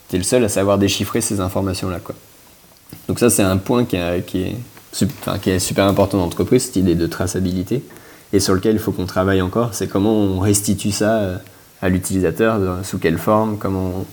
tu 0.08 0.16
es 0.16 0.18
le 0.18 0.24
seul 0.24 0.44
à 0.44 0.48
savoir 0.48 0.78
déchiffrer 0.78 1.20
ces 1.20 1.40
informations-là. 1.40 2.00
Donc 3.08 3.18
ça 3.18 3.30
c'est 3.30 3.42
un 3.42 3.56
point 3.58 3.84
qui, 3.84 3.96
est, 3.96 5.58
super 5.58 5.86
important 5.86 6.18
dans 6.18 6.24
l'entreprise, 6.24 6.64
cette 6.64 6.76
idée 6.76 6.94
de 6.94 7.06
traçabilité, 7.06 7.82
et 8.32 8.40
sur 8.40 8.54
lequel 8.54 8.76
il 8.76 8.80
faut 8.80 8.92
qu'on 8.92 9.06
travaille 9.06 9.42
encore, 9.42 9.74
c'est 9.74 9.88
comment 9.88 10.14
on 10.14 10.40
restitue 10.40 10.90
ça 10.90 11.18
euh, 11.18 11.36
à 11.80 11.88
l'utilisateur, 11.88 12.60
sous 12.82 12.98
quelle 12.98 13.18
forme, 13.18 13.58
comment 13.58 14.04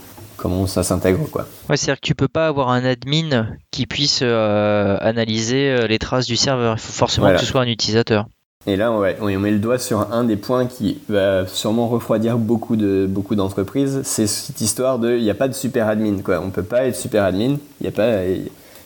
comment 0.42 0.66
ça 0.68 0.84
s'intègre 0.84 1.30
quoi. 1.30 1.46
Ouais, 1.70 1.78
c'est-à-dire 1.78 2.02
que 2.02 2.06
tu 2.06 2.16
peux 2.16 2.28
pas 2.28 2.48
avoir 2.48 2.70
un 2.70 2.84
admin 2.84 3.48
qui 3.70 3.86
puisse 3.86 4.20
euh, 4.24 4.98
analyser 5.00 5.70
euh, 5.70 5.88
les 5.88 6.00
traces 6.00 6.26
du 6.26 6.36
serveur. 6.36 6.76
Il 6.78 6.80
faut 6.80 6.92
forcément 6.92 7.32
que 7.32 7.40
ce 7.40 7.46
soit 7.46 7.62
un 7.62 7.68
utilisateur. 7.68 8.26
Et 8.68 8.76
là, 8.76 8.92
on, 8.92 9.04
on 9.22 9.40
met 9.40 9.52
le 9.52 9.60
doigt 9.60 9.80
sur 9.80 10.12
un 10.12 10.24
des 10.24 10.36
points 10.36 10.68
qui 10.68 11.00
va 11.10 11.48
sûrement 11.48 11.88
refroidir 11.88 12.38
beaucoup 12.38 12.76
de 12.76 13.08
beaucoup 13.10 13.36
d'entreprises. 13.36 14.02
C'est 14.04 14.28
cette 14.28 14.62
histoire 14.62 15.00
de, 15.00 15.18
il 15.18 15.24
n'y 15.24 15.32
a 15.32 15.36
pas 15.36 15.48
de 15.48 15.54
super 15.54 15.88
admin 15.88 16.22
quoi. 16.24 16.42
On 16.44 16.50
peut 16.50 16.64
pas 16.64 16.86
être 16.86 16.96
super 16.96 17.24
admin. 17.24 17.58
Il 17.80 17.86
y 17.86 17.88
a 17.88 17.92
pas, 17.92 18.18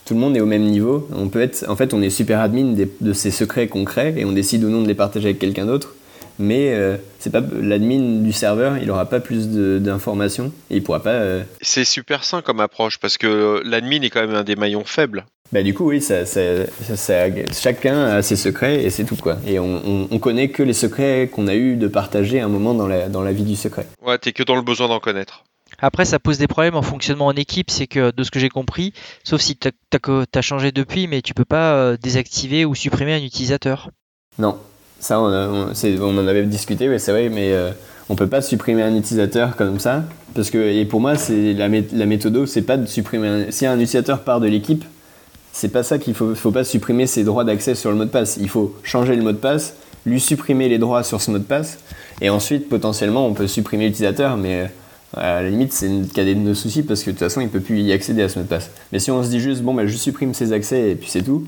tout 0.06 0.14
le 0.14 0.20
monde 0.20 0.38
est 0.38 0.42
au 0.42 0.46
même 0.46 0.64
niveau. 0.64 1.08
On 1.14 1.28
peut 1.30 1.42
être, 1.42 1.66
en 1.68 1.76
fait, 1.76 1.94
on 1.94 2.02
est 2.02 2.10
super 2.10 2.40
admin 2.40 2.76
de 3.02 3.14
ces 3.14 3.32
secrets 3.32 3.68
concrets 3.68 4.14
et 4.18 4.24
on 4.24 4.32
décide 4.32 4.64
ou 4.64 4.70
non 4.70 4.82
de 4.82 4.88
les 4.88 4.96
partager 4.96 5.30
avec 5.30 5.40
quelqu'un 5.40 5.66
d'autre 5.66 5.96
mais 6.40 6.74
euh, 6.74 6.98
c'est 7.20 7.32
pas 7.32 7.42
l'admin 7.62 8.22
du 8.22 8.34
serveur, 8.34 8.78
il 8.78 8.90
aura 8.92 9.06
pas 9.06 9.20
plus 9.20 9.50
d'informations 9.50 10.52
et 10.70 10.78
il 10.78 10.84
pourra 10.84 11.02
pas. 11.02 11.12
Euh, 11.12 11.44
c'est 11.62 11.86
super 11.86 12.24
sain 12.24 12.42
comme 12.42 12.60
approche 12.60 13.00
parce 13.00 13.18
que 13.18 13.62
l'admin 13.66 14.02
est 14.02 14.10
quand 14.10 14.22
même 14.22 14.36
un 14.36 14.44
des 14.44 14.56
maillons 14.56 14.86
faibles. 14.86 15.26
Bah 15.52 15.62
du 15.62 15.74
coup 15.74 15.90
oui, 15.90 16.02
ça, 16.02 16.26
ça, 16.26 16.42
chacun 17.54 18.06
a 18.06 18.22
ses 18.24 18.36
secrets 18.36 18.84
et 18.84 18.90
c'est 18.90 19.04
tout 19.04 19.16
quoi. 19.16 19.38
Et 19.46 19.60
on, 19.60 20.08
on, 20.10 20.20
connaît 20.20 20.50
que 20.50 20.64
les 20.64 20.74
secrets 20.74 21.30
qu'on 21.32 21.48
a 21.48 21.56
eu 21.56 21.76
de 21.76 21.88
partager 21.88 22.42
un 22.42 22.48
moment 22.48 22.74
dans 22.74 22.88
la, 22.88 23.10
dans 23.10 23.22
la 23.22 23.32
vie 23.32 23.44
du 23.44 23.56
secret. 23.56 23.86
Ouais, 24.04 24.18
t'es 24.18 24.32
que 24.32 24.42
dans 24.42 24.56
le 24.56 24.64
besoin 24.64 24.88
d'en 24.88 25.00
connaître. 25.00 25.44
Après, 25.80 26.06
ça 26.06 26.20
pose 26.20 26.38
des 26.38 26.48
problèmes 26.48 26.76
en 26.76 26.82
fonctionnement 26.82 27.28
en 27.28 27.36
équipe. 27.36 27.70
C'est 27.70 27.88
que, 27.88 28.12
de 28.12 28.24
ce 28.24 28.32
que 28.32 28.40
j'ai 28.40 28.50
compris, 28.50 28.94
sauf 29.24 29.42
si 29.42 29.58
tu 29.58 29.68
as, 29.68 30.42
changé 30.42 30.72
depuis, 30.72 31.08
mais 31.08 31.22
tu 31.22 31.34
peux 31.34 31.46
pas 31.46 31.74
euh, 31.74 31.98
désactiver 31.98 32.66
ou 32.66 32.76
supprimer 32.76 33.14
un 33.14 33.24
utilisateur. 33.24 33.90
Non, 34.38 34.58
ça, 35.00 35.20
on, 35.20 35.28
en 35.28 36.28
avait 36.28 36.44
discuté, 36.44 36.88
mais 36.88 37.00
c'est 37.00 37.12
vrai, 37.12 37.30
mais 37.30 37.52
euh, 37.52 37.72
on 38.10 38.16
peut 38.16 38.28
pas 38.28 38.42
supprimer 38.42 38.82
un 38.82 38.96
utilisateur 38.96 39.56
comme 39.56 39.80
ça. 39.80 40.04
Parce 40.34 40.50
que, 40.50 40.58
et 40.58 40.86
pour 40.86 41.00
moi, 41.00 41.16
c'est 41.16 41.54
la, 41.54 41.68
méthode, 41.70 42.46
c'est 42.46 42.62
pas 42.62 42.78
de 42.78 42.86
supprimer. 42.86 43.48
Si 43.52 43.66
un 43.66 43.76
utilisateur 43.76 44.24
part 44.24 44.40
de 44.40 44.48
l'équipe, 44.48 44.84
c'est 45.54 45.70
pas 45.70 45.84
ça 45.84 45.98
qu'il 45.98 46.14
faut. 46.14 46.36
faut 46.36 46.52
pas 46.52 46.64
supprimer 46.64 47.08
ses 47.08 47.24
droits 47.24 47.44
d'accès 47.44 47.76
sur 47.76 47.90
le 47.90 47.96
mot 47.96 48.06
de 48.06 48.10
passe. 48.10 48.38
Il 48.40 48.50
faut 48.50 48.76
changer 48.84 49.16
le 49.16 49.24
mot 49.24 49.32
de 49.32 49.38
passe, 49.38 49.76
lui 50.06 50.20
supprimer 50.20 50.68
les 50.68 50.78
droits 50.78 51.04
sur 51.04 51.22
ce 51.22 51.32
mot 51.32 51.38
de 51.38 51.44
passe, 51.44 51.80
et 52.22 52.30
ensuite, 52.30 52.68
potentiellement, 52.68 53.26
on 53.26 53.34
peut 53.34 53.48
supprimer 53.48 53.86
l'utilisateur, 53.86 54.38
mais 54.38 54.70
à 55.16 55.42
la 55.42 55.50
limite, 55.50 55.72
c'est 55.72 55.88
une 55.88 56.08
cadet 56.08 56.36
de 56.36 56.54
soucis 56.54 56.84
parce 56.84 57.02
que 57.02 57.12
de 57.12 57.12
toute 57.12 57.20
façon, 57.20 57.42
il 57.42 57.50
peut 57.50 57.62
plus 57.62 57.80
y 57.80 57.94
accéder 57.94 58.22
à 58.24 58.30
ce 58.30 58.38
mot 58.38 58.44
de 58.44 58.50
passe. 58.50 58.70
Mais 58.92 59.00
si 59.00 59.12
on 59.12 59.24
se 59.24 59.30
dit 59.30 59.40
juste, 59.40 59.62
bon, 59.62 59.74
bah, 59.74 59.86
je 59.86 59.96
supprime 59.96 60.34
ses 60.34 60.52
accès 60.52 60.92
et 60.92 60.96
puis 60.96 61.10
c'est 61.10 61.22
tout, 61.22 61.46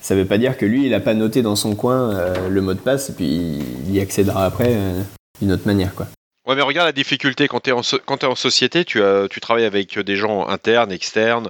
ça 0.00 0.14
veut 0.14 0.24
pas 0.24 0.38
dire 0.38 0.56
que 0.56 0.66
lui, 0.66 0.86
il 0.86 0.94
a 0.94 1.00
pas 1.00 1.14
noté 1.14 1.42
dans 1.42 1.56
son 1.56 1.74
coin 1.74 2.14
euh, 2.14 2.48
le 2.48 2.60
mot 2.60 2.74
de 2.74 2.78
passe 2.78 3.10
et 3.10 3.12
puis 3.12 3.26
il 3.26 3.94
y 3.94 4.00
accédera 4.00 4.44
après 4.46 4.74
euh, 4.74 5.02
d'une 5.40 5.52
autre 5.52 5.66
manière, 5.66 5.94
quoi. 5.94 6.06
Ouais, 6.46 6.54
mais 6.54 6.62
regarde 6.62 6.86
la 6.86 6.92
difficulté 6.92 7.48
quand 7.48 7.60
tu 7.60 7.70
es, 7.70 7.72
en 7.72 8.34
société, 8.36 8.84
tu, 8.84 9.00
travailles 9.40 9.64
avec 9.64 9.98
des 9.98 10.16
gens 10.16 10.46
internes, 10.46 10.92
externes. 10.92 11.48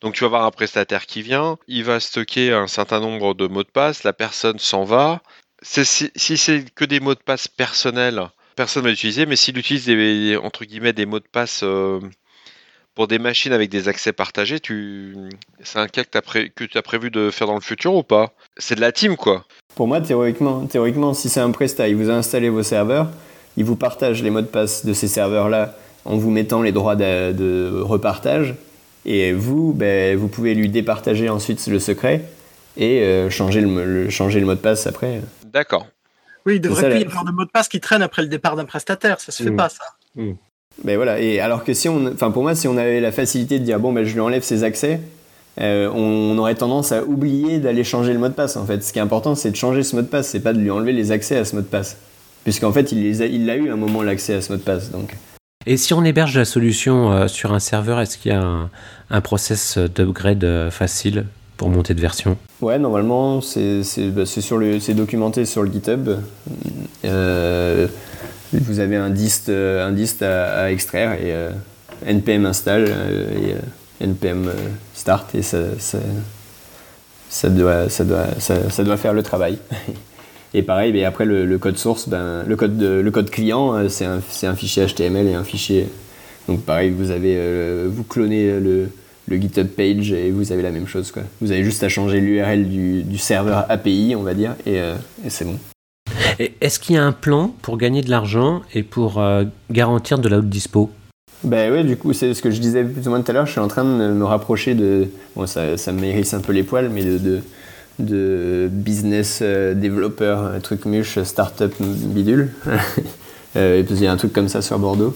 Donc 0.00 0.14
tu 0.14 0.20
vas 0.22 0.26
avoir 0.26 0.44
un 0.44 0.50
prestataire 0.50 1.06
qui 1.06 1.22
vient, 1.22 1.58
il 1.68 1.84
va 1.84 2.00
stocker 2.00 2.52
un 2.52 2.66
certain 2.66 2.98
nombre 2.98 3.34
de 3.34 3.46
mots 3.46 3.62
de 3.62 3.68
passe, 3.68 4.02
la 4.02 4.12
personne 4.12 4.58
s'en 4.58 4.82
va. 4.82 5.22
Si, 5.62 6.10
si 6.16 6.36
c'est 6.36 6.64
que 6.74 6.84
des 6.84 6.98
mots 6.98 7.14
de 7.14 7.20
passe 7.20 7.46
personnels, 7.46 8.28
personne 8.56 8.82
ne 8.82 8.88
va 8.88 8.90
l'utiliser, 8.90 9.26
mais 9.26 9.36
s'il 9.36 9.56
utilise 9.58 9.86
des, 9.86 10.36
entre 10.42 10.64
guillemets, 10.64 10.92
des 10.92 11.06
mots 11.06 11.20
de 11.20 11.28
passe 11.30 11.60
euh, 11.62 12.00
pour 12.94 13.08
des 13.08 13.18
machines 13.18 13.52
avec 13.52 13.70
des 13.70 13.88
accès 13.88 14.12
partagés, 14.12 14.60
tu... 14.60 15.16
c'est 15.62 15.78
un 15.78 15.88
cas 15.88 16.04
que 16.04 16.64
tu 16.64 16.78
as, 16.78 16.82
prévu 16.82 17.10
de 17.10 17.30
faire 17.30 17.46
dans 17.46 17.54
le 17.54 17.60
futur 17.60 17.94
ou 17.94 18.02
pas? 18.02 18.32
C'est 18.56 18.74
de 18.74 18.80
la 18.80 18.92
team, 18.92 19.16
quoi. 19.16 19.44
Pour 19.74 19.88
moi, 19.88 20.00
théoriquement, 20.00 20.66
théoriquement 20.66 21.14
si 21.14 21.28
c'est 21.28 21.40
un 21.40 21.50
prestat, 21.50 21.88
il 21.88 21.96
vous 21.96 22.10
a 22.10 22.14
installé 22.14 22.48
vos 22.48 22.62
serveurs, 22.62 23.08
il 23.56 23.64
vous 23.64 23.76
partage 23.76 24.22
les 24.22 24.30
mots 24.30 24.42
de 24.42 24.46
passe 24.46 24.84
de 24.84 24.92
ces 24.92 25.08
serveurs-là 25.08 25.74
en 26.04 26.16
vous 26.16 26.30
mettant 26.30 26.62
les 26.62 26.72
droits 26.72 26.96
de, 26.96 27.80
repartage, 27.80 28.54
et 29.04 29.32
vous, 29.32 29.72
ben, 29.72 30.16
vous 30.16 30.28
pouvez 30.28 30.54
lui 30.54 30.68
départager 30.68 31.28
ensuite 31.28 31.66
le 31.66 31.80
secret 31.80 32.22
et 32.76 33.02
euh, 33.02 33.30
changer, 33.30 33.60
le, 33.60 34.10
changer 34.10 34.40
le 34.40 34.46
mot 34.46 34.54
de 34.54 34.60
passe 34.60 34.86
après. 34.86 35.22
D'accord. 35.44 35.86
Oui, 36.46 36.56
il 36.56 36.60
devrait 36.60 36.90
plus 36.90 37.00
y 37.00 37.04
avoir 37.04 37.24
de 37.24 37.30
mot 37.30 37.44
de 37.44 37.50
passe 37.50 37.68
qui 37.68 37.80
traîne 37.80 38.02
après 38.02 38.22
le 38.22 38.28
départ 38.28 38.56
d'un 38.56 38.64
prestataire. 38.64 39.20
Ça 39.20 39.32
se 39.32 39.42
fait 39.42 39.50
mm. 39.50 39.56
pas, 39.56 39.68
ça. 39.68 39.84
Mais 40.84 40.92
ben 40.92 40.96
voilà. 40.96 41.20
Et 41.20 41.40
alors 41.40 41.64
que 41.64 41.74
si 41.74 41.88
on, 41.88 42.06
enfin 42.12 42.30
pour 42.30 42.42
moi, 42.42 42.54
si 42.54 42.66
on 42.68 42.76
avait 42.76 43.00
la 43.00 43.12
facilité 43.12 43.58
de 43.58 43.64
dire 43.64 43.78
bon 43.78 43.92
ben 43.92 44.04
je 44.04 44.12
lui 44.14 44.20
enlève 44.20 44.42
ses 44.42 44.64
accès, 44.64 45.00
euh, 45.60 45.90
on, 45.94 46.36
aurait 46.38 46.54
tendance 46.54 46.92
à 46.92 47.04
oublier 47.04 47.58
d'aller 47.58 47.84
changer 47.84 48.12
le 48.12 48.18
mot 48.18 48.28
de 48.28 48.32
passe. 48.32 48.56
En 48.56 48.64
fait, 48.64 48.82
ce 48.82 48.92
qui 48.92 48.98
est 48.98 49.02
important, 49.02 49.34
c'est 49.34 49.50
de 49.50 49.56
changer 49.56 49.82
ce 49.82 49.94
mot 49.94 50.02
de 50.02 50.06
passe. 50.06 50.28
C'est 50.28 50.40
pas 50.40 50.52
de 50.52 50.58
lui 50.58 50.70
enlever 50.70 50.92
les 50.92 51.12
accès 51.12 51.36
à 51.36 51.44
ce 51.44 51.54
mot 51.54 51.62
de 51.62 51.66
passe, 51.66 51.98
puisqu'en 52.44 52.72
fait, 52.72 52.92
il 52.92 53.18
l'a 53.18 53.26
il 53.26 53.48
eu 53.48 53.70
un 53.70 53.76
moment 53.76 54.02
l'accès 54.02 54.34
à 54.34 54.40
ce 54.40 54.52
mot 54.52 54.58
de 54.58 54.64
passe. 54.64 54.90
Donc. 54.90 55.16
Et 55.66 55.76
si 55.76 55.94
on 55.94 56.04
héberge 56.04 56.36
la 56.36 56.44
solution 56.44 57.12
euh, 57.12 57.28
sur 57.28 57.52
un 57.52 57.60
serveur, 57.60 58.00
est-ce 58.00 58.18
qu'il 58.18 58.32
y 58.32 58.34
a 58.34 58.42
un, 58.42 58.70
un 59.10 59.20
process 59.20 59.78
d'upgrade 59.78 60.42
euh, 60.42 60.70
facile 60.70 61.26
pour 61.56 61.68
monter 61.68 61.94
de 61.94 62.00
version? 62.00 62.36
Ouais, 62.60 62.78
normalement, 62.78 63.40
c'est 63.40 63.82
bah, 64.10 64.24
documenté 64.94 65.44
sur 65.44 65.62
le 65.62 65.70
GitHub. 65.70 66.10
Euh, 67.04 67.86
vous 68.52 68.80
avez 68.80 68.96
un 68.96 69.10
dist, 69.10 69.48
euh, 69.48 69.86
un 69.86 69.92
dist 69.92 70.22
à, 70.22 70.70
extraire 70.70 71.12
et 71.14 71.32
euh, 71.32 71.50
npm 72.06 72.46
install 72.46 72.88
et 72.90 74.04
npm 74.04 74.50
start 74.94 75.34
et 75.34 75.42
ça, 75.42 75.58
ça, 75.78 75.98
doit, 77.48 77.88
ça, 77.88 78.04
doit, 78.04 78.26
ça, 78.38 78.84
doit 78.84 78.96
faire 78.96 79.14
le 79.14 79.22
travail. 79.22 79.58
Et 80.54 80.60
pareil, 80.60 80.92
mais 80.92 81.04
après 81.04 81.24
le, 81.24 81.56
code 81.56 81.78
source, 81.78 82.10
ben, 82.10 82.44
le, 82.46 82.56
code 82.56 82.78
le 82.78 83.10
code 83.10 83.30
client, 83.30 83.88
c'est 83.88 84.04
un, 84.04 84.20
un, 84.42 84.54
fichier 84.54 84.84
HTML 84.86 85.26
et 85.28 85.32
un 85.32 85.44
fichier. 85.44 85.88
Donc 86.46 86.60
pareil, 86.66 86.90
vous 86.90 87.10
avez, 87.10 87.86
vous 87.86 88.02
clonez 88.04 88.60
le, 88.60 88.90
le 89.28 89.36
GitHub 89.36 89.66
page 89.68 90.12
et 90.12 90.30
vous 90.30 90.52
avez 90.52 90.62
la 90.62 90.70
même 90.70 90.86
chose. 90.86 91.10
Quoi. 91.10 91.22
Vous 91.40 91.52
avez 91.52 91.64
juste 91.64 91.82
à 91.82 91.88
changer 91.88 92.20
l'URL 92.20 92.68
du, 92.68 93.18
serveur 93.18 93.66
API, 93.70 94.14
on 94.16 94.22
va 94.22 94.34
dire, 94.34 94.54
euh, 94.66 94.96
et, 95.24 95.30
c'est 95.30 95.44
bon. 95.44 95.58
Est-ce 96.60 96.78
qu'il 96.78 96.96
y 96.96 96.98
a 96.98 97.04
un 97.04 97.12
plan 97.12 97.54
pour 97.62 97.76
gagner 97.76 98.02
de 98.02 98.10
l'argent 98.10 98.62
et 98.74 98.82
pour 98.82 99.20
euh, 99.20 99.44
garantir 99.70 100.18
de 100.18 100.28
la 100.28 100.38
haute 100.38 100.48
dispo? 100.48 100.90
Ben 101.44 101.72
oui, 101.72 101.84
du 101.84 101.96
coup, 101.96 102.12
c'est 102.12 102.34
ce 102.34 102.42
que 102.42 102.50
je 102.50 102.60
disais 102.60 102.84
plus 102.84 103.06
ou 103.06 103.10
moins 103.10 103.20
tout 103.20 103.30
à 103.30 103.34
l'heure. 103.34 103.46
Je 103.46 103.52
suis 103.52 103.60
en 103.60 103.68
train 103.68 103.84
de 103.84 104.12
me 104.12 104.24
rapprocher 104.24 104.74
de. 104.74 105.08
Bon, 105.34 105.46
ça, 105.46 105.76
ça 105.76 105.92
me 105.92 106.04
hérisse 106.04 106.34
un 106.34 106.40
peu 106.40 106.52
les 106.52 106.62
poils, 106.62 106.88
mais 106.88 107.04
de, 107.04 107.40
de, 107.98 108.68
business 108.70 109.40
euh, 109.42 109.74
développeur, 109.74 110.60
truc 110.62 110.84
muche, 110.84 111.20
startup 111.22 111.74
bidule. 111.80 112.52
et 113.56 113.82
puis 113.84 113.96
il 113.96 114.02
y 114.02 114.06
a 114.06 114.12
un 114.12 114.16
truc 114.16 114.32
comme 114.32 114.48
ça 114.48 114.62
sur 114.62 114.78
Bordeaux. 114.78 115.14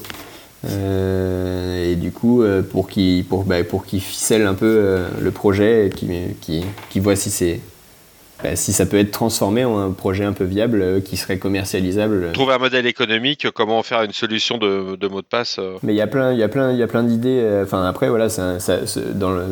Euh, 0.64 1.92
et 1.92 1.97
du 1.97 2.12
coup, 2.12 2.42
euh, 2.42 2.62
pour 2.62 2.88
qu'il 2.88 3.24
pour, 3.24 3.44
bah, 3.44 3.62
pour 3.64 3.84
ficelle 3.84 4.47
un 4.47 4.55
peu 4.55 4.66
euh, 4.66 5.09
le 5.20 5.30
projet 5.30 5.86
et 5.86 5.90
qu'il 5.90 6.11
qui, 6.40 6.64
qui 6.90 7.01
voit 7.01 7.16
si 7.16 7.30
c'est 7.30 7.61
bah, 8.43 8.55
si 8.55 8.72
ça 8.72 8.87
peut 8.87 8.99
être 8.99 9.11
transformé 9.11 9.64
en 9.64 9.78
un 9.78 9.91
projet 9.91 10.24
un 10.24 10.32
peu 10.32 10.45
viable 10.45 11.03
qui 11.03 11.16
serait 11.16 11.39
commercialisable. 11.39 12.32
Trouver 12.32 12.55
un 12.55 12.59
modèle 12.59 12.87
économique, 12.87 13.49
comment 13.55 13.82
faire 13.82 14.03
une 14.03 14.12
solution 14.12 14.59
de, 14.59 14.97
de 14.97 15.09
mot 15.09 15.22
de 15.22 15.26
passe. 15.26 15.59
Mais 15.82 15.95
il 15.95 15.97
y 15.97 16.03
a 16.03 16.07
plein, 16.07 16.32
il 16.32 16.39
y 16.39 16.43
a 16.43 16.49
plein, 16.49 16.72
il 16.72 16.78
y 16.78 16.82
a 16.82 16.87
plein 16.87 17.03
d'idées. 17.03 17.61
Enfin 17.62 17.84
après 17.87 18.09
voilà, 18.09 18.28
ça, 18.28 18.59
dans 19.14 19.30
le, 19.30 19.45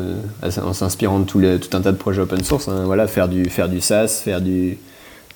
en 0.63 0.73
s'inspirant 0.73 1.19
de 1.19 1.25
tout, 1.25 1.41
tout, 1.41 1.77
un 1.77 1.81
tas 1.81 1.91
de 1.91 1.97
projets 1.97 2.21
open 2.21 2.43
source, 2.43 2.67
hein, 2.67 2.83
voilà, 2.85 3.07
faire 3.07 3.27
du 3.27 3.45
faire 3.45 3.69
du 3.69 3.81
SaaS, 3.81 4.21
faire 4.23 4.41
du 4.41 4.77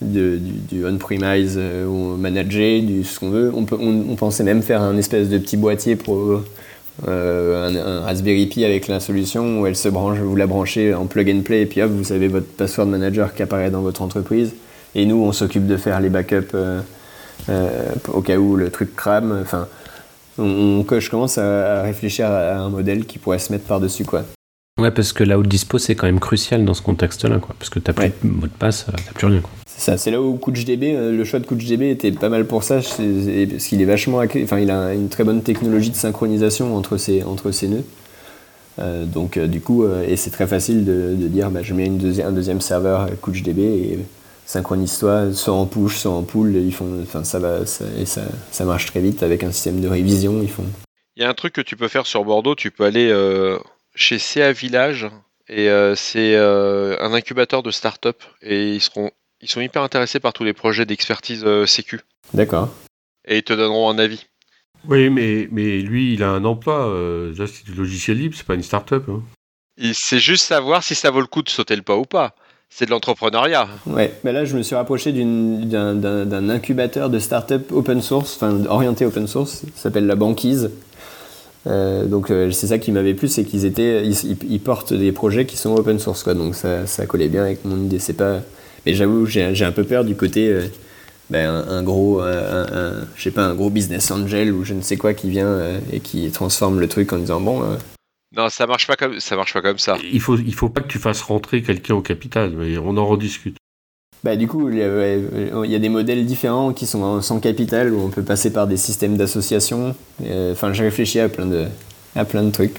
du, 0.02 0.40
du 0.40 0.86
on-premise 0.86 1.56
euh, 1.58 1.86
ou 1.86 2.16
manager, 2.18 2.82
du 2.82 3.04
ce 3.04 3.20
qu'on 3.20 3.30
veut. 3.30 3.52
On, 3.54 3.66
peut, 3.66 3.78
on, 3.80 4.16
pensait 4.16 4.44
même 4.44 4.62
faire 4.62 4.82
un 4.82 4.98
espèce 4.98 5.30
de 5.30 5.38
petit 5.38 5.58
boîtier 5.58 5.96
pour 5.96 6.42
euh, 7.08 8.02
un, 8.02 8.02
Raspberry 8.02 8.48
Pi 8.48 8.66
avec 8.66 8.88
la 8.88 9.00
solution 9.00 9.62
où 9.62 9.68
elle 9.68 9.76
se 9.76 9.90
branche, 9.90 10.18
vous 10.20 10.36
la 10.36 10.48
branchez 10.48 10.94
en 10.94 11.06
plug 11.06 11.30
and 11.30 11.42
play 11.42 11.62
et 11.62 11.66
puis 11.66 11.82
hop, 11.82 11.92
vous 11.92 12.12
avez 12.12 12.28
votre 12.28 12.48
password 12.48 12.88
manager 12.88 13.34
qui 13.34 13.44
apparaît 13.44 13.72
dans 13.72 13.82
votre 13.82 14.02
entreprise. 14.02 14.54
Et 14.96 15.06
nous, 15.06 15.18
on 15.18 15.32
s'occupe 15.32 15.68
de 15.68 15.78
faire 15.78 16.00
les 16.00 16.10
backups 16.10 16.54
euh, 16.54 16.82
au 18.14 18.22
cas 18.22 18.38
où 18.38 18.56
le 18.56 18.70
truc 18.70 18.96
crame. 18.96 19.40
Enfin, 19.42 19.68
on, 20.38 20.86
je 20.90 21.10
commence 21.10 21.38
à, 21.38 21.84
réfléchir 21.84 22.28
à 22.28 22.56
un 22.56 22.70
modèle 22.70 23.06
qui 23.06 23.20
pourrait 23.20 23.40
se 23.40 23.52
mettre 23.52 23.66
par-dessus 23.66 24.06
quoi. 24.06 24.24
Ouais, 24.80 24.92
parce 24.92 25.12
que 25.12 25.26
la 25.26 25.38
haute 25.38 25.48
dispo, 25.48 25.78
c'est 25.78 25.96
quand 25.96 26.06
même 26.06 26.22
crucial 26.22 26.64
dans 26.64 26.74
ce 26.74 26.82
contexte-là, 26.82 27.40
quoi. 27.40 27.54
Parce 27.60 27.70
que 27.70 27.80
t'as 27.80 27.92
plus 27.92 28.08
de 28.08 28.30
mot 28.30 28.48
de 28.48 28.52
passe, 28.52 28.86
t'as 28.86 29.12
plus 29.14 29.28
rien, 29.28 29.42
quoi. 29.42 29.52
C'est 29.68 29.82
ça, 29.82 29.98
c'est 29.98 30.10
là 30.10 30.22
où 30.22 30.36
CouchDB, 30.38 30.96
euh, 30.96 31.12
le 31.12 31.24
choix 31.26 31.40
de 31.40 31.46
CouchDB 31.46 31.90
était 31.90 32.12
pas 32.12 32.30
mal 32.30 32.46
pour 32.46 32.64
ça, 32.64 32.76
parce 32.76 32.96
qu'il 32.96 33.82
est 33.82 33.86
vachement, 33.86 34.20
enfin, 34.20 34.60
il 34.60 34.72
a 34.72 34.94
une 34.94 35.10
très 35.10 35.24
bonne 35.24 35.42
technologie 35.42 35.90
de 35.90 35.96
synchronisation 35.96 36.76
entre 36.76 36.98
ces, 36.98 37.24
entre 37.24 37.52
ces 37.52 37.68
nœuds. 37.68 37.84
Euh, 38.80 39.06
donc, 39.06 39.36
euh, 39.36 39.48
du 39.48 39.60
coup, 39.60 39.86
et 39.86 40.16
c'est 40.16 40.32
très 40.32 40.48
facile 40.48 40.86
de, 40.86 41.14
dire, 41.28 41.52
bah, 41.52 41.62
je 41.62 41.74
mets 41.74 41.86
une 41.86 42.00
un 42.26 42.32
deuxième 42.32 42.62
serveur 42.62 43.10
CouchDB 43.22 43.60
et 43.60 44.00
synchronise-toi, 44.46 45.34
soit 45.34 45.54
en 45.54 45.66
push, 45.66 45.98
soit 45.98 46.12
en 46.12 46.24
pull, 46.24 46.56
ils 46.56 46.74
font, 46.74 47.02
enfin, 47.04 47.26
ça 47.26 47.40
va, 47.40 47.60
et 48.00 48.06
ça, 48.06 48.22
ça, 48.52 48.66
marche 48.66 48.86
très 48.86 49.02
vite 49.02 49.24
avec 49.24 49.44
un 49.44 49.52
système 49.52 49.82
de 49.82 49.90
révision, 49.90 50.42
ils 50.42 50.50
font. 50.50 50.66
Il 51.18 51.24
y 51.24 51.26
a 51.26 51.30
un 51.30 51.34
truc 51.34 51.52
que 51.52 51.62
tu 51.62 51.76
peux 51.76 51.90
faire 51.90 52.08
sur 52.08 52.24
Bordeaux, 52.24 52.56
tu 52.56 52.72
peux 52.72 52.86
aller 52.86 53.12
chez 54.00 54.18
CA 54.18 54.52
Village 54.54 55.08
et 55.50 55.70
euh, 55.70 55.94
c'est 55.94 56.36
euh, 56.36 56.98
un 57.02 57.14
incubateur 57.14 57.62
de 57.62 57.70
start-up 57.70 58.24
et 58.42 58.76
ils 58.76 58.82
seront 58.82 59.12
ils 59.42 59.50
sont 59.50 59.62
hyper 59.62 59.84
intéressés 59.84 60.20
par 60.20 60.34
tous 60.34 60.44
les 60.44 60.54
projets 60.54 60.86
d'expertise 60.86 61.44
euh, 61.46 61.66
sécu. 61.66 62.02
D'accord. 62.34 62.74
Et 63.26 63.38
ils 63.38 63.44
te 63.44 63.54
donneront 63.54 63.90
un 63.90 63.98
avis. 64.00 64.26
Oui, 64.88 65.10
mais, 65.10 65.48
mais 65.52 65.80
lui, 65.80 66.14
il 66.14 66.24
a 66.24 66.30
un 66.30 66.44
emploi. 66.46 66.94
là, 67.38 67.46
c'est 67.48 67.66
du 67.66 67.74
logiciel 67.74 68.18
libre, 68.18 68.36
c'est 68.38 68.46
pas 68.46 68.56
une 68.56 68.64
start-up. 68.64 69.06
Hein. 69.10 69.22
C'est 69.94 70.20
juste 70.20 70.46
savoir 70.46 70.84
si 70.84 70.96
ça 70.96 71.10
vaut 71.10 71.22
le 71.22 71.28
coup 71.28 71.42
de 71.42 71.50
sauter 71.50 71.76
le 71.76 71.82
pas 71.82 71.98
ou 71.98 72.06
pas. 72.06 72.36
C'est 72.70 72.86
de 72.86 72.92
l'entrepreneuriat. 72.92 73.68
Ouais, 73.86 74.14
mais 74.24 74.32
là, 74.32 74.46
je 74.46 74.56
me 74.56 74.62
suis 74.62 74.76
rapproché 74.76 75.12
d'un 75.12 76.50
incubateur 76.50 77.10
de 77.10 77.20
start-up 77.20 77.72
open 77.72 78.02
source, 78.02 78.36
enfin 78.36 78.66
orienté 78.66 79.06
open 79.06 79.28
source, 79.28 79.64
ça 79.76 79.84
s'appelle 79.84 80.06
La 80.06 80.16
Banquise. 80.16 80.72
Euh, 81.68 82.06
donc 82.06 82.32
euh, 82.32 82.52
c'est 82.52 82.68
ça 82.68 82.78
qui 82.78 82.92
m'avait 82.92 83.14
plu, 83.14 83.28
c'est 83.28 83.44
qu'ils 83.44 83.66
étaient, 83.66 84.06
ils, 84.06 84.60
portent 84.60 84.94
des 84.94 85.12
projets 85.12 85.46
qui 85.46 85.58
sont 85.58 85.76
open 85.76 86.00
source, 86.00 86.24
quoi. 86.24 86.34
Donc 86.34 86.56
ça, 86.56 86.86
ça 86.88 87.06
collait 87.06 87.28
bien 87.28 87.44
avec 87.44 87.66
mon 87.66 87.78
idée. 87.78 88.00
C'est 88.00 88.14
pas, 88.14 88.42
mais 88.86 88.94
j'avoue, 88.94 89.26
j'ai 89.26 89.66
un 89.66 89.72
peu 89.72 89.84
peur 89.84 90.06
du 90.06 90.16
côté, 90.16 90.48
euh, 90.48 90.68
ben, 91.30 91.48
un, 91.48 91.84
gros, 91.84 92.22
un, 92.22 93.06
je 93.16 93.22
sais 93.22 93.32
pas, 93.32 93.44
un 93.44 93.54
gros 93.54 93.70
business 93.70 94.10
angel 94.10 94.52
ou 94.52 94.64
je 94.64 94.74
ne 94.74 94.82
sais 94.82 94.98
quoi 94.98 95.14
qui 95.14 95.30
vient 95.30 95.60
et 95.92 96.00
qui 96.00 96.30
transforme 96.32 96.80
le 96.80 96.88
truc 96.88 97.14
en 97.14 97.18
disant 97.18 97.40
bon. 97.40 97.62
Non, 98.36 98.50
ça 98.50 98.66
marche 98.66 98.88
pas 98.88 98.96
comme 98.96 99.20
ça 99.20 99.36
marche 99.36 99.54
pas 99.54 99.62
comme 99.62 99.78
ça. 99.78 99.98
Il 100.12 100.22
faut, 100.22 100.38
il 100.38 100.54
faut 100.54 100.70
pas 100.70 100.82
que 100.82 100.88
tu 100.88 100.98
fasses 100.98 101.22
rentrer 101.22 101.62
quelqu'un 101.62 101.96
au 101.96 102.02
capital, 102.02 102.54
mais 102.56 102.78
on 102.78 102.98
en 102.98 103.06
rediscute. 103.06 103.58
Bah, 104.24 104.36
du 104.36 104.48
coup, 104.48 104.70
il 104.70 104.78
y, 104.78 104.84
a, 104.84 105.80
des 105.80 105.90
modèles 105.90 106.26
différents 106.26 106.74
qui 106.74 106.86
sont 106.86 107.22
sans 107.22 107.40
capital, 107.40 107.94
où 107.94 108.02
on 108.02 108.10
peut 108.10 108.24
passer 108.24 108.52
par 108.52 108.68
des 108.68 108.78
systèmes 108.78 109.16
d'association. 109.16 109.96
Euh, 110.26 110.52
enfin, 110.52 110.74
j'ai 110.74 110.84
réfléchi 110.84 111.20
à 111.20 111.30
plein 111.30 111.46
de, 111.46 111.68
à 112.16 112.26
plein 112.26 112.44
de 112.44 112.52
trucs. 112.52 112.76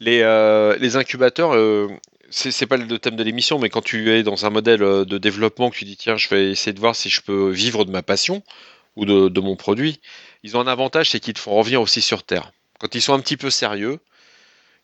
Les, 0.00 0.20
euh, 0.20 0.76
les 0.78 0.96
incubateurs, 0.96 1.54
euh, 1.54 1.88
c'est 2.30 2.66
pas 2.66 2.76
le 2.76 2.98
thème 2.98 3.16
de 3.16 3.22
l'émission, 3.22 3.58
mais 3.58 3.70
quand 3.70 3.82
tu 3.82 4.10
es 4.10 4.22
dans 4.22 4.44
un 4.44 4.50
modèle 4.50 4.80
de 4.80 5.18
développement, 5.18 5.70
que 5.70 5.76
tu 5.76 5.86
dis 5.86 5.96
tiens, 5.96 6.16
je 6.16 6.28
vais 6.28 6.50
essayer 6.50 6.74
de 6.74 6.80
voir 6.80 6.94
si 6.94 7.08
je 7.08 7.22
peux 7.22 7.48
vivre 7.48 7.86
de 7.86 7.90
ma 7.90 8.02
passion, 8.02 8.42
ou 8.96 9.04
de, 9.04 9.28
de 9.28 9.40
mon 9.40 9.56
produit, 9.56 10.00
ils 10.42 10.56
ont 10.56 10.60
un 10.60 10.66
avantage, 10.66 11.10
c'est 11.10 11.20
qu'ils 11.20 11.34
te 11.34 11.38
font 11.38 11.54
revenir 11.54 11.80
aussi 11.80 12.00
sur 12.00 12.22
Terre. 12.22 12.52
Quand 12.78 12.94
ils 12.94 13.02
sont 13.02 13.14
un 13.14 13.20
petit 13.20 13.36
peu 13.36 13.50
sérieux, 13.50 13.98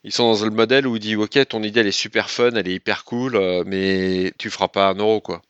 ils 0.04 0.12
sont 0.12 0.32
dans 0.32 0.44
le 0.44 0.50
modèle 0.50 0.86
où 0.86 0.96
ils 0.96 1.00
disent 1.00 1.16
Ok, 1.16 1.38
ton 1.48 1.62
idée 1.62 1.80
elle 1.80 1.86
est 1.86 1.92
super 1.92 2.30
fun, 2.30 2.50
elle 2.54 2.68
est 2.68 2.74
hyper 2.74 3.04
cool, 3.04 3.36
euh, 3.36 3.64
mais 3.66 4.32
tu 4.38 4.50
feras 4.50 4.68
pas 4.68 4.88
un 4.88 4.94
euro 4.94 5.20
quoi. 5.20 5.42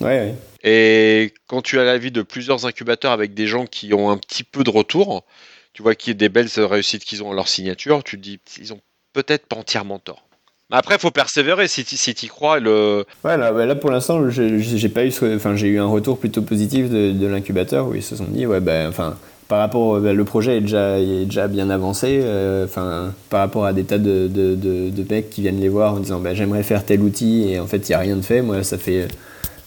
Ouais, 0.00 0.06
ouais. 0.06 0.34
Et 0.62 1.32
quand 1.46 1.62
tu 1.62 1.78
as 1.78 1.84
l'avis 1.84 2.10
de 2.10 2.22
plusieurs 2.22 2.66
incubateurs 2.66 3.12
avec 3.12 3.34
des 3.34 3.46
gens 3.46 3.66
qui 3.66 3.94
ont 3.94 4.10
un 4.10 4.16
petit 4.16 4.44
peu 4.44 4.64
de 4.64 4.70
retour, 4.70 5.24
tu 5.72 5.82
vois 5.82 5.94
qu'il 5.94 6.12
y 6.12 6.16
a 6.16 6.18
des 6.18 6.28
belles 6.28 6.48
réussites 6.56 7.04
qu'ils 7.04 7.22
ont 7.22 7.32
à 7.32 7.34
leur 7.34 7.48
signature, 7.48 8.02
tu 8.04 8.16
te 8.16 8.22
dis 8.22 8.40
ils 8.58 8.72
ont 8.72 8.80
peut-être 9.12 9.46
pas 9.46 9.56
entièrement 9.56 9.98
tort. 9.98 10.24
Après, 10.72 10.94
il 10.94 11.00
faut 11.00 11.10
persévérer 11.10 11.66
si 11.66 11.84
tu 11.84 11.96
si 11.96 12.12
y 12.12 12.28
crois. 12.28 12.60
Le... 12.60 13.04
Ouais, 13.24 13.36
là, 13.36 13.52
bah, 13.52 13.66
là, 13.66 13.74
pour 13.74 13.90
l'instant, 13.90 14.30
j'ai 14.30 14.88
pas 14.88 15.04
eu, 15.04 15.12
enfin, 15.34 15.56
j'ai 15.56 15.66
eu 15.66 15.80
un 15.80 15.86
retour 15.86 16.18
plutôt 16.18 16.42
positif 16.42 16.88
de, 16.88 17.10
de 17.10 17.26
l'incubateur 17.26 17.88
où 17.88 17.94
ils 17.94 18.04
se 18.04 18.14
sont 18.14 18.26
dit, 18.28 18.46
ouais, 18.46 18.60
ben, 18.60 18.88
enfin, 18.88 19.16
par 19.48 19.58
rapport, 19.58 19.98
bah, 19.98 20.12
le 20.12 20.24
projet 20.24 20.58
est 20.58 20.60
déjà, 20.60 21.00
est 21.00 21.24
déjà 21.24 21.48
bien 21.48 21.70
avancé, 21.70 22.20
euh, 22.22 22.66
enfin, 22.66 23.12
par 23.30 23.40
rapport 23.40 23.64
à 23.64 23.72
des 23.72 23.82
tas 23.82 23.98
de, 23.98 24.28
de, 24.28 24.54
de, 24.54 24.90
de 24.90 25.06
mecs 25.10 25.30
qui 25.30 25.40
viennent 25.40 25.60
les 25.60 25.68
voir 25.68 25.94
en 25.94 25.98
disant, 25.98 26.20
bah, 26.20 26.34
j'aimerais 26.34 26.62
faire 26.62 26.86
tel 26.86 27.00
outil 27.00 27.50
et 27.50 27.58
en 27.58 27.66
fait, 27.66 27.88
il 27.88 27.90
n'y 27.90 27.96
a 27.96 27.98
rien 27.98 28.14
de 28.14 28.22
fait. 28.22 28.40
Moi, 28.40 28.62
ça 28.62 28.78
fait, 28.78 29.08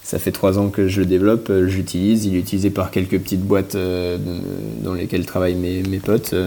ça 0.04 0.18
fait 0.18 0.32
trois 0.32 0.58
ans 0.58 0.68
que 0.68 0.86
je 0.86 1.00
le 1.00 1.06
développe, 1.06 1.48
euh, 1.50 1.66
je 1.66 1.76
l'utilise, 1.78 2.26
il 2.26 2.36
est 2.36 2.38
utilisé 2.40 2.68
par 2.70 2.90
quelques 2.90 3.18
petites 3.18 3.40
boîtes 3.42 3.74
euh, 3.74 4.18
dans 4.82 4.92
lesquelles 4.92 5.24
travaillent 5.26 5.54
mes, 5.54 5.82
potes. 5.98 6.34
euh, 6.34 6.46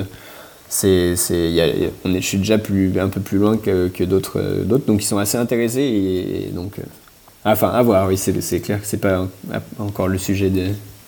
c'est, 0.69 1.15
c'est, 1.15 1.51
y 1.51 1.59
a- 1.61 1.67
on 2.05 2.13
est, 2.13 2.21
je 2.21 2.25
suis 2.27 2.37
déjà 2.37 2.57
plus, 2.59 2.99
un 2.99 3.09
peu 3.09 3.19
plus 3.19 3.39
loin 3.39 3.57
que, 3.57 3.87
que 3.87 4.03
d'autres, 4.03 4.63
d'autres, 4.63 4.85
donc 4.85 5.01
ils 5.01 5.05
sont 5.07 5.17
assez 5.17 5.37
intéressés 5.37 5.81
et, 5.81 6.51
donc, 6.53 6.75
enfin, 7.43 7.69
à 7.69 7.81
voir. 7.81 8.07
Oui, 8.07 8.17
c'est, 8.17 8.39
c'est 8.41 8.59
clair 8.59 8.79
que 8.79 8.85
c'est 8.87 8.97
pas 9.01 9.21
en- 9.21 9.29
encore 9.83 10.07
le 10.07 10.17
sujet 10.19 10.49
de, 10.51 10.67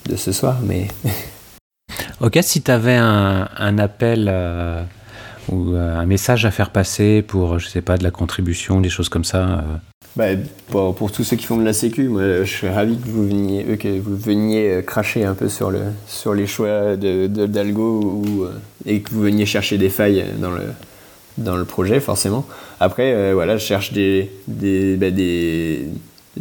de 0.10 0.16
ce 0.16 0.32
soir, 0.32 0.58
mais 0.66 0.88
Ok, 2.22 2.40
si 2.42 2.62
tu 2.62 2.72
avais 2.72 2.96
un, 2.96 3.48
un 3.58 3.78
appel 3.78 4.30
ou 5.52 5.76
un 5.76 6.06
message 6.06 6.46
à 6.46 6.52
faire 6.52 6.70
passer 6.72 7.22
pour, 7.22 7.60
je 7.60 7.68
sais 7.68 7.82
pas, 7.82 7.98
de 7.98 8.04
la 8.04 8.12
contribution, 8.12 8.82
des 8.82 8.90
choses 8.90 9.08
comme 9.10 9.24
ça. 9.24 9.64
Bah, 10.16 10.26
pour, 10.68 11.12
tous 11.12 11.24
ceux 11.24 11.38
qui 11.38 11.46
font 11.46 11.58
de 11.58 11.64
la 11.64 11.74
sécu, 11.74 12.08
moi, 12.10 12.44
je 12.44 12.52
serais 12.52 12.74
ravi 12.74 12.98
que 12.98 13.08
vous 13.08 13.28
veniez, 13.28 13.66
euh, 13.70 13.76
que 13.76 13.88
vous 14.00 14.18
veniez 14.18 14.70
euh, 14.70 14.82
cracher 14.82 15.24
un 15.24 15.36
peu 15.36 15.50
sur 15.50 15.72
le, 15.72 15.80
sur 16.08 16.34
les 16.34 16.48
choix 16.48 16.96
d'algo 16.96 18.24
euh, 18.44 18.52
et 18.86 19.02
que 19.02 19.12
vous 19.12 19.22
veniez 19.22 19.46
chercher 19.46 19.78
des 19.78 19.90
failles 19.90 20.26
dans 20.40 20.52
le, 20.52 20.64
dans 21.38 21.56
le 21.56 21.66
projet, 21.66 22.00
forcément. 22.00 22.46
Après, 22.80 23.34
voilà, 23.34 23.58
je 23.58 23.66
cherche 23.66 23.94
des, 23.94 24.32
des, 24.48 24.96
bah, 24.96 25.08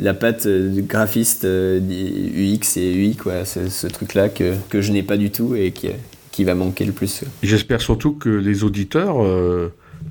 la 0.01 0.15
patte 0.15 0.47
graphiste 0.49 1.45
UX 1.45 2.77
et 2.77 2.95
UI, 2.95 3.17
quoi, 3.17 3.45
ce, 3.45 3.87
truc-là 3.87 4.29
que, 4.29 4.55
que 4.71 4.81
je 4.81 4.93
n'ai 4.93 5.03
pas 5.03 5.17
du 5.17 5.31
tout 5.31 5.55
et 5.55 5.73
qui, 5.73 5.89
qui 6.33 6.45
va 6.45 6.55
manquer 6.55 6.85
le 6.85 6.93
plus. 6.93 7.25
J'espère 7.43 7.81
surtout 7.81 8.13
que 8.13 8.29
les 8.29 8.65
auditeurs 8.65 9.17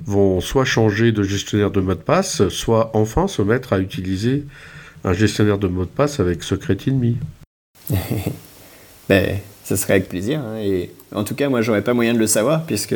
vont 0.08 0.40
soit 0.40 0.64
changer 0.64 1.12
de 1.12 1.22
gestionnaire 1.22 1.70
de 1.70 1.80
mot 1.80 1.94
de 1.94 1.98
passe, 2.00 2.48
soit 2.48 2.90
enfin 2.94 3.28
se 3.28 3.42
mettre 3.42 3.74
à 3.74 3.78
utiliser 3.78 4.44
un 5.04 5.12
gestionnaire 5.12 5.58
de 5.58 5.68
mot 5.68 5.84
de 5.84 5.90
passe 5.90 6.18
avec 6.18 6.42
Secret 6.42 6.78
Enemy. 6.88 7.16
Ben, 9.08 9.38
ça 9.64 9.76
serait 9.78 9.94
avec 9.94 10.08
plaisir. 10.08 10.40
hein, 10.40 10.58
et 10.58 10.90
en 11.14 11.24
tout 11.24 11.34
cas, 11.34 11.48
moi, 11.48 11.62
j'aurais 11.62 11.82
pas 11.82 11.94
moyen 11.94 12.12
de 12.12 12.18
le 12.18 12.26
savoir 12.26 12.64
puisque 12.64 12.94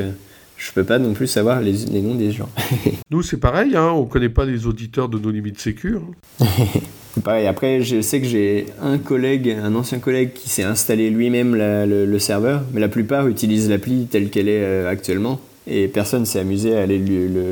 je 0.59 0.73
peux 0.73 0.85
pas 0.85 0.99
non 0.99 1.15
plus 1.15 1.27
savoir 1.27 1.61
les, 1.63 1.73
les 1.73 2.03
noms 2.03 2.15
des 2.15 2.33
gens. 2.33 2.51
Nous, 3.11 3.23
c'est 3.23 3.39
pareil, 3.39 3.75
hein, 3.77 3.89
on 3.95 4.05
connaît 4.05 4.29
pas 4.29 4.45
les 4.45 4.67
auditeurs 4.67 5.09
de 5.09 5.19
nos 5.19 5.31
limites 5.31 5.59
sécu. 5.61 5.97
hein. 6.41 6.47
Pareil. 7.25 7.47
Après, 7.47 7.83
je 7.83 8.01
sais 8.01 8.21
que 8.23 8.27
j'ai 8.27 8.67
un 8.81 8.97
collègue, 8.99 9.57
un 9.63 9.75
ancien 9.75 9.99
collègue, 9.99 10.33
qui 10.35 10.49
s'est 10.49 10.63
installé 10.63 11.11
lui-même 11.11 11.55
le 11.55 12.19
serveur, 12.19 12.63
mais 12.73 12.81
la 12.81 12.89
plupart 12.89 13.29
utilisent 13.29 13.69
l'appli 13.69 14.07
telle 14.07 14.31
qu'elle 14.31 14.49
est 14.49 14.63
euh, 14.63 14.89
actuellement. 14.91 15.39
Et 15.67 15.87
personne 15.87 16.27
s'est 16.27 16.41
amusé 16.41 16.77
à 16.77 16.83
aller 16.83 16.99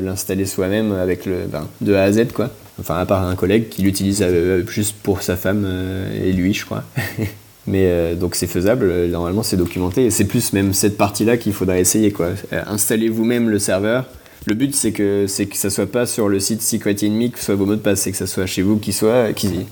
l'installer 0.01 0.45
soi-même 0.45 0.91
avec 0.91 1.25
le, 1.25 1.45
ben, 1.49 1.67
de 1.79 1.93
A 1.93 2.03
à 2.03 2.11
Z, 2.11 2.31
quoi. 2.33 2.49
Enfin, 2.79 2.97
à 2.97 3.05
part 3.05 3.23
un 3.23 3.35
collègue 3.35 3.69
qui 3.69 3.83
l'utilise 3.83 4.21
euh, 4.21 4.65
juste 4.67 4.95
pour 5.03 5.21
sa 5.21 5.37
femme 5.37 5.63
euh, 5.65 6.27
et 6.27 6.31
lui, 6.33 6.53
je 6.53 6.65
crois. 6.65 6.83
Mais 7.67 7.85
euh, 7.85 8.15
donc 8.15 8.33
c'est 8.33 8.47
faisable, 8.47 8.91
normalement 9.07 9.43
c'est 9.43 9.55
documenté, 9.55 10.05
et 10.05 10.09
c'est 10.09 10.25
plus 10.25 10.51
même 10.51 10.73
cette 10.73 10.97
partie-là 10.97 11.37
qu'il 11.37 11.53
faudra 11.53 11.77
essayer. 11.77 12.11
Quoi. 12.11 12.29
Installez 12.65 13.07
vous-même 13.07 13.49
le 13.49 13.59
serveur. 13.59 14.07
Le 14.47 14.55
but 14.55 14.75
c'est 14.75 14.91
que, 14.91 15.25
c'est 15.27 15.45
que 15.45 15.55
ça 15.55 15.69
soit 15.69 15.85
pas 15.85 16.07
sur 16.07 16.27
le 16.27 16.39
site 16.39 16.63
Secret 16.63 16.95
Enemy 17.03 17.29
que 17.29 17.39
soit 17.39 17.53
vos 17.53 17.67
mots 17.67 17.75
de 17.75 17.81
passe, 17.81 18.01
c'est 18.01 18.11
que 18.11 18.17
ça 18.17 18.25
soit 18.25 18.47
chez 18.47 18.63
vous 18.63 18.77
qui 18.77 18.91
soit, 18.93 19.33
qui, 19.33 19.67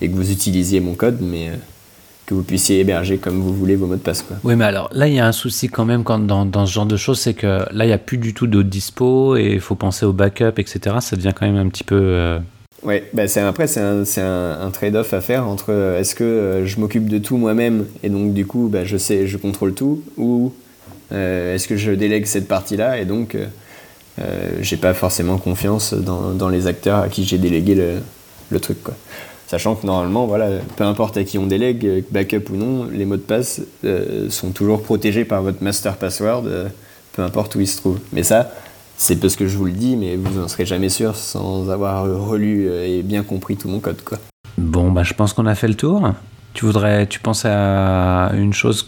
et 0.00 0.08
que 0.08 0.14
vous 0.16 0.32
utilisiez 0.32 0.80
mon 0.80 0.94
code, 0.94 1.18
mais 1.20 1.50
que 2.30 2.34
vous 2.34 2.42
puissiez 2.42 2.80
héberger 2.80 3.18
comme 3.18 3.40
vous 3.40 3.52
voulez 3.52 3.76
vos 3.76 3.86
mots 3.86 3.96
de 3.96 4.00
passe. 4.00 4.22
Quoi. 4.22 4.38
Oui, 4.44 4.56
mais 4.56 4.64
alors 4.64 4.88
là, 4.92 5.06
il 5.08 5.14
y 5.14 5.18
a 5.20 5.26
un 5.26 5.32
souci 5.32 5.68
quand 5.68 5.84
même 5.84 6.02
quand, 6.04 6.18
dans, 6.20 6.46
dans 6.46 6.64
ce 6.64 6.72
genre 6.72 6.86
de 6.86 6.96
choses, 6.96 7.18
c'est 7.20 7.34
que 7.34 7.46
là, 7.72 7.84
il 7.84 7.88
n'y 7.88 7.92
a 7.92 7.98
plus 7.98 8.16
du 8.18 8.32
tout 8.32 8.46
de 8.46 8.62
dispo 8.62 9.36
et 9.36 9.52
il 9.52 9.60
faut 9.60 9.74
penser 9.74 10.06
au 10.06 10.12
backup, 10.14 10.54
etc. 10.58 10.96
Ça 11.00 11.16
devient 11.16 11.32
quand 11.38 11.44
même 11.46 11.56
un 11.56 11.68
petit 11.68 11.84
peu. 11.84 11.98
euh, 12.00 12.38
Ouais, 12.82 13.10
bah 13.12 13.28
c'est, 13.28 13.40
après 13.42 13.66
c'est 13.66 13.80
un, 13.80 14.04
un, 14.16 14.66
un 14.66 14.70
trade-off 14.70 15.12
à 15.12 15.20
faire 15.20 15.46
entre 15.46 15.66
euh, 15.68 16.00
est-ce 16.00 16.14
que 16.14 16.24
euh, 16.24 16.66
je 16.66 16.80
m'occupe 16.80 17.08
de 17.10 17.18
tout 17.18 17.36
moi-même 17.36 17.84
et 18.02 18.08
donc 18.08 18.32
du 18.32 18.46
coup 18.46 18.70
bah, 18.72 18.86
je 18.86 18.96
sais, 18.96 19.26
je 19.26 19.36
contrôle 19.36 19.74
tout, 19.74 20.02
ou 20.16 20.54
euh, 21.12 21.54
est-ce 21.54 21.68
que 21.68 21.76
je 21.76 21.90
délègue 21.92 22.24
cette 22.24 22.48
partie-là 22.48 22.98
et 22.98 23.04
donc 23.04 23.34
euh, 23.34 24.24
j'ai 24.62 24.78
pas 24.78 24.94
forcément 24.94 25.36
confiance 25.36 25.92
dans, 25.92 26.30
dans 26.30 26.48
les 26.48 26.66
acteurs 26.66 27.00
à 27.00 27.08
qui 27.08 27.24
j'ai 27.24 27.36
délégué 27.36 27.74
le, 27.74 27.96
le 28.50 28.60
truc 28.60 28.82
quoi. 28.82 28.94
Sachant 29.50 29.74
que 29.74 29.84
normalement, 29.84 30.26
voilà, 30.26 30.60
peu 30.76 30.84
importe 30.84 31.16
à 31.16 31.24
qui 31.24 31.36
on 31.36 31.44
délègue, 31.48 31.84
euh, 31.84 32.02
backup 32.12 32.52
ou 32.52 32.56
non, 32.56 32.84
les 32.84 33.04
mots 33.04 33.16
de 33.16 33.20
passe 33.20 33.60
euh, 33.84 34.30
sont 34.30 34.52
toujours 34.52 34.80
protégés 34.80 35.24
par 35.24 35.42
votre 35.42 35.60
master 35.60 35.96
password, 35.96 36.44
euh, 36.46 36.68
peu 37.14 37.22
importe 37.22 37.56
où 37.56 37.60
ils 37.60 37.66
se 37.66 37.78
trouvent. 37.78 37.98
Mais 38.12 38.22
ça, 38.22 38.52
c'est 38.96 39.16
parce 39.16 39.34
que 39.34 39.48
je 39.48 39.56
vous 39.56 39.64
le 39.64 39.72
dis, 39.72 39.96
mais 39.96 40.14
vous 40.14 40.38
n'en 40.38 40.46
serez 40.46 40.66
jamais 40.66 40.88
sûr 40.88 41.16
sans 41.16 41.68
avoir 41.68 42.04
relu 42.04 42.68
et 42.68 43.02
bien 43.02 43.24
compris 43.24 43.56
tout 43.56 43.68
mon 43.68 43.80
code. 43.80 44.00
Bon, 44.56 44.92
bah, 44.92 45.02
je 45.02 45.14
pense 45.14 45.32
qu'on 45.32 45.46
a 45.46 45.56
fait 45.56 45.66
le 45.66 45.74
tour. 45.74 46.12
Tu 46.54 46.64
voudrais, 46.64 47.08
tu 47.08 47.18
penses 47.18 47.44
à 47.44 48.30
une 48.34 48.52
chose 48.52 48.86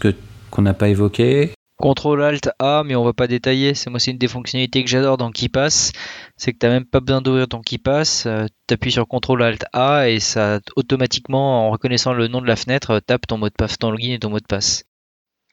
qu'on 0.49 0.61
n'a 0.61 0.73
pas 0.73 0.87
évoquée? 0.87 1.51
Contrôle 1.83 2.23
Alt 2.23 2.49
A, 2.59 2.83
mais 2.85 2.95
on 2.95 3.03
va 3.03 3.11
pas 3.11 3.27
détailler. 3.27 3.73
C'est 3.73 3.89
moi, 3.89 3.99
c'est 3.99 4.11
une 4.11 4.17
des 4.17 4.29
fonctionnalités 4.29 4.85
que 4.85 4.89
j'adore 4.89 5.17
dans 5.17 5.31
KeePass. 5.31 5.91
C'est 6.37 6.53
que 6.53 6.57
t'as 6.57 6.69
même 6.69 6.85
pas 6.85 7.01
besoin 7.01 7.19
d'ouvrir 7.19 7.49
ton 7.49 7.59
KeePass. 7.59 8.25
Tu 8.69 8.73
appuies 8.73 8.93
sur 8.93 9.05
Contrôle 9.05 9.43
Alt 9.43 9.65
A 9.73 10.07
et 10.07 10.21
ça 10.21 10.61
automatiquement, 10.77 11.67
en 11.67 11.71
reconnaissant 11.71 12.13
le 12.13 12.29
nom 12.29 12.39
de 12.39 12.47
la 12.47 12.55
fenêtre, 12.55 12.91
euh, 12.91 12.99
tape 13.01 13.27
ton 13.27 13.37
mot 13.37 13.49
de 13.49 13.53
passe, 13.53 13.77
ton 13.77 13.91
login 13.91 14.13
et 14.13 14.19
ton 14.19 14.29
mot 14.29 14.39
de 14.39 14.45
passe. 14.47 14.85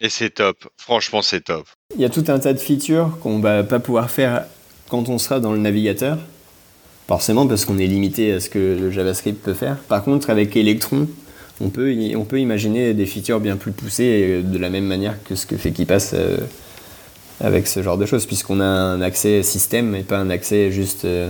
Et 0.01 0.09
c'est 0.09 0.31
top. 0.31 0.69
Franchement, 0.77 1.21
c'est 1.21 1.41
top. 1.41 1.67
Il 1.97 2.01
y 2.01 2.05
a 2.05 2.11
tout 2.11 2.25
un 2.29 2.39
tas 2.39 2.53
de 2.53 2.61
features 2.61 3.19
qu'on 3.21 3.41
va 3.41 3.65
pas 3.65 3.81
pouvoir 3.81 4.09
faire 4.09 4.45
quand 4.89 5.09
on 5.09 5.19
sera 5.19 5.41
dans 5.41 5.51
le 5.51 5.59
navigateur, 5.59 6.17
forcément 7.09 7.49
parce 7.49 7.65
qu'on 7.65 7.79
est 7.79 7.89
limité 7.89 8.35
à 8.35 8.39
ce 8.39 8.49
que 8.49 8.79
le 8.81 8.93
JavaScript 8.93 9.43
peut 9.43 9.55
faire. 9.55 9.79
Par 9.79 10.05
contre, 10.05 10.31
avec 10.31 10.57
Electron, 10.57 11.09
on 11.61 11.69
peut, 11.71 11.93
y- 11.93 12.17
on 12.17 12.25
peut 12.25 12.41
imaginer 12.41 12.95
des 12.95 13.07
features 13.07 13.41
bien 13.41 13.57
plus 13.57 13.73
poussées 13.73 14.43
de 14.43 14.59
la 14.59 14.71
même 14.71 14.87
manière 14.87 15.15
que 15.25 15.35
ce 15.35 15.47
que 15.47 15.57
fait 15.57 15.71
KeePass 15.73 16.13
euh, 16.15 16.39
avec 17.43 17.67
ce 17.67 17.83
genre 17.83 17.97
de 17.97 18.05
choses, 18.07 18.27
puisqu'on 18.27 18.61
a 18.61 18.65
un 18.65 19.01
accès 19.01 19.43
système 19.43 19.95
et 19.95 20.03
pas 20.03 20.19
un 20.19 20.29
accès 20.31 20.71
juste 20.71 21.05
euh, 21.07 21.29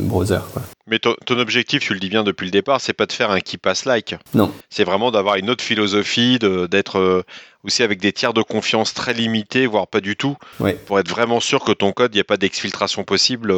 browser. 0.00 0.38
Quoi. 0.52 0.62
Mais 0.86 0.98
ton, 0.98 1.14
ton 1.24 1.38
objectif, 1.38 1.80
tu 1.82 1.94
le 1.94 2.00
dis 2.00 2.08
bien 2.10 2.24
depuis 2.24 2.44
le 2.44 2.50
départ, 2.50 2.80
c'est 2.80 2.92
pas 2.92 3.06
de 3.06 3.12
faire 3.12 3.30
un 3.30 3.40
qui 3.40 3.56
passe 3.56 3.84
like. 3.84 4.16
Non. 4.34 4.50
C'est 4.68 4.84
vraiment 4.84 5.10
d'avoir 5.10 5.36
une 5.36 5.48
autre 5.48 5.64
philosophie, 5.64 6.38
d'être 6.70 6.98
euh, 6.98 7.22
aussi 7.64 7.82
avec 7.82 8.00
des 8.00 8.12
tiers 8.12 8.34
de 8.34 8.42
confiance 8.42 8.92
très 8.92 9.14
limités, 9.14 9.66
voire 9.66 9.86
pas 9.86 10.00
du 10.00 10.16
tout, 10.16 10.36
Ouais. 10.58 10.74
pour 10.86 10.98
être 10.98 11.08
vraiment 11.08 11.40
sûr 11.40 11.64
que 11.64 11.72
ton 11.72 11.92
code, 11.92 12.12
il 12.14 12.16
n'y 12.18 12.22
a 12.22 12.24
pas 12.24 12.36
d'exfiltration 12.36 13.04
possible. 13.04 13.50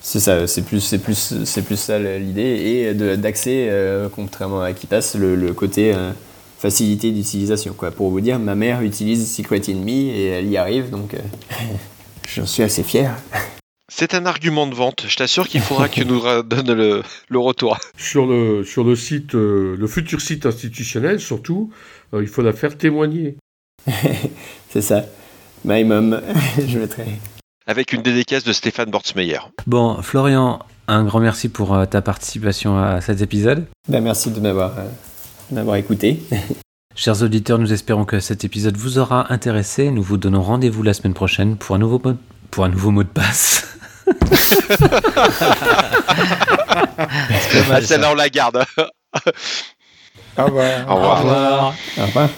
C'est 0.00 0.20
ça, 0.20 0.46
c'est 0.46 0.62
plus, 0.62 0.80
c'est 0.80 0.98
plus, 0.98 1.34
c'est 1.44 1.62
plus 1.62 1.76
ça 1.76 1.98
l'idée 1.98 2.42
et 2.42 2.94
de- 2.94 3.16
d'accès, 3.16 3.66
euh, 3.70 4.08
contrairement 4.08 4.60
à 4.62 4.72
qui 4.72 4.86
passe 4.86 5.16
le, 5.16 5.34
le 5.34 5.52
côté 5.52 5.92
euh, 5.92 6.12
facilité 6.58 7.10
d'utilisation. 7.10 7.74
Quoi. 7.76 7.90
Pour 7.90 8.10
vous 8.10 8.20
dire, 8.20 8.38
ma 8.38 8.54
mère 8.54 8.82
utilise 8.82 9.28
Secret 9.34 9.62
Enemy 9.68 10.10
et 10.10 10.26
elle 10.26 10.48
y 10.48 10.56
arrive, 10.56 10.90
donc 10.90 11.14
euh, 11.14 11.18
j'en 12.28 12.46
suis 12.46 12.62
assez 12.62 12.84
fier. 12.84 13.16
C'est 13.92 14.14
un 14.14 14.26
argument 14.26 14.66
de 14.66 14.74
vente. 14.74 15.04
Je 15.08 15.16
t'assure 15.16 15.48
qu'il 15.48 15.60
faudra 15.60 15.88
que 15.88 15.94
tu 15.94 16.04
nous 16.06 16.20
donnes 16.42 16.72
le, 16.72 17.02
le 17.28 17.38
retour. 17.38 17.78
Sur 17.96 18.26
le, 18.26 18.62
sur 18.64 18.84
le 18.84 18.94
site, 18.94 19.34
euh, 19.34 19.76
le 19.78 19.86
futur 19.86 20.20
site 20.20 20.44
institutionnel, 20.46 21.18
surtout, 21.18 21.70
euh, 22.14 22.22
il 22.22 22.28
faut 22.28 22.42
la 22.42 22.52
faire 22.52 22.76
témoigner. 22.78 23.36
C'est 24.70 24.82
ça. 24.82 25.04
My 25.64 25.82
mom, 25.84 26.20
je 26.68 26.78
mettrai. 26.78 27.06
Avec 27.68 27.92
une 27.92 28.02
dédicace 28.02 28.44
de 28.44 28.52
Stéphane 28.52 28.90
Bortsmeyer. 28.90 29.40
Bon, 29.66 30.00
Florian, 30.00 30.60
un 30.86 31.04
grand 31.04 31.18
merci 31.18 31.48
pour 31.48 31.74
euh, 31.74 31.84
ta 31.84 32.00
participation 32.00 32.78
à 32.78 33.00
cet 33.00 33.20
épisode. 33.20 33.66
Ben, 33.88 34.00
merci 34.02 34.30
de 34.30 34.38
m'avoir, 34.38 34.72
euh, 35.52 35.74
écouté. 35.74 36.22
Chers 36.94 37.22
auditeurs, 37.22 37.58
nous 37.58 37.72
espérons 37.72 38.04
que 38.04 38.20
cet 38.20 38.44
épisode 38.44 38.76
vous 38.76 38.98
aura 38.98 39.32
intéressé. 39.32 39.90
Nous 39.90 40.02
vous 40.02 40.16
donnons 40.16 40.42
rendez-vous 40.42 40.84
la 40.84 40.94
semaine 40.94 41.12
prochaine 41.12 41.56
pour 41.56 41.74
un 41.74 41.78
nouveau 41.78 42.00
mot, 42.02 42.14
pour 42.52 42.64
un 42.64 42.68
nouveau 42.68 42.92
mot 42.92 43.02
de 43.02 43.08
passe. 43.08 43.76
Ah, 47.68 47.80
celle-là, 47.82 48.12
on 48.12 48.14
la 48.14 48.28
garde. 48.30 48.64
Au 50.38 50.44
revoir. 50.44 50.90
Au 50.90 50.94
revoir. 50.94 51.74
Au 51.98 52.02
revoir. 52.02 52.28